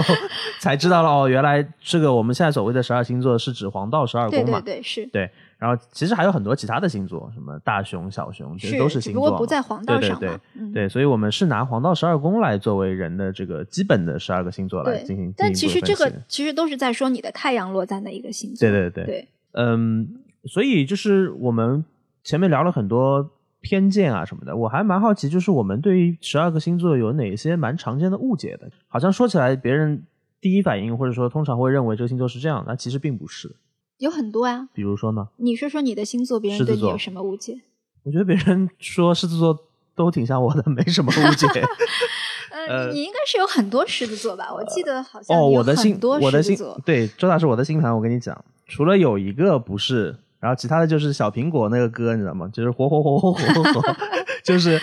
[0.59, 4.61] 才知道了哦，原来这个我们现在所谓的十二星座是指黄道十二宫嘛？
[4.61, 9.29] 对对是对然后其实还有很多其他的星座，什么大熊、小熊，其实都是星座嘛。
[9.29, 10.41] 不过不在黄道上对对嘛。
[10.55, 15.33] 嗯对，所以我们是拿黄道十二宫来作为人的这个基本的十二个星座来进行。
[15.35, 18.69] 但其实这个其实都是在说你的太阳落在哪一个星座。
[18.69, 21.83] 对对对对嗯，所以就是我们
[22.23, 23.31] 前面聊了很多
[23.65, 28.69] 偏见啊什么的，我还蛮好奇，就是我们对于十二个星座有哪些蛮常见的误解的？
[28.87, 30.05] 好像说起来，别人
[30.39, 33.55] 第一反应或者说通常会认为这个星座是这样，那其实并不是。
[33.97, 34.69] 有很多啊。
[34.71, 37.59] 比如说呢，你说说你的星座，别人对你有什么误解？
[38.05, 39.57] 我觉得别人说狮子座
[39.95, 41.47] 都挺像我的，没什么误解。
[42.67, 44.53] 呃，你应该是有很多狮子座吧？
[44.53, 46.79] 我记得好像哦，我的星，多我的星座。
[46.85, 52.47] 对，周大师，我的星盘，我跟你讲，除了有一个不是，然后其他的就是小苹果那个歌，你知道吗？
[52.53, 53.95] 就是火火火火火火火，
[54.45, 54.79] 就是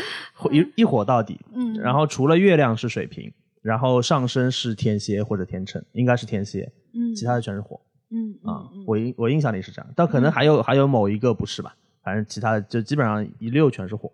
[0.50, 1.38] 一一火到底。
[1.54, 1.72] 嗯。
[1.74, 3.32] 然后除了月亮是水瓶，
[3.62, 6.68] 然后上升是天蝎或者天秤，应该是天蝎。
[6.94, 7.14] 嗯。
[7.14, 7.80] 其他的全是火。
[8.10, 11.76] 嗯啊，我印我印象里是这样，但可能还有还有某一个不是吧？
[12.02, 14.10] 反正其他的就基本上一溜全是火。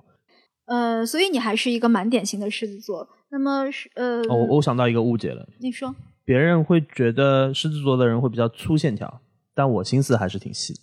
[0.67, 3.09] 呃，所以你还是一个蛮典型的狮子座。
[3.31, 5.49] 那么是呃，哦，我想到一个误解了。
[5.61, 5.95] 你说，
[6.27, 9.23] 别人会觉得狮子座的人会比较粗线条，
[9.55, 10.75] 但我心思还是挺细。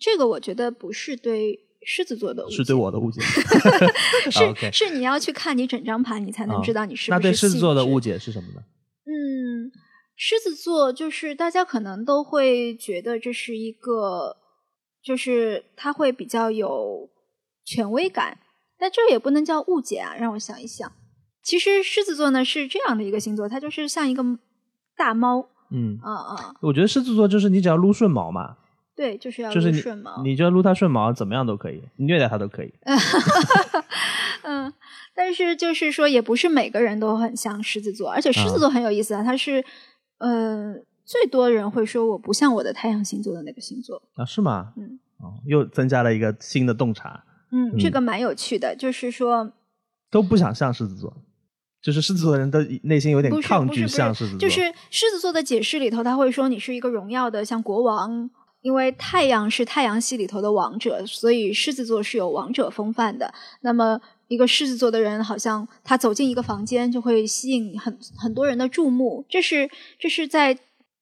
[0.00, 3.20] 这个我觉得不是对狮子座的误解，是对我的误解。
[3.20, 7.10] 是 是你要去看你整张盘，你才能知道你是不是。
[7.12, 8.62] 那对狮子座的误解是什么呢？
[9.04, 9.70] 嗯，
[10.16, 14.36] 狮子座就是大家可能都会觉得这是一个，
[15.02, 17.08] 就是他会比较有
[17.64, 18.38] 权威感。
[18.78, 20.14] 但这也不能叫误解啊！
[20.14, 20.92] 让我想一想，
[21.42, 24.22] 其实狮子座呢是这样的一个星座，它就是像一个
[24.94, 25.48] 大猫。
[25.70, 26.54] 嗯啊啊！
[26.60, 28.58] 我觉得狮子座就是你只要撸顺毛嘛。
[28.96, 30.22] 对，就是要撸顺毛。
[30.22, 32.72] 你就撸它顺毛，怎么样都可以，虐待它都可以。
[34.42, 34.72] 嗯，
[35.14, 39.62] 但是就是说，也不是每个人都很像狮子座，而且狮子座很有意思啊，它是
[40.18, 40.74] 呃
[41.04, 44.24] 最多人会说我不像我的太阳星座的那个星座啊？
[44.24, 44.72] 是吗？
[44.76, 44.98] 嗯。
[45.18, 47.24] 哦，又增加了一个新的洞察。
[47.50, 49.52] 嗯，这个蛮有趣的，就是说
[50.10, 51.16] 都不想像狮子座，
[51.80, 54.38] 就是狮子座的人都内心有点抗拒像狮子座。
[54.38, 58.28] 就是狮子座的解释里头，他会说你是一个荣耀的像国王，
[58.66, 63.32] 因为太阳是太阳系里头的王者，所以狮子座是有王者风范的。
[63.60, 70.58] 那么一个狮子座的人，好像他走进一个房间就会吸引很很多人的注目，这是这是在。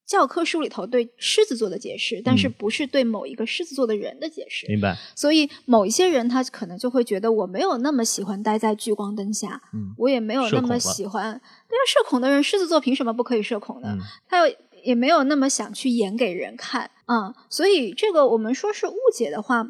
[0.07, 4.67] 教科书里头对狮子座的解释，但是不是对某一个狮子座的人的解释。
[4.69, 4.95] 明白。
[5.17, 11.33] 所以某一些人他可能就会觉得我没有那么喜欢待在聚光灯下，嗯，我也没有那么喜欢。
[11.33, 13.97] 对啊，社恐的人，狮子座凭什么不可以社恐呢？
[14.29, 14.47] 他
[14.83, 17.35] 也没有那么想去演给人看啊。
[17.49, 19.63] 所以这个我们说是误解的话，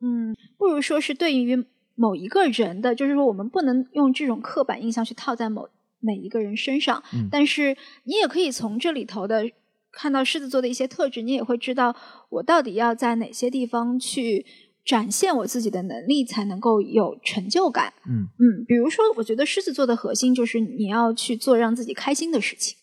[0.00, 1.64] 嗯，不如说是对于
[1.94, 5.68] 某一个人的，就是说我们不能用这种刻板印象去套在某
[6.00, 7.02] 每一个人身上。
[7.12, 9.50] 嗯，但是你也可以从这里头的。
[9.98, 11.96] 看到狮子座的一些特质，你也会知道
[12.28, 14.44] 我到底要在哪些地方去
[14.84, 17.94] 展现我自己的能力，才能够有成就感。
[18.06, 22.76] 嗯嗯，比如说，我觉得狮子座的核心就是你要去做让自己开心的事情，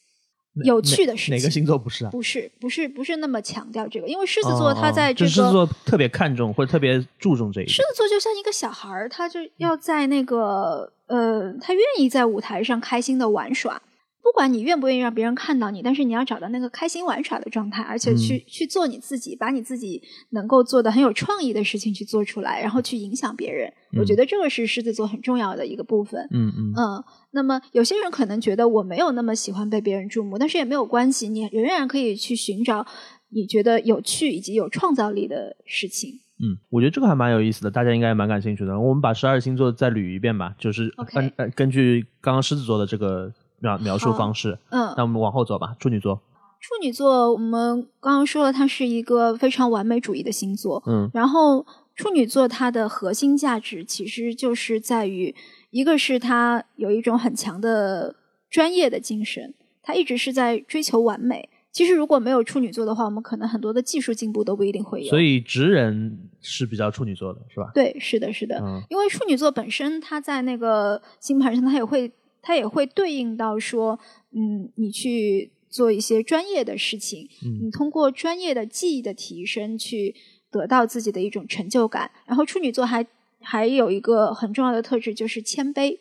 [0.64, 1.36] 有趣的事情。
[1.36, 2.12] 哪个星座不是啊？
[2.12, 7.74] 不是，不是，不是那么强调这个，因为狮子座他在这个狮子座特别看重或者特别注重这一点。
[7.74, 13.82] 狮子座就像一个小孩儿，他就要在那个呃，他愿意在舞台上开心的玩耍。
[14.24, 23.72] 不管你愿不愿意让别人看到你，但是你要找到那个开心玩耍的状态，而且去去做你自己，把你自己能够做的很有创意的事情去做出来，然后去影响别人。
[24.00, 26.26] 我觉得这个是狮子座很重要的一个部分。
[26.32, 27.04] 嗯嗯嗯。
[27.32, 32.88] 那么有些人可能觉得我没有那么喜欢被别人注目，但是也没有关系，你仍然可以去寻找
[33.28, 36.22] 你觉得有趣以及有创造力的事情。
[36.40, 38.80] 嗯，我觉得这个还蛮有意思的，大家应该也蛮感兴趣的。
[38.80, 43.34] 我们把十二星座再捋一遍吧，就是根呃根据刚刚狮子座的这个。
[43.64, 45.74] 描描述方式，嗯，那我们往后走吧。
[45.80, 46.22] 处女座，
[46.60, 55.34] 处女座，我们刚刚说了，它是一个非常完美主义的星座，嗯，然后处女座它的核心价值其实就是在于，
[55.72, 58.16] 一个是它有一种很强的
[58.50, 61.50] 专业的精神，它一直是在追求完美。
[61.72, 65.10] 其实如果没有处女座的话，我们可能很多的技术进步都不一定会有。
[65.10, 67.72] 所以直人是比较处女座的，是吧？
[67.74, 72.12] 对，是的，是的，嗯因为处女座本身它在那个星盘上，它也会。
[72.44, 73.98] 它也会对应到说，
[74.34, 77.28] 嗯，你去做一些专业的事情，
[77.64, 80.14] 你通过专业的技艺的提升，去
[80.52, 82.12] 得到自己的一种成就感。
[82.28, 83.04] 然后处女座还
[83.40, 85.98] 还有一个很重要的特质，就是谦卑。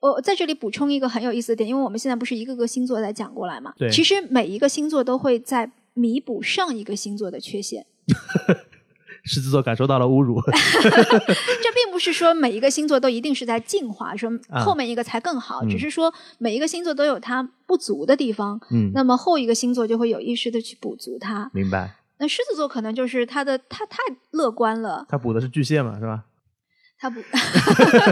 [0.00, 3.74] 我在这里补充一个很有意思的点，因为我们现在不是一个个星座在讲过来嘛？
[3.76, 3.90] 对。
[3.90, 7.86] 其实每一个星座都会在弥补上一个星座的缺陷。
[9.24, 14.30] 狮子座感受到了侮辱， 这并不是说每一个星座都一定是在进化，说
[14.64, 21.50] 后面一个才更好，只是说每一个星座都有它不足的地方，嗯，那么后一个星座就会有意识的去补足它。
[21.52, 21.96] 明白。
[22.18, 23.96] 那狮子座可能就是他的他太
[24.32, 26.24] 乐观了，他补的是巨蟹嘛，是吧？
[27.00, 27.20] 他补，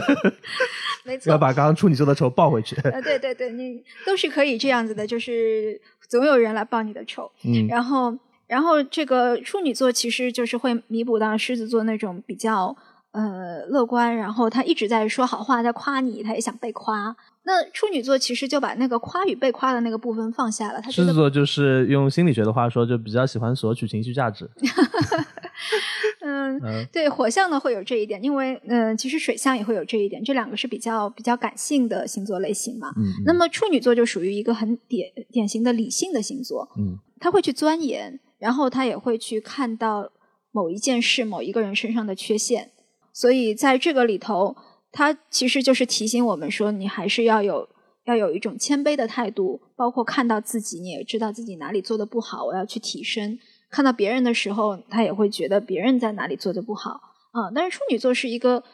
[1.04, 2.74] 没错，要把刚刚处女座的仇报回去。
[2.76, 5.78] 呃，对对对，你都是可以这样子的，就是
[6.08, 8.16] 总有人来报你的仇，嗯，然后。
[8.48, 12.76] 然后这个处女座其实就是会弥补到狮子座那种比较
[13.12, 17.14] 呃乐观，然后他一直在说好话，在夸你，他也想被夸。
[17.44, 20.82] 那处女座其实就把那个夸与被夸的那个部分放下了。
[20.90, 24.50] 狮子座就是用心理学的话说，就比较喜欢索取情绪价值。
[26.20, 32.92] 嗯，嗯，对，火象呢会有这一点，因为嗯，其实水象也会有这一点，这两个是比较比较感性的星座类型嘛。
[32.96, 40.10] 嗯，那么处女座就属于一个很典典型的理性的星座，嗯，他会去钻研，然后他也会去看到
[40.50, 42.72] 某一件事、某一个人身上的缺陷，
[43.12, 44.56] 所以在这个里头，
[44.90, 47.68] 他其实就是提醒我们说，你还是要有。
[48.04, 53.38] 要有一种谦卑的态度，包括看到自己，你也知道自己哪里做的不好，我要去提升。
[53.68, 56.92] 看到别人的时候，他也会觉得别人在哪里做的不好。
[57.32, 58.64] 啊，但是处女座是一个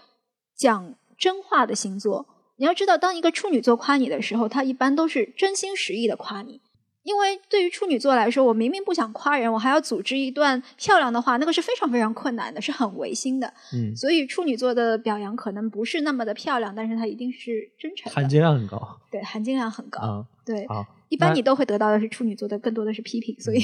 [0.56, 6.60] 讲真话的星座，你要知道，当一个处女座夸你的时候，他一般都是真心实意的夸你。
[7.04, 13.52] 因为对于处女座来说，我明明不想夸人，我还要组织一段漂亮的话，那个是非常非常困难的，是很违心的。
[13.74, 18.98] 嗯，所以处女座的表扬可能不是那么的漂亮，但是它一定是真诚，含金量很高。
[19.10, 20.00] 对，含金量很高。
[20.00, 23.60] 啊，对，好，一般你都会得到的是处女座的更多的是批评，所以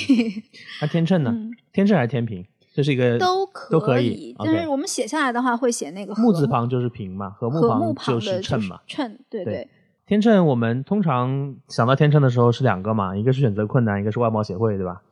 [0.82, 1.34] 那天秤呢？
[1.72, 2.44] 天秤还是天平？
[2.74, 9.66] 这是一个都都可以，但是我们写下来的话会写那个木字旁就是平嘛，和木旁就是秤嘛，秤，对对。
[10.10, 15.02] 天秤，我们通常想到天秤的时候是两个嘛，一个是选择困难，一个是外貌协会，对吧？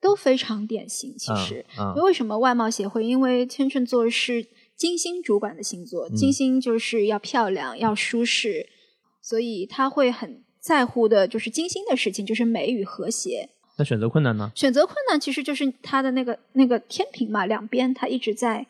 [0.00, 1.14] 都非常典型。
[1.16, 1.64] 其实，
[2.02, 3.06] 为什么外貌协会？
[3.06, 8.66] 因为天秤座是金星主管的星座，金星就是要漂亮、要舒适，
[9.22, 13.48] 所以他会很在乎的，就是金星的事情，就是美与和谐。
[13.78, 14.50] 那选择困难呢？
[14.56, 18.66] 选择困难其实就是他的那个那个天平嘛，两边他一直在。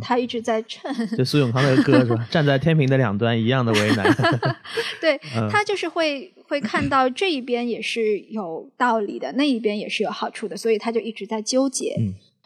[0.00, 2.26] 他一直在称，就苏永康那个歌是吧？
[2.30, 4.06] 站在天平的两端，一样的为难。
[5.00, 5.18] 对
[5.50, 11.96] 他就是会会看到这一边也是有道理的，那一边也是有好处的，所以他就一直在纠结。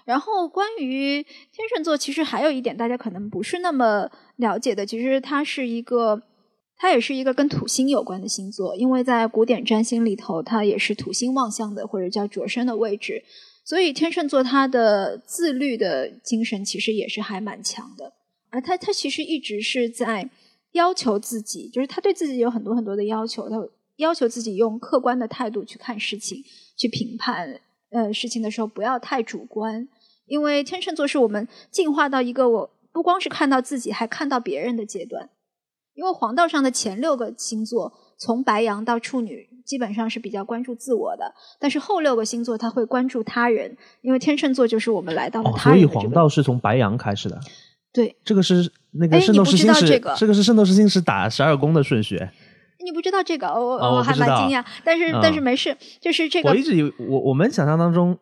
[0.04, 6.22] 然后关于天秤座，其实还有一点大家可能不是那么了解的，其实它是一个，
[6.78, 13.24] 它也是一个跟土星有关的星座，因为在古典占星里头，它也是土星望向的或者叫着身的位置。
[13.66, 18.12] 所以天秤座他的自律的精神其实也是还蛮强的，
[18.48, 20.30] 而他他其实一直是在
[20.70, 23.56] 要求自己，就是他对自己有很多很多的要求，他
[23.96, 26.44] 要求自己用客观的态度去看事情，
[26.76, 27.60] 去评判
[27.90, 29.88] 呃事情的时候不要太主观，
[30.26, 35.28] 因为天秤座是我们进化到一个我不光是看到自己，还看到别人的阶段，
[35.94, 39.48] 因为黄道上的前六个星座从白羊到处女。
[39.66, 45.80] 基本上是比较关注自我的，但是后六个星座他会关注他人，因为天秤座就是我们来到了他人。
[45.80, 47.36] 所以黄道是从白羊开始的。
[47.92, 52.16] 对，这个是那个圣斗士星矢，这个是圣斗士星矢打十二宫的顺序。
[52.84, 56.50] 你不知道这个，我我还蛮惊讶，但是但是没事，就是这个。
[56.50, 58.16] 我一直以为我我们想象当中。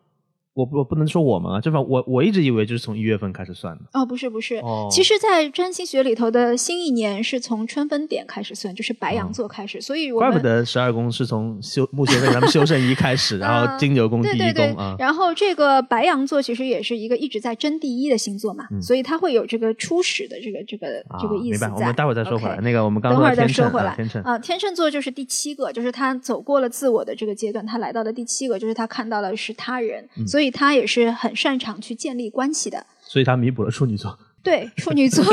[0.55, 3.83] 我我不能说我们啊，这方我我一直以为就是从一月份开始算的。
[3.91, 14.95] 哦，不是不是，其实，在占星学里头的新一年是从春分点开始算，就是白羊座开始，所以怪不得十二宫是从修木星跟咱们修正一开始， 然后金牛宫第一宫啊。
[14.97, 20.87] 然后这个白羊座其实也是一个一直在争第一的星座嘛，所以它会有这个初始的这个这个
[21.19, 21.59] 这个意思。
[21.59, 22.55] 明白，我们待会儿再说回来。
[22.61, 23.93] 那个我们刚等会儿再说回来。
[23.97, 31.15] 天秤啊，天秤座就是第七个，就是他走过了自我的这个阶段，他来到了第七个，就是他看到了是他人，所以他也是。
[31.15, 34.17] 很擅长去建立关系的，所以他弥补了处女座。
[34.43, 35.31] 对， 处女座， 处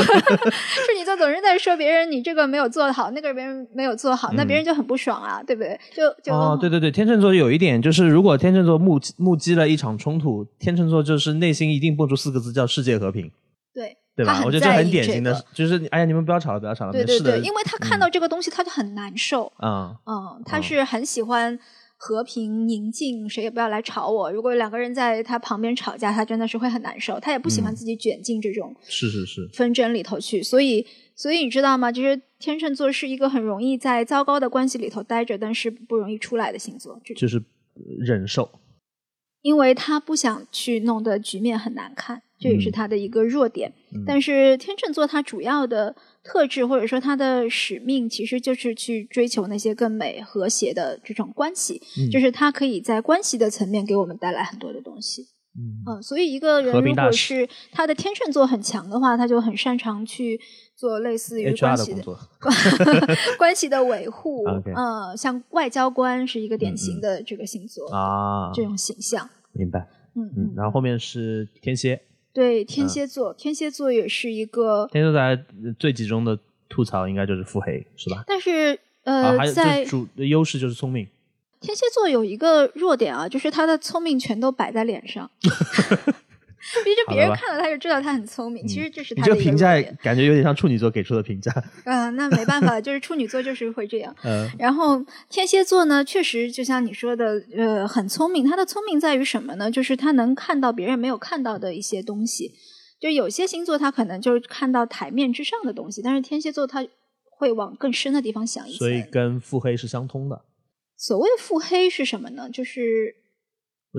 [0.97, 5.79] 女座总是在说别人你这个没有做好，那个别人没有做好，那别人就很不爽啊，对不对？
[5.95, 13.31] 就就哦，对对对，天秤座有一点就是，如果天秤座目目击了一场冲突，天秤座就是内心一定蹦出四个字叫世界和平。
[13.75, 14.41] 对，对吧？
[14.45, 19.53] 我觉得这很典型的，就是哎呀，你们不要吵了，不要吵了，对对对，因为他看到这个东西他就很难受。
[19.63, 21.59] 嗯嗯，他是很喜欢。
[22.05, 24.33] 和平宁静，谁也不要来吵我。
[24.33, 27.21] 如果两个人在他旁边吵架，他真的是会很难受。
[27.21, 30.43] 他也不喜欢自己卷进这种是是是纷争里头去。
[30.43, 30.85] 所以，
[31.15, 31.93] 所以你知道吗？
[31.93, 37.01] 就是天秤座是一个很容易在糟糕的关系里头待着，但是不容易出来的星座。
[37.15, 37.41] 就是
[38.01, 38.51] 忍受，
[39.43, 43.73] 因为他不想去弄得局面很难看，这也是他的一个弱点。
[44.05, 45.95] 但是天秤座他主要的。
[46.25, 55.27] 特质或者说他的使命，其实就是去追求那些更美和谐的这种关系，就是他可以在关系的层面给我们带来很多的东西。
[55.87, 60.41] 嗯，所以一个人如果是他的天秤座很强的话，他就很擅长去
[60.75, 62.03] 做类似于关系的
[63.37, 64.45] 关系的维护。
[64.75, 69.29] 嗯，像外交官是一个典型的这个星座啊，这种形象。
[69.53, 69.87] 明白。
[70.15, 72.01] 嗯嗯，然后后面是天蝎。
[72.33, 75.43] 对天蝎座，天蝎座也是一个天蝎座，大家
[75.79, 78.25] 最集中的吐槽应该就是腹黑，是吧？
[78.27, 81.07] 但是呃，在主的优势就是聪明。
[81.61, 85.31] 天蝎座有一个弱点啊，就是他的聪明全都摆在脸上。
[86.63, 91.53] 其实别人看了他就知道他很聪明，其实这是他的评价，感觉有点像处女座给出的评价。
[91.85, 94.15] 嗯，那没办法，就是处女座就是会这样。
[94.23, 98.47] 嗯，然后天蝎座呢，确实就像你说的，呃，很聪明。
[98.47, 99.71] 他的聪明在于什么呢？
[99.71, 102.53] 就是他能看到别人没有看到的一些东西。
[103.01, 106.87] 就有些星座他可能就是看到台面之上的东西，但是天蝎座他
[107.39, 108.79] 会往更深的地方想一些。
[108.79, 110.43] 所以跟腹黑是相通的。
[110.97, 112.49] 所谓腹黑是什么呢？
[112.49, 113.17] 就是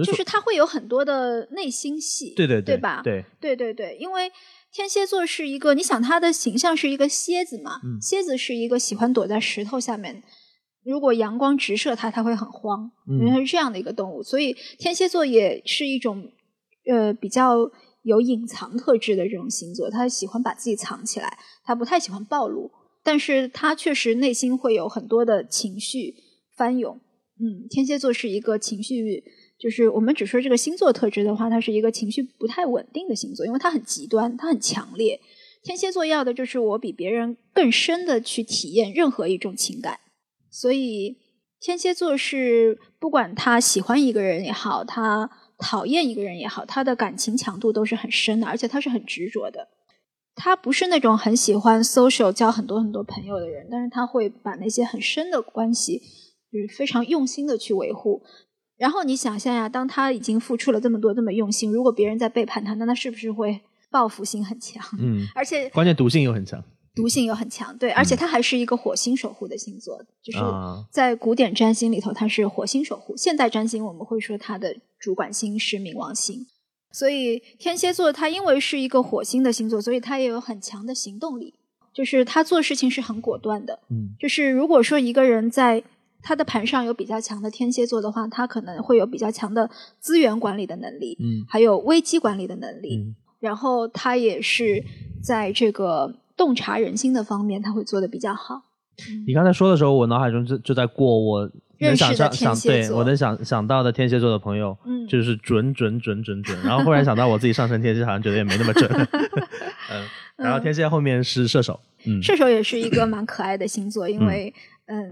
[0.02, 3.02] 就是他会有很多的内心戏，对对对吧？
[3.04, 4.32] 对对对对，因为
[4.72, 7.80] 天蝎座是一个，你想他的形象是一个蝎子嘛？
[7.84, 10.24] 嗯蝎子是一个喜欢躲在石头下面，
[10.84, 16.32] 如果阳光直射它，它会很慌，嗯因为它是这样的一个动物，所以天蝎座也是一种
[16.92, 17.58] 呃比较
[18.02, 22.72] 有隐藏特质的这种星座，他喜欢把自己藏起来，他不太喜欢暴露，
[23.04, 26.16] 但是他确实内心会有很多的情绪
[26.58, 27.00] 翻涌。
[27.40, 29.24] 嗯，天蝎座是一个情绪，
[29.64, 35.22] 就是我们只说这个星座特质的话，它是一个情绪不太稳定的星座，因为它很极端，它很强烈。
[35.64, 40.02] 天蝎座要的就是我比别人更深的去体验任何一种情感，
[40.52, 41.16] 所以
[41.62, 49.70] 天蝎座是不管他喜欢一个人也好，他讨厌一个人也好，他的感情强度都是很深的，而且他是很执着的。
[50.36, 56.02] 他不是那种很喜欢 social 交很多很多朋友的人，但是他会把那些很深的关系，
[56.52, 58.22] 就是非常用心的去维护。
[58.78, 63.62] 然后你想象呀，当他已经付出了这么多，这么用心，如果别人在背叛他，那他是不是会
[63.92, 64.84] 报复心很强？
[65.00, 66.64] 嗯，而且关键毒性又很强。
[66.96, 73.18] 毒性又很强，对，而且他还是一个火星守护的星座，就是啊在古典占星里头，他是火星守护。
[73.18, 76.46] 现代占星我们会说他的主管星是冥王星，
[76.92, 81.56] 所以天蝎座他因为是一个火星的星座，所以他也有很强的行动力，
[81.92, 83.80] 就是他做事情是很果断的。
[83.90, 85.84] 嗯就是如果说一个人在
[86.24, 89.70] 他的盘上有比较强的天蝎座的话，他可能会有比较强的
[90.00, 92.98] 资源管理的能力，嗯还有危机管理的能力。
[92.98, 94.82] 嗯然后他也是
[95.22, 98.62] 在这个洞察人心的方面，他会做的比较好。
[99.28, 106.58] 你刚才说的时候，我脑海中就就在过我能想象想对我能想想到的天蝎座的朋友，嗯就是准准准准准。
[106.64, 108.90] 然后忽然想到我自己上升天蝎，好像觉得也没那么准。
[109.92, 110.08] 嗯，
[110.38, 114.62] 然后天蝎后面是射手，嗯，射手也是一个蛮可爱的星座，因为嗯，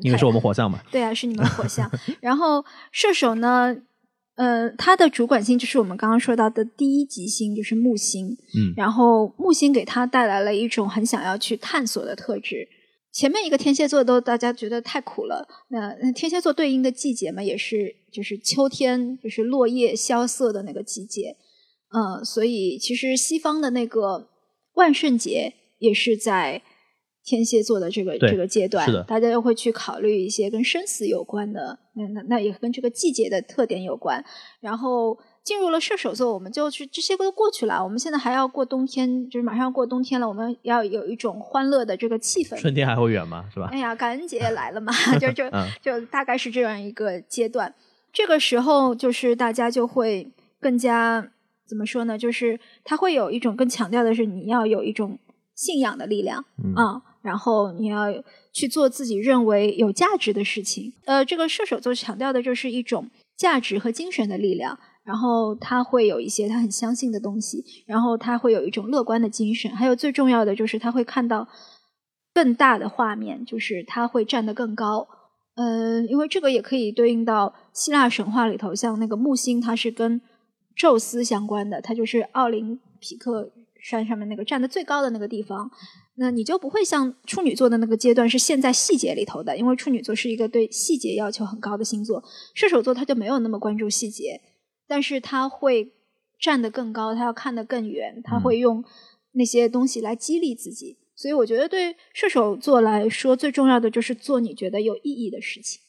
[0.01, 0.81] 因为是我们火象嘛。
[0.91, 1.89] 对啊，是你们火象。
[2.21, 3.75] 然后射手呢，
[4.35, 8.27] 呃，他的主管星就是我们刚刚说到的第一级星，就是木星。
[8.27, 12.67] 嗯然后木星给他带来了一种很想要去探索的特质。
[13.13, 21.35] 前面一个天蝎座都大家觉得太苦了，那那天蝎座对应的季节嘛，也是就是秋天，就是落叶萧瑟的那个季节。
[21.93, 24.29] 嗯，所以其实西方的那个
[24.75, 26.61] 万圣节也是在
[27.31, 34.21] 天蝎座的这个这个阶段，大家又会去考虑一些跟生死有关的，那那那也跟这个季节的特点有关。
[34.59, 42.57] 然后进入了射手座，我们就去这些都过去了，我们现在还要过冬天，就是马上要过冬天了，我们要有一种欢乐的这个气氛。
[42.57, 43.45] 春天还会远吗？
[43.53, 43.69] 是吧？
[43.71, 47.73] 哎呀，感恩节也来了嘛， 就就嗯就大概是这样一个阶段。
[48.11, 50.29] 这个时候，就是大家就会
[50.59, 51.31] 更加
[51.65, 52.17] 怎么说呢？
[52.17, 55.17] 就是他会有一种更强调的是，你要有一种
[55.55, 58.07] 信仰的力量嗯啊、然后你要
[58.51, 60.93] 去做自己认为有价值的事情。
[61.05, 64.77] 呃，这个射手座强调的就是一种价值和精神的力量。
[65.03, 71.47] 然后他会有一些他很相信的东西，然后他会有一种乐观的精神，还有最重要的就是他会看到
[72.35, 75.07] 更大的画面，就是他会站得更高。
[75.55, 80.21] 嗯，因为这个也可以对应到希腊神话里头，像那个木星，它是跟
[80.75, 83.51] 宙斯相关的，它就是奥林匹克
[83.81, 85.69] 山上面那个站的最高的那个地方。
[86.15, 92.23] 那你就不会像处女座的那个阶段是陷在细节里头的，因为处女座是一个对细节要求很高的星座，
[92.53, 94.41] 射手座他就没有那么关注细节，
[94.87, 95.93] 但是他会
[96.39, 98.83] 站得更高，他要看得更远，他会用
[99.31, 100.97] 那些东西来激励自己。
[101.15, 105.81] 所以我觉得对射手座来说，最重要的就是做你觉得有意义的事情。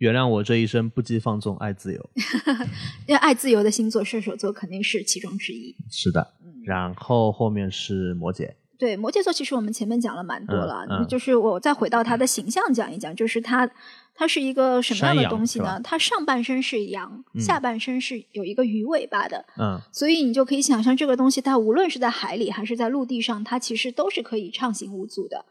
[0.00, 2.10] 原谅我这一生不羁放纵，爱自由。
[3.06, 5.76] 因为爱自由的星座，射手座肯定是其中之一。
[5.90, 8.54] 是的，嗯然后后面是摩羯。
[8.78, 13.70] 对摩羯座，其实我们前面讲了蛮多了，嗯嗯就是我再回到他的形象讲一讲，就是他
[14.14, 15.78] 他是一个什么样的东西呢？
[15.84, 25.44] 他上半身是羊，嗯下半身是有一个鱼尾巴的，嗯所以你就可以想象这个东西，它无论是在海里还是在陆地上，它其实都是可以畅行无阻的。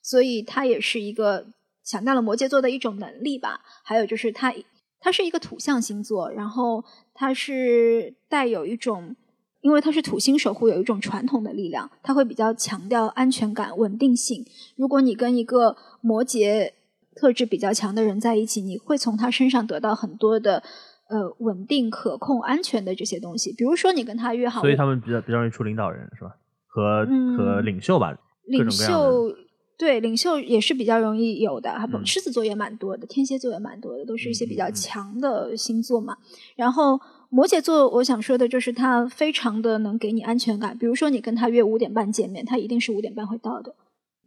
[0.00, 1.48] 所以它也是一个
[1.86, 3.60] 强调了摩羯座的一种能力吧。
[3.84, 4.52] 还有就是它，
[5.00, 6.84] 它是一个土象星座，然后
[7.14, 9.14] 它是带有一种，
[9.60, 14.44] 因为它是土星守护，有一种传统的力量，它会比较强调安全感、稳定性。
[14.76, 16.72] 如果你跟一个摩羯
[17.14, 20.62] 特质比较强的人在一起，你会从他身上得到很多的。
[21.08, 26.32] 呃，稳定、可控、安全的这些东西，比如说你跟他约好，所以他们比较比较容易出领导人是吧？
[26.66, 29.32] 和、嗯和领袖吧，各领袖
[29.78, 36.16] 对领袖也是比较容易有的，还不嗯狮子座也蛮多的，天蝎座也蛮多的，都是一些比较强的星座嘛。
[36.56, 36.98] 然后
[37.28, 40.76] 摩羯座，我想说的就是他非常的能给你安全感。
[40.78, 43.74] 比如说，你跟他约五点半见面，他一定是五点半会到的。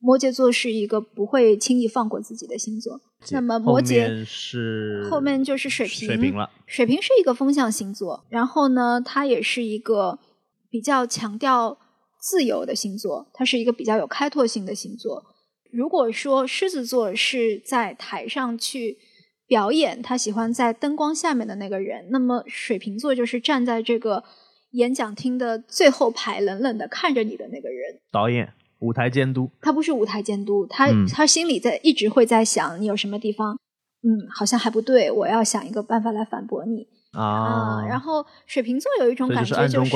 [0.02, 3.02] 摩羯座是一个不会轻易放过自己的星座。
[3.32, 6.50] 那么摩羯是后面就是水瓶，水瓶了。
[6.68, 10.20] 水瓶是一个风向星座，然后呢，它也是一个
[10.70, 11.78] 比较强调
[12.18, 15.26] 自由的星座，它是一个比较有开拓性的星座。
[15.72, 18.98] 如果说狮子座是在台上去
[19.48, 24.24] 表演，他喜欢在灯光下面的那个人，那么水瓶座就是站在这个
[24.72, 28.00] 演讲厅的最后排，冷冷的看着你的那个人。
[28.12, 28.54] 导演。
[28.80, 33.60] 舞台监督，他不是舞台监督，他他心里在一直会在想，你有什么地方，
[34.04, 37.86] 嗯，好像还不对，我要想一个办法来反驳你啊。
[37.90, 39.92] 然后水瓶座有一种感觉就是，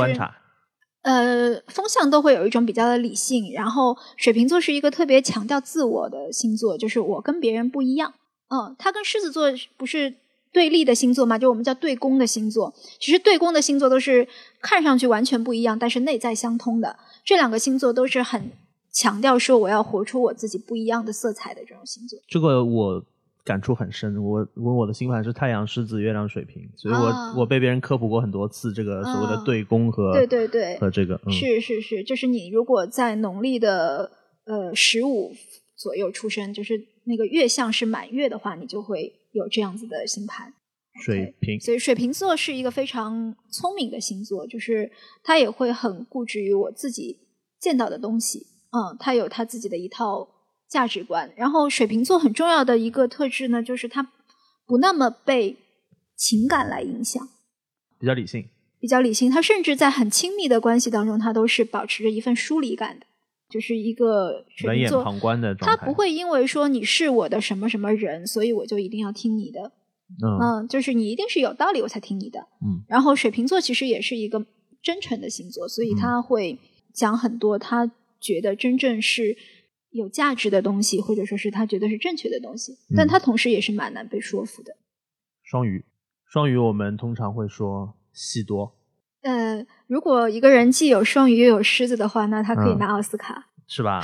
[1.03, 3.53] 呃，风向都会有一种比较的理性。
[3.53, 8.13] 然后水瓶座是一个特别强调自我的星座，就是我跟别人不一样。
[8.49, 10.15] 嗯，他跟狮子座不是
[10.51, 11.38] 对立的星座嘛？
[11.38, 12.73] 就我们叫对宫的星座。
[12.99, 14.27] 其实对宫的星座都是
[14.59, 16.97] 看上去完全不一样，但是内在相通的。
[17.23, 18.51] 这两个星座都是很。
[18.95, 23.03] 强调说我要活出我自己不一样的色彩的这种星座，这个我
[23.44, 24.15] 感触很深。
[24.24, 34.11] 我问我的星盘是太阳狮子、月亮水瓶，所以我我被别人科普过很多次这个所谓的对宫和对对对和这个是是是，就是你如果在农历的
[34.45, 35.34] 呃十五
[35.76, 36.74] 左右出生，就是
[37.06, 40.53] 那个月相是满月的话，你就会有这样子的星盘。
[41.03, 44.91] 水瓶，所以水瓶座是一个非常聪明的星座，就是
[45.24, 47.18] 他也会很固执于我自己
[47.60, 48.45] 见到的东西。
[48.70, 50.28] 嗯，他有他自己的一套
[50.74, 51.32] 价值观。
[51.38, 54.02] 然后水瓶座很重要的一个特质呢，就是他
[54.66, 55.56] 不那么被
[56.18, 57.30] 情感来影响，
[58.00, 59.30] 比较理性，比较理性。
[59.30, 63.06] 他甚至在很亲密的关系当中，他都是保持着一份疏离感的，
[63.52, 65.78] 就是一个冷眼旁观的状态。
[65.78, 69.72] 他不会因为说你是我的什么什么人，所以我就一定要听你的。
[70.41, 72.40] 嗯，就是你一定是有道理我才听你的。
[72.66, 72.84] 嗯。
[72.90, 74.45] 然后水瓶座其实也是一个
[74.82, 76.60] 真诚的星座，所以他会
[76.94, 77.91] 讲很多他。
[78.24, 79.36] 觉得真正是
[79.94, 84.76] 有价值的东西，或者说是他觉得是正确的东西，但他同时也是蛮难被说服的。
[85.44, 85.86] 双鱼，
[86.28, 88.76] 双鱼我们通常会说戏多。
[89.22, 94.02] 呃，如果一个人既有双鱼又有狮子的话，那他可以拿奥斯卡，是吧？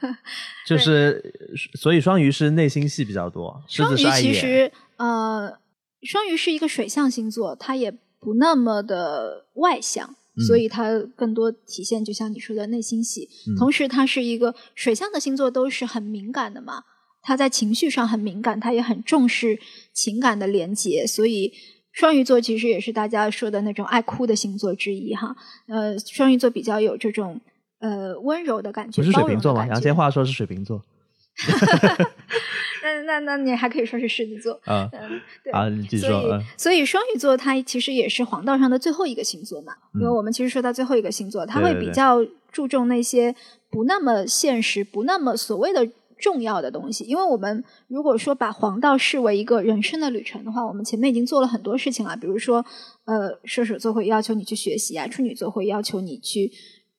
[0.66, 1.34] 就是，
[1.74, 5.58] 所以双鱼是内心戏比较多，狮子是爱其实，呃，
[6.02, 7.90] 双鱼是一个水象星座，它也
[8.20, 10.14] 不那么的外向。
[10.46, 13.28] 所以它更多体现，就像你说的内心戏。
[13.58, 16.84] 同时，它是一个水象的星座，都是很敏感的嘛。
[17.24, 19.58] 他在情绪上很敏感，他也很重视
[19.92, 21.06] 情感的连接。
[21.06, 21.52] 所以，
[21.92, 25.36] 双鱼座其实也是大家说的那种爱哭的星座之一哈。
[25.68, 27.40] 呃，双鱼座比较有这种
[27.78, 29.66] 呃温柔的感觉，不是水瓶座吗？
[29.68, 30.82] 杨千嬅说是水瓶座。
[32.82, 36.42] 那那那你还可以说是狮子座啊，嗯，对啊，继续说。
[36.56, 42.18] 所以双鱼座它其实也是黄道上的最后一个星座嘛，因为我们其实说到最后一个星座，它会比较
[42.50, 43.34] 注重那些
[43.70, 45.88] 不那么现实、不那么所谓的
[46.18, 47.04] 重要的东西。
[47.04, 52.64] 因为我们如果说把黄道视为一个人生的旅程的话，我们前面已经做了很多事情了，比如说，
[53.04, 56.50] 呃，射手座会要求你去学习啊，处女座会要求你去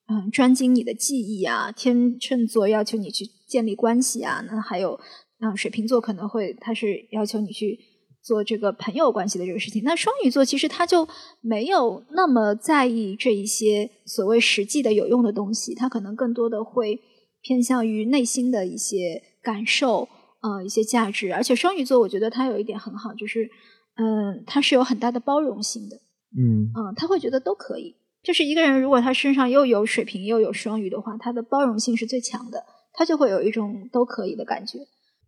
[0.08, 5.00] 嗯专精你的技艺啊，天秤座要求你去建立关系啊，那还有。
[5.44, 7.78] 嗯，水瓶座可能会，他是要求你去
[8.22, 9.84] 做这个朋友关系的这个事情。
[9.84, 11.06] 那双鱼座其实他就
[11.42, 16.98] 没有那么在意这一些所谓实际的有用的东西，他可能更多的会
[17.42, 20.08] 偏向于内心的一些感受，
[20.42, 21.34] 呃，一些价值。
[21.34, 23.50] 而且双鱼座，我觉得他有一点很好，就是，
[23.98, 25.98] 嗯，他是有很大的包容性的。
[26.38, 27.94] 嗯嗯，他会觉得都可以。
[28.24, 32.64] 就是一个人如果他身上又有水瓶又有双鱼的话，他的包容性是最强的，
[32.94, 34.80] 他就会有一种都可以的感觉。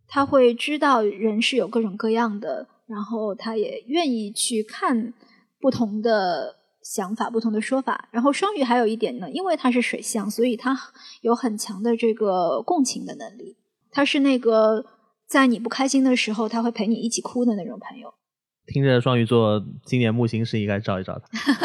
[0.08, 5.12] 他会知道人是有各种各样的，然后他也愿意去看
[5.60, 8.08] 不同的想法、不同的说法。
[8.10, 10.78] 然后双鱼还有一点呢，因为他是水象，所以他
[11.22, 13.56] 有很强的这个共情的能力。
[13.90, 14.84] 他是那个
[15.26, 18.14] 在你不开心的时候，他会陪你一起哭的那种朋友。
[18.66, 21.22] 听着，双鱼座今年木星是应该照一照的。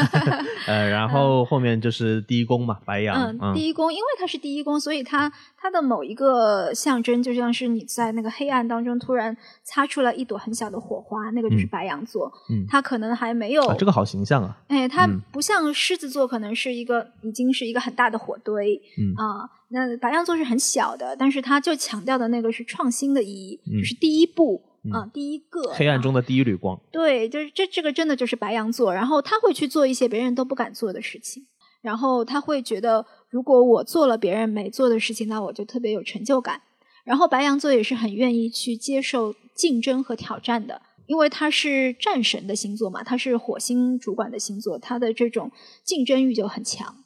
[0.67, 3.35] 呃，然后后面就是第一宫嘛，白羊。
[3.41, 12.31] 嗯，第一宫，因为它是第一宫，所以它它的某一个象征，就像是你在那个黑暗当中突然擦出了一朵很小的火花，那个就是白羊座。
[12.51, 14.57] 嗯，它可能还没有这个好形象啊。
[14.67, 18.79] 哎，它不像狮子座，可能是一个已经是一个很大的火堆。
[18.99, 24.61] 嗯啊，那白羊座是很小的，但是它就强调的那个是创新的意义，就是第一步。
[24.91, 31.45] 啊，第一个黑暗中的第一缕光，对，就是这这个真的就是白羊座，然后他会去做一些别人都不敢做的事情，
[31.81, 36.61] 然后他会觉得如果我做了别人没做的事情，那我就特别有成就感。
[37.03, 45.51] 然后白羊座也是很愿意去接受竞争和挑战的，因为他是战神的星座嘛，他是火星主管的星座，他的这种
[45.83, 47.00] 竞争欲就很强。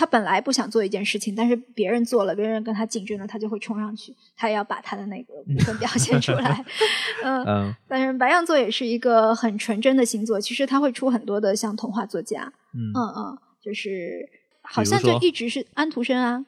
[0.00, 6.64] 他本来不想做一件事情，但是别人做了，别人跟他竞争了，他就会冲上去，他也要把他的那个部分表现出来。
[7.22, 14.26] 嗯，嗯但是白羊座也是一个很纯真的星座，其实他会出很多的像童话作家，嗯，嗯嗯，就是
[14.62, 16.46] 好像就一直是安徒生啊。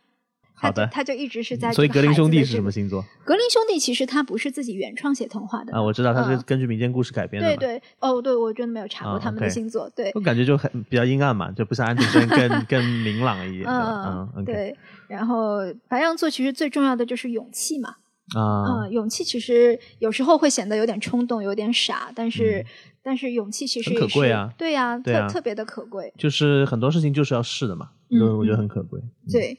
[0.55, 5.83] 他好的他就一直是在所以格林兄弟是什么星座格林兄弟其实他不是自己原创写童话的啊？
[5.83, 7.57] 我知道他是嗯根据民间故事改编的嘛。
[7.57, 14.05] 对对哦，对我真的没有查过啊他们的星座，对我，感觉就很比较阴暗嘛，就不像安徒生 更更明朗一点的。
[14.07, 14.77] 嗯嗯对。
[15.09, 15.59] 然后
[15.89, 17.97] 白羊座其实最重要的就是勇气嘛，
[18.37, 22.67] 啊，嗯，勇气其实有时候会显得有点冲动，有点傻，但是、嗯
[23.05, 29.01] 但是勇气其实很也是可贵啊对呀、对啊特特别的可贵，就是很多事情就是要试的嘛，嗯我觉得嗯很可贵。
[29.01, 29.33] 嗯。
[29.33, 29.59] 对。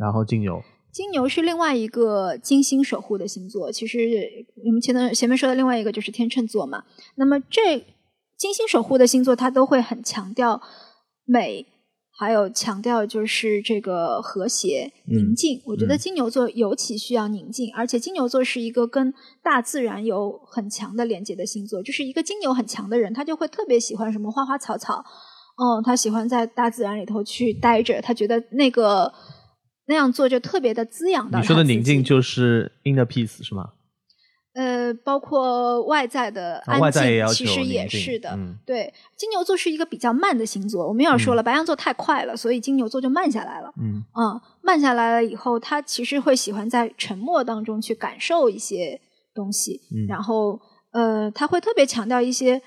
[0.00, 3.98] 然后金牛，金牛是另外一个金星守护的星座，其实
[4.64, 6.84] 我们前段前面说的另外一个就是天秤座嘛。
[7.16, 7.84] 那么这
[8.38, 10.62] 金星守护的星座，它都会很强调
[11.26, 11.66] 美，
[12.18, 15.60] 还有强调就是这个和谐、嗯宁静。
[15.66, 19.12] 我觉得嗯金牛座尤其需要宁静，而且金牛座是一个跟
[19.42, 25.04] 大自然有很强的连接的星座，就是一个金牛很强的人，他就会特别喜欢什么花花草草。
[25.62, 29.12] 嗯，他喜欢在大自然里头去待着，他觉得那个
[29.90, 33.70] 那样做就特别的滋养到你说的宁静就是 inner peace 是吗？
[34.52, 38.30] 呃，包括外在的安静，其实也是的。
[38.36, 43.72] 嗯对，金牛座是一个比较慢的星座，我们要说了，白羊座太快了，所以金牛座就慢下来了。
[43.80, 49.00] 嗯嗯，慢下来了以后，他其实会喜欢在沉默当中去感受一些
[49.34, 50.60] 东西，嗯然后
[50.92, 52.62] 呃，他会特别强调一些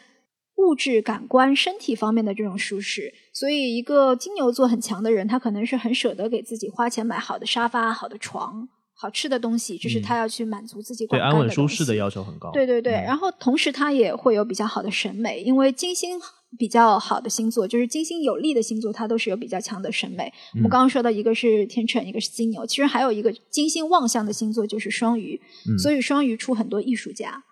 [0.58, 3.14] 物质、感官、身体方面的这种舒适。
[3.34, 12.52] 所以，一个金牛座很强的人，他可能是很舍得给自己花钱买好的沙发、好的床、好吃的东西，这是嗯他要去满足自己对，广安稳舒适的要求很高。
[12.52, 16.20] 对对对，嗯然后同时他也会有比较好的审美，因为金星
[16.56, 20.32] 比较好的星座，就是金星有利的星座，它都是有比较强的审美。
[20.54, 27.44] 我们嗯刚刚说的一个是天秤，一个是金牛，其实还有一个金星旺相的星座就是双鱼，嗯所以双鱼出很多艺术家。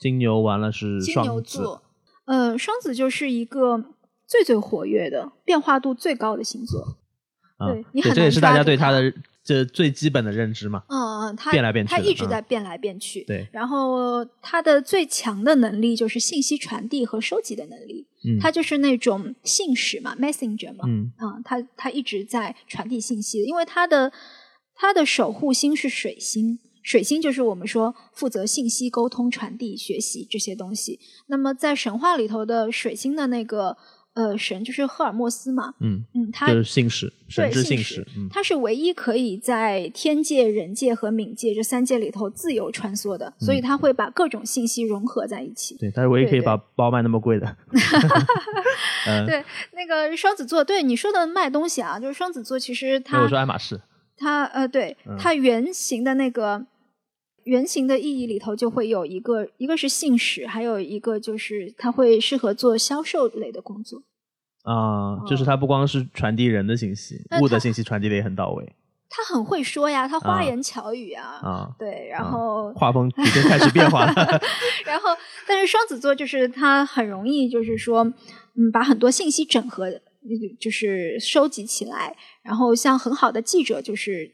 [0.00, 1.80] 金牛完了是金牛座，
[2.28, 3.82] 呃，双子就是一个
[4.26, 6.98] 最最活跃的、变化度最高的星座。
[7.56, 10.84] 啊对你很这也是大家对它他的这最基本的认知嘛。
[10.88, 13.24] 嗯嗯，它变来变去的它一直嗯在变来变去。
[13.24, 18.06] 对，然后它的最强的能力就是信息传递和收集的能力。
[18.24, 24.12] 嗯，它就是那种信使嘛，messenger 嘛，嗯啊，它它一直在传递信息，因为它的
[24.74, 30.98] 它的守护星是水星，水星就是我们说负责信息沟通、传递、学习这些东西。
[31.26, 33.76] 那么在神话里头的水星的那个
[34.14, 45.76] 呃神就是赫尔墨斯嘛，嗯，嗯，他就是信使，神之对信信使，嗯他是唯一可以在天界、人界和冥界这三界里头自由穿梭的，所以他会把各种信息融合在一起。
[45.76, 47.54] 对，他是唯一可以把包卖那么贵的。
[49.06, 53.78] 嗯，对，那个双子座，对你说的卖东西啊，就是双子座，其实它那我说爱马仕，
[54.16, 56.66] 它呃，对嗯它原型的那个
[57.48, 64.02] 原型的意义里头就会有一个，一个是信使，还有一个就是它会适合做销售类的工作。
[64.64, 68.74] 啊，就是它不光是传递人的信息，物的信息传递的也很到位
[69.08, 71.70] 他很会说呀，他花啊言巧语啊，啊。
[71.78, 74.12] 对，然啊后画风已经开始变化了。
[74.84, 75.08] 然后，
[75.46, 78.04] 但是双子座就是他很容易，就是说，
[78.56, 79.90] 嗯，把很多信息整合，
[80.60, 84.30] 就是收集起来，然后像很好的记者，就是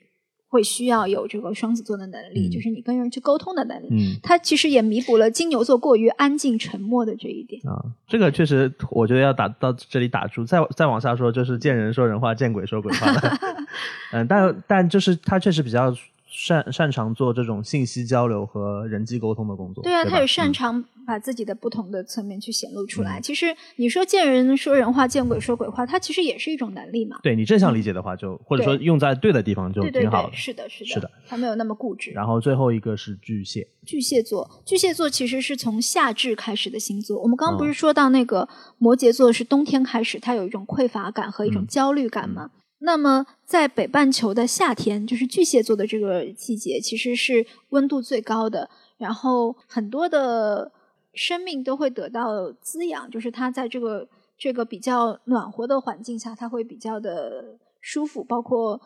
[0.55, 3.89] 会需要有这个双子座的能力，嗯就是你跟人去沟通的能力。
[3.91, 7.61] 嗯它其实也弥补了金牛座过于安静沉默的这一点。
[7.67, 7.75] 啊，
[8.07, 13.39] 这个确实，我觉得要打到这里打住，再再往下说就是见人说人话，见鬼说鬼话了。
[14.13, 15.93] 嗯，但但就是他确实比较
[16.37, 19.85] 擅擅长做这种信息交流和人际沟通的工作。
[19.85, 23.21] 对啊，吧他也擅嗯长把自己的不同的层面去显露出来。
[23.21, 27.19] 嗯其实你说见人说人话，见鬼说鬼话，它其实也是一种能力嘛。
[27.23, 30.37] 对你正向理解的话就，或者说用在对的地方就对对对，挺好的。
[30.37, 32.11] 是的，是的，是的，他没有那么固执。
[32.11, 37.23] 然后最后一个是巨蟹，巨蟹座，巨蟹座其实是从夏至开始的星座。
[37.23, 38.49] 我们刚刚不嗯是说到那个
[38.79, 42.51] 摩羯座是冬天开始，它有一种匮乏感和一种嗯焦虑感嘛？
[42.85, 50.71] 那么在北半球的夏天，就是巨蟹座的这个季节，其实是温度最高的，然后很多的
[51.15, 58.81] 生命都会得到滋养，就是它在这个这个比较暖和的环境下，它会比较的舒服，包括。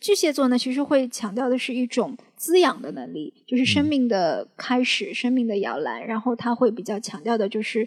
[0.00, 6.06] 巨蟹座呢，其实会强调的是一种滋养的能力，就是生嗯命的开始、生命的摇篮。
[6.06, 7.86] 然后他会比较强调的就是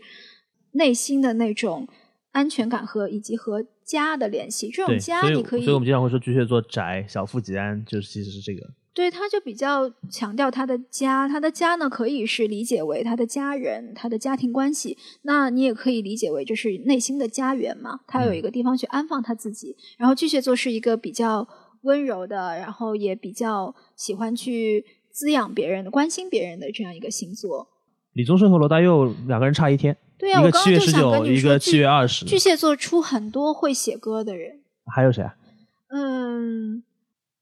[0.73, 1.87] 内心的那种
[2.31, 4.69] 安全感和以及和家的联系。
[4.69, 8.69] 这种家你可以所以我们经常会说巨蟹座宅，小富即安，就是其实是这个。
[8.95, 19.75] 对，他就比较强调他的家，他的家呢可以是理解为他的家人，他的家庭关系，那你也可以理解为就是内心的家园嘛，他有一个地方去安放他自己。
[19.97, 21.47] 然后巨蟹座是一个比较
[21.81, 27.67] 温柔的，然后也比较喜欢去滋养别人的、关心别人的这样一个星座。
[28.13, 34.61] 李宗盛和罗大佑两个人差一天，对呀、一个我刚七月十九，刚就想跟你一个说，七月二十，巨蟹座出很多会写歌的人，
[34.93, 35.35] 还有谁啊？
[35.89, 36.83] 嗯，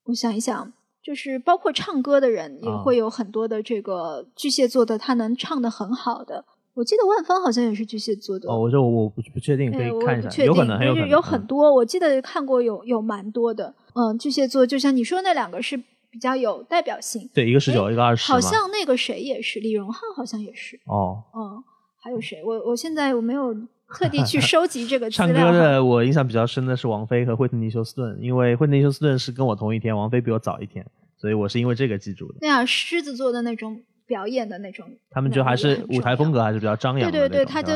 [0.06, 0.74] 我想一想，
[1.04, 6.46] 就是包括唱歌的人也啊会有很多的这个巨蟹座的，他能唱的很好的。
[6.74, 8.50] 我记得万芳好像也是巨蟹座的。
[8.50, 13.76] 哦，我说我我不不确定，可以看一下，有可能，很有可能，有很嗯多，我记得看过有有蛮多的。
[13.94, 15.76] 嗯，巨蟹座就像你说那两个是
[16.10, 20.80] 比较有代表性，对，一个十九，一个二十，好像那个谁也是，李荣浩好像也是。
[20.86, 21.22] 哦。
[21.36, 21.62] 嗯，
[22.02, 22.42] 还有谁？
[22.44, 23.54] 我我现在我没有
[23.94, 25.28] 特地去 收集这个资唱。
[25.32, 30.86] 歌的我印象比较深的是王菲和惠特尼休斯顿，因为惠特尼休斯顿是跟我同一天，王菲比我早一天，
[31.18, 32.40] 所以我是因为这个记住的。
[32.40, 37.74] 对啊狮子座的那种表演的那种，他们就还是舞台风格还是比较张扬的对对对，他就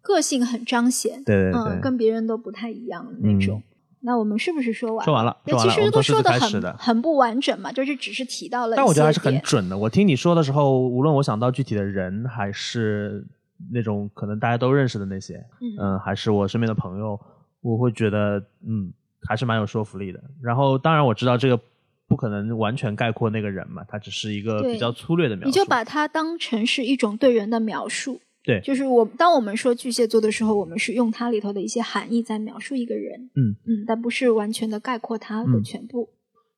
[0.00, 3.62] 个性很彰显，对对对嗯，跟别人都不太一样的那种。
[4.04, 5.04] 那我们是不是说完？
[5.04, 8.74] 说完了其实都说的很很不完整嘛，就是只是提到了。
[8.74, 9.78] 但我觉得还是很准的。
[9.78, 13.24] 我听你说的时候，无论我想到具体的人，还是
[13.70, 17.18] 那种可能大家都认识的那些，嗯嗯，还是我身边的朋友，
[17.60, 18.92] 我会觉得嗯，
[19.28, 20.22] 还是蛮有说服力的。
[20.40, 21.60] 然后，当然我知道这个
[22.08, 25.48] 不可能完全概括那个人嘛，他只是一个比较粗略的描述。
[25.48, 28.20] 你就把它当成是一种对人的描述。
[28.44, 36.08] 对就是我当我们说巨蟹座的时候，我们是用它里头的一些含义在描述一个人，嗯嗯，但不是完全的概括他的嗯全部。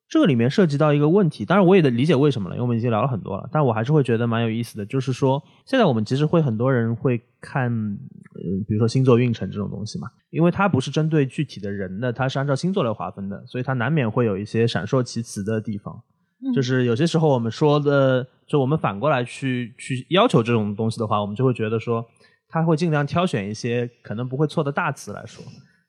[0.08, 16.02] 这个里面涉及到一个问题，当然我也得理解为什么了，因为我们已经聊了很多了，但我还是会觉得蛮有意思的，就是说现在我们其实会很多人会看，呃，比如说星座运程这种东西嘛，因为它不是针对具体的人的，它是按照星座来划分的，所以它难免会有一些闪烁其词的地方。
[16.46, 22.04] 嗯就是有些时候我们说的，就我们反过来去去要求这种东西的话，我们就会觉得说，
[22.48, 25.42] 他会尽量挑选一些可能不会错的大词来说，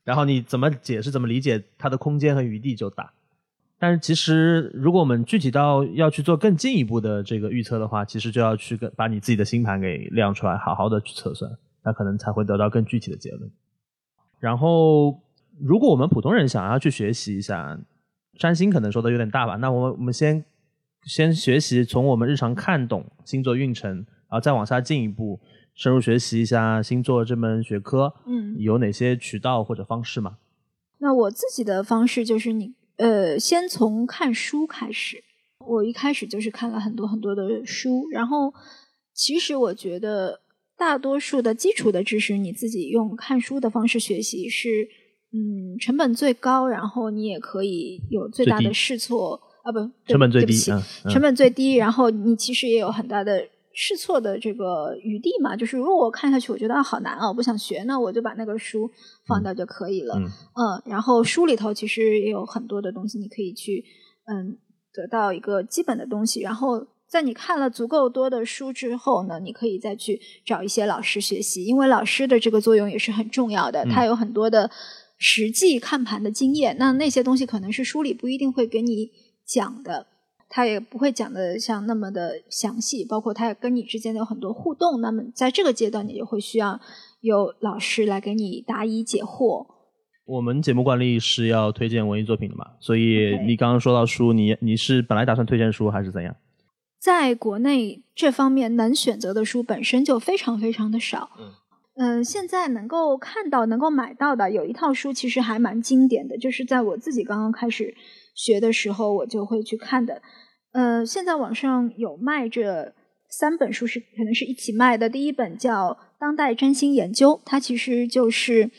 [0.05, 3.11] 然后你怎么解释、怎么理解，它的空间和余地就大。
[3.86, 11.52] 但是其实，如果我们具体到要去做更进一步的这个预测的话，其实就要去跟把你自己的星盘给亮出来，好好的去测算，
[11.84, 13.48] 那可能才会得到更具体的结论。
[14.40, 15.22] 然后，
[15.60, 17.80] 如果我们普通人想要去学习一下
[18.40, 19.56] 占星，可能说的有点大吧。
[19.57, 20.44] 那我们我们先
[21.03, 25.40] 先学习从我们日常看懂星座运程，然后再往下进一步
[25.76, 30.38] 深入学习一下星座这门学科，嗯，有哪些渠道或者方式吗？
[30.98, 35.23] 那我自己的方式就是你呃，先从看书开始。
[35.67, 38.53] 我一开始就是看了很多很多的书，然后
[39.13, 40.41] 其实我觉得
[40.77, 44.88] 大多数的基础的知识，你自己用看书的方式学习是
[45.34, 50.53] 嗯成本最高，然后你也可以有最大的试错啊不成本最低
[51.09, 55.56] 成本最低，然后你其实也有很大的试错的这个余地嘛。
[55.56, 58.89] 就是如果我看下去，我觉得啊好难啊，我不想学，那我就把那个书
[59.27, 60.15] 放掉就可以了。
[60.15, 63.84] 嗯嗯，然后书里头其实也有很多的东西，你可以去
[64.26, 64.57] 嗯
[64.93, 74.72] 得到一个基本的东西，然后在你看了足够多的书之后呢，你可以再去找一些老师学习，因为老师的这个作用也是很重要的，嗯他有很多的
[75.18, 79.11] 实际看盘的经验，那那些东西可能是书里不一定会给你
[79.45, 80.07] 讲的。
[80.56, 85.02] 他也不会讲的像那么的详细，包括他也跟你之间有很多互动。
[85.02, 86.80] 那么在这个阶段，你就会需要
[87.19, 89.65] 有老师来给你答疑解惑。
[90.26, 96.34] 我们节目惯例是要推荐文艺作品的嘛，所以你刚刚说到书，你你是本来打算推荐书还是怎样？
[97.02, 101.32] 在国内这方面能选择的书本身就非常非常的少。
[101.38, 101.52] 嗯
[101.98, 107.94] 呃现在能够看到、能够买到的有一套书，其实还蛮经典的，就是在我自己刚刚开始
[108.34, 110.22] 学的时候，我就会去看的。
[110.76, 112.93] 呃，现在网上有卖这
[113.30, 115.07] 三本书是可能是一起卖的。
[115.07, 118.69] 第一本叫《当代占星研究》，它其实就是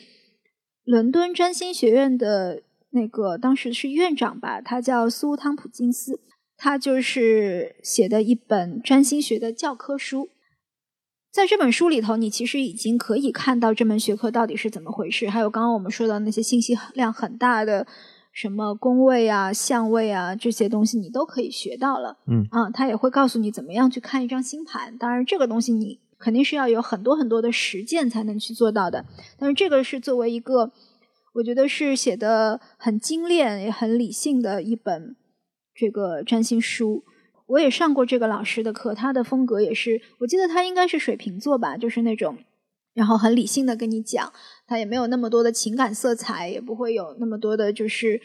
[0.83, 2.61] 伦敦占星学院的
[2.91, 6.19] 那个当时是院长吧，他叫苏汤普金斯，
[6.55, 10.29] 他就是写的一本占星学的教科书。
[11.31, 17.87] 在这本书里头，你其实已经可以看到这门学科到底是怎么回事，还有刚刚我们说到那些信息量很大的
[18.37, 22.19] 什么宫位啊、相位啊这些东西，你都可以学到了。
[22.27, 24.95] 嗯啊，他也会告诉你怎么样去看一张星盘。
[24.95, 29.03] 当然，这个东西你肯定是要有很多很多的实践才能去做到的。
[29.39, 30.71] 但是这个是作为一个，
[31.33, 35.15] 我觉得是写的很精炼也很理性的一本
[35.73, 37.03] 这个占星书。
[37.47, 42.37] 我也上过这个老师的课，他的风格也是，我记得他应该是水瓶座吧，就是那种，
[42.97, 44.33] 然后很理性的跟你讲，
[44.65, 48.19] 他也没有那么多的情感色彩，也不会有那么多的就是，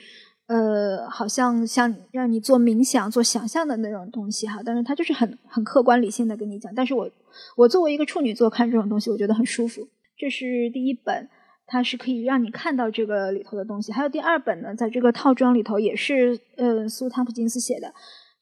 [0.47, 6.75] 呃，好像像让你做冥想、做想象的那种东西哈，但是它就是很很客观理性的跟你讲。
[6.75, 7.11] 但是我
[7.55, 9.87] 我作为一个处女座看这种东西，我觉得很舒服。
[10.17, 11.29] 这是第一本，
[11.67, 13.93] 它是可以让你看到这个里头的东西。
[13.93, 17.93] 还有第二本呢，在这个套装里头也是呃苏汤普金斯写的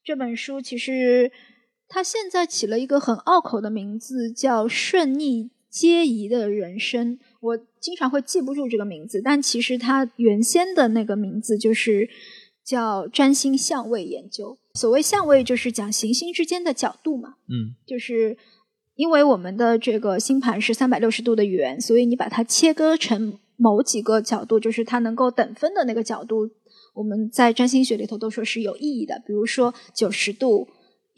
[0.04, 1.32] 这本书，其实
[1.88, 7.16] 它现在起了一个很拗口的名字，叫《顺逆皆宜的人生》。
[7.40, 12.10] 我经常会记不住这个名字，但其实它原先的那个名字就是
[12.64, 14.58] 叫占星相位研究。
[14.74, 17.36] 所谓相位，就是讲行星之间的角度嘛。
[17.48, 18.36] 嗯，就是
[18.96, 26.50] 因为我们的这个星盘是三百六十度的圆，所以你把它切割成某几个角度，就是它能够等分的那个角度，
[26.94, 29.22] 我们在占星学里头都说是有意义的。
[29.26, 30.68] 比如说九十度。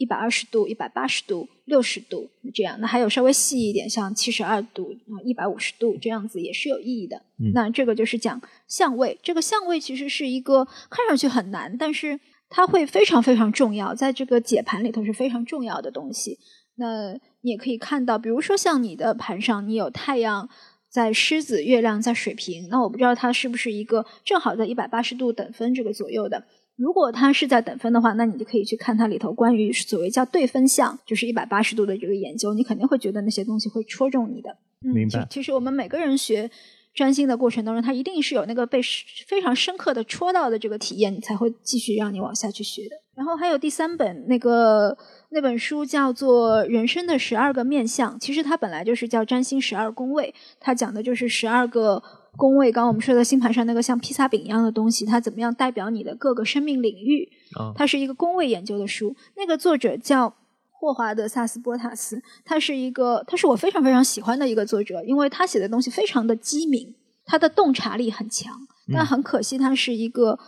[0.03, 7.21] 一百二十度、一百八十度、六十度这样，那还有稍微细一点，像七十二度啊、一百五十度这样子也是有意义的。
[7.53, 12.19] 那这个就是讲相位，这个相位其实是一个看上去很难，但是
[12.49, 16.37] 它会非常非常重要，在这个解盘里头是非常重要的东西。
[16.75, 20.49] 那你也可以看到，比如说像你的盘上，你有太阳
[20.89, 26.43] 在狮子，月亮在水瓶，那我不知道它是不是一个正好在一百八十度等分这个左右的。
[26.75, 34.49] 如果它是在等分的话，那你就可以去看它里头关于所谓叫对分项，就是一百八十度的这个研究，你肯定会觉得那些东西会戳中你的。
[34.83, 35.27] 嗯明白。
[35.29, 36.49] 其实我们每个人学
[36.95, 38.81] 占星的过程当中，它一定是有那个被
[39.27, 42.95] 非常深刻的戳到的这个体验，你才会继续让你往下去学的。
[43.15, 44.97] 然后还有第三本那个
[45.29, 52.01] 那本书叫做《人生的十二个面相》，其实它本来就是叫占星十二宫位，它讲的就是十二个。
[52.35, 57.29] 宫位，刚刚我们说的星盘上那个像披萨饼一样的东西，它怎么样代表你的各个生命领域？
[57.75, 59.15] 它是一个宫位研究的书。
[59.35, 60.35] 那个作者叫
[60.71, 66.95] 霍华德·萨斯波塔斯，他是一个，他是我非常非常喜欢的一个作者，因为他写的东西非常的机敏，
[67.25, 68.51] 他的洞察力很强。
[68.91, 70.39] 但很可惜，他是一个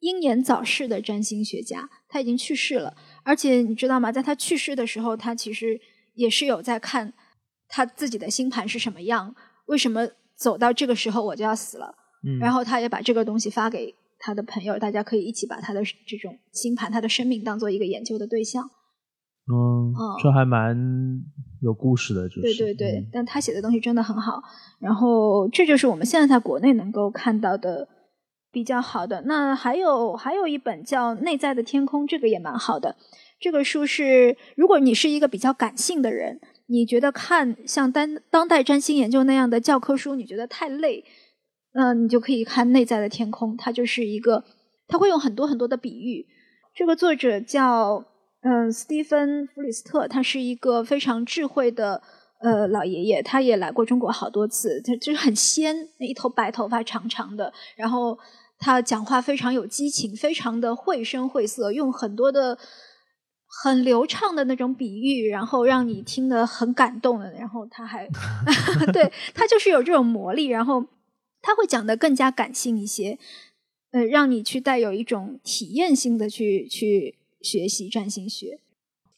[0.00, 2.96] 英年早逝的占星学家，他已经去世了。
[3.22, 4.10] 而且你知道吗？
[4.10, 5.78] 在他去世的时候，他其实
[6.14, 7.12] 也是有在看
[7.68, 9.34] 他自己的星盘是什么样，
[9.66, 10.08] 为什么？
[10.38, 11.92] 走到这个时候我就要死了，
[12.40, 18.64] 然后他也把这个东西发给他的朋友，大家可以一起把他的这种星盘、他的生命当做一个研究的对象。
[19.50, 19.92] 嗯，
[20.22, 20.76] 这还蛮
[21.60, 24.40] 有故事的，就是对对对，但他写的东西真的很好。
[24.78, 27.88] 然后这就是我们现在在国内能够看到的
[28.52, 29.22] 比较好的。
[29.22, 32.94] 那还有还有一本叫《内在的天空》，这个也蛮好的。
[33.40, 36.40] 这个书是如果你是一个比较感性的人。
[36.70, 41.02] 你觉得看像当当代占星研究那样的教科书，你觉得太累，
[41.72, 44.44] 嗯，你就可以看《内在的天空》，它就是一个，
[44.86, 46.26] 他会用很多很多的比喻。
[46.74, 48.04] 这个作者叫
[48.42, 52.02] 嗯斯蒂芬·弗里斯特，他是一个非常智慧的
[52.40, 58.18] 呃老爷爷，他也来过中国好多次，他就是很仙，一头白头发长长的，然后
[58.58, 62.58] 他讲话非常有激情，非常的绘声绘色，用很多的。
[63.62, 68.06] 很流畅的那种比喻，然后让你听得很感动的，然后他还，
[68.92, 70.84] 对他就是有这种魔力，然后
[71.40, 73.18] 他会讲的更加感性一些，
[73.92, 78.60] 呃，让你去带有一种体验性的去去学习占星学。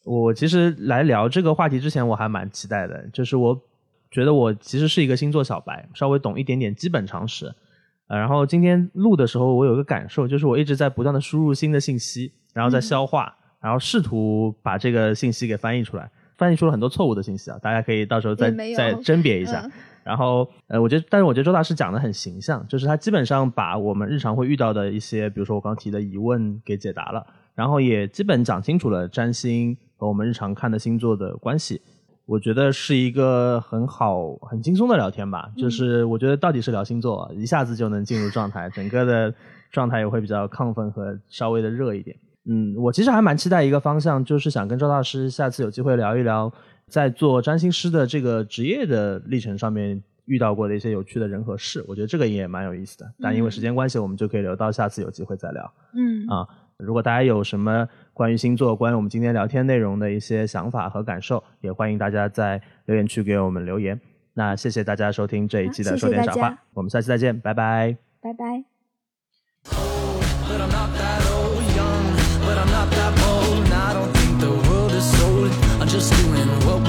[0.05, 3.61] 我其实来聊这个话题之前，我还蛮期待的，就是我
[4.11, 7.52] 觉得我其实是一个星座小白，稍微懂一点点基本常识，
[8.07, 13.36] 呃，然后今天录的时候，我有个感受，就是我一直在不断的输入新的信息，然后在消化。
[13.61, 17.59] 然后试图把这个信息给翻译出来，翻译出了很多错误的信息啊！
[17.61, 19.70] 大家可以到时候再再甄别一下。
[20.03, 27.24] 然后，呃，我觉得，但是我觉得周大师讲的很形象，就是他基本上把我们日常会遇到的一些，比如说我刚提的疑问给解答了，
[27.55, 31.82] 然后也基本讲清楚了占星和我们日常看的星座的关系。
[32.24, 35.51] 我觉得是一个很好、很轻松的聊天吧。
[35.57, 39.35] 就是我觉得到底是聊星座，一下子就能进入状态，整个的
[39.70, 42.16] 状态也会比较亢奋和稍微的热一点。
[42.53, 46.53] 嗯，我其实还蛮期待一个方向，就是想跟赵大师下次有机会聊一聊，
[46.89, 51.85] 在做占星师的这个职业的历程上面遇到过的一些有趣的人和事。
[51.87, 55.73] 我觉得这个也蛮有意思的，但因为时间关系，我们就可以留到下次有机会再聊。
[55.95, 56.45] 嗯，啊，
[56.77, 64.01] 如果大家有什么关于星座、关于我们今天聊天内容的一些想法和感受，也欢迎大家在留言区给我们留言。
[64.35, 68.65] 那谢谢大家收听这一期的说点傻话，我们下期再见，拜拜，拜拜。
[76.01, 76.80] Just doing what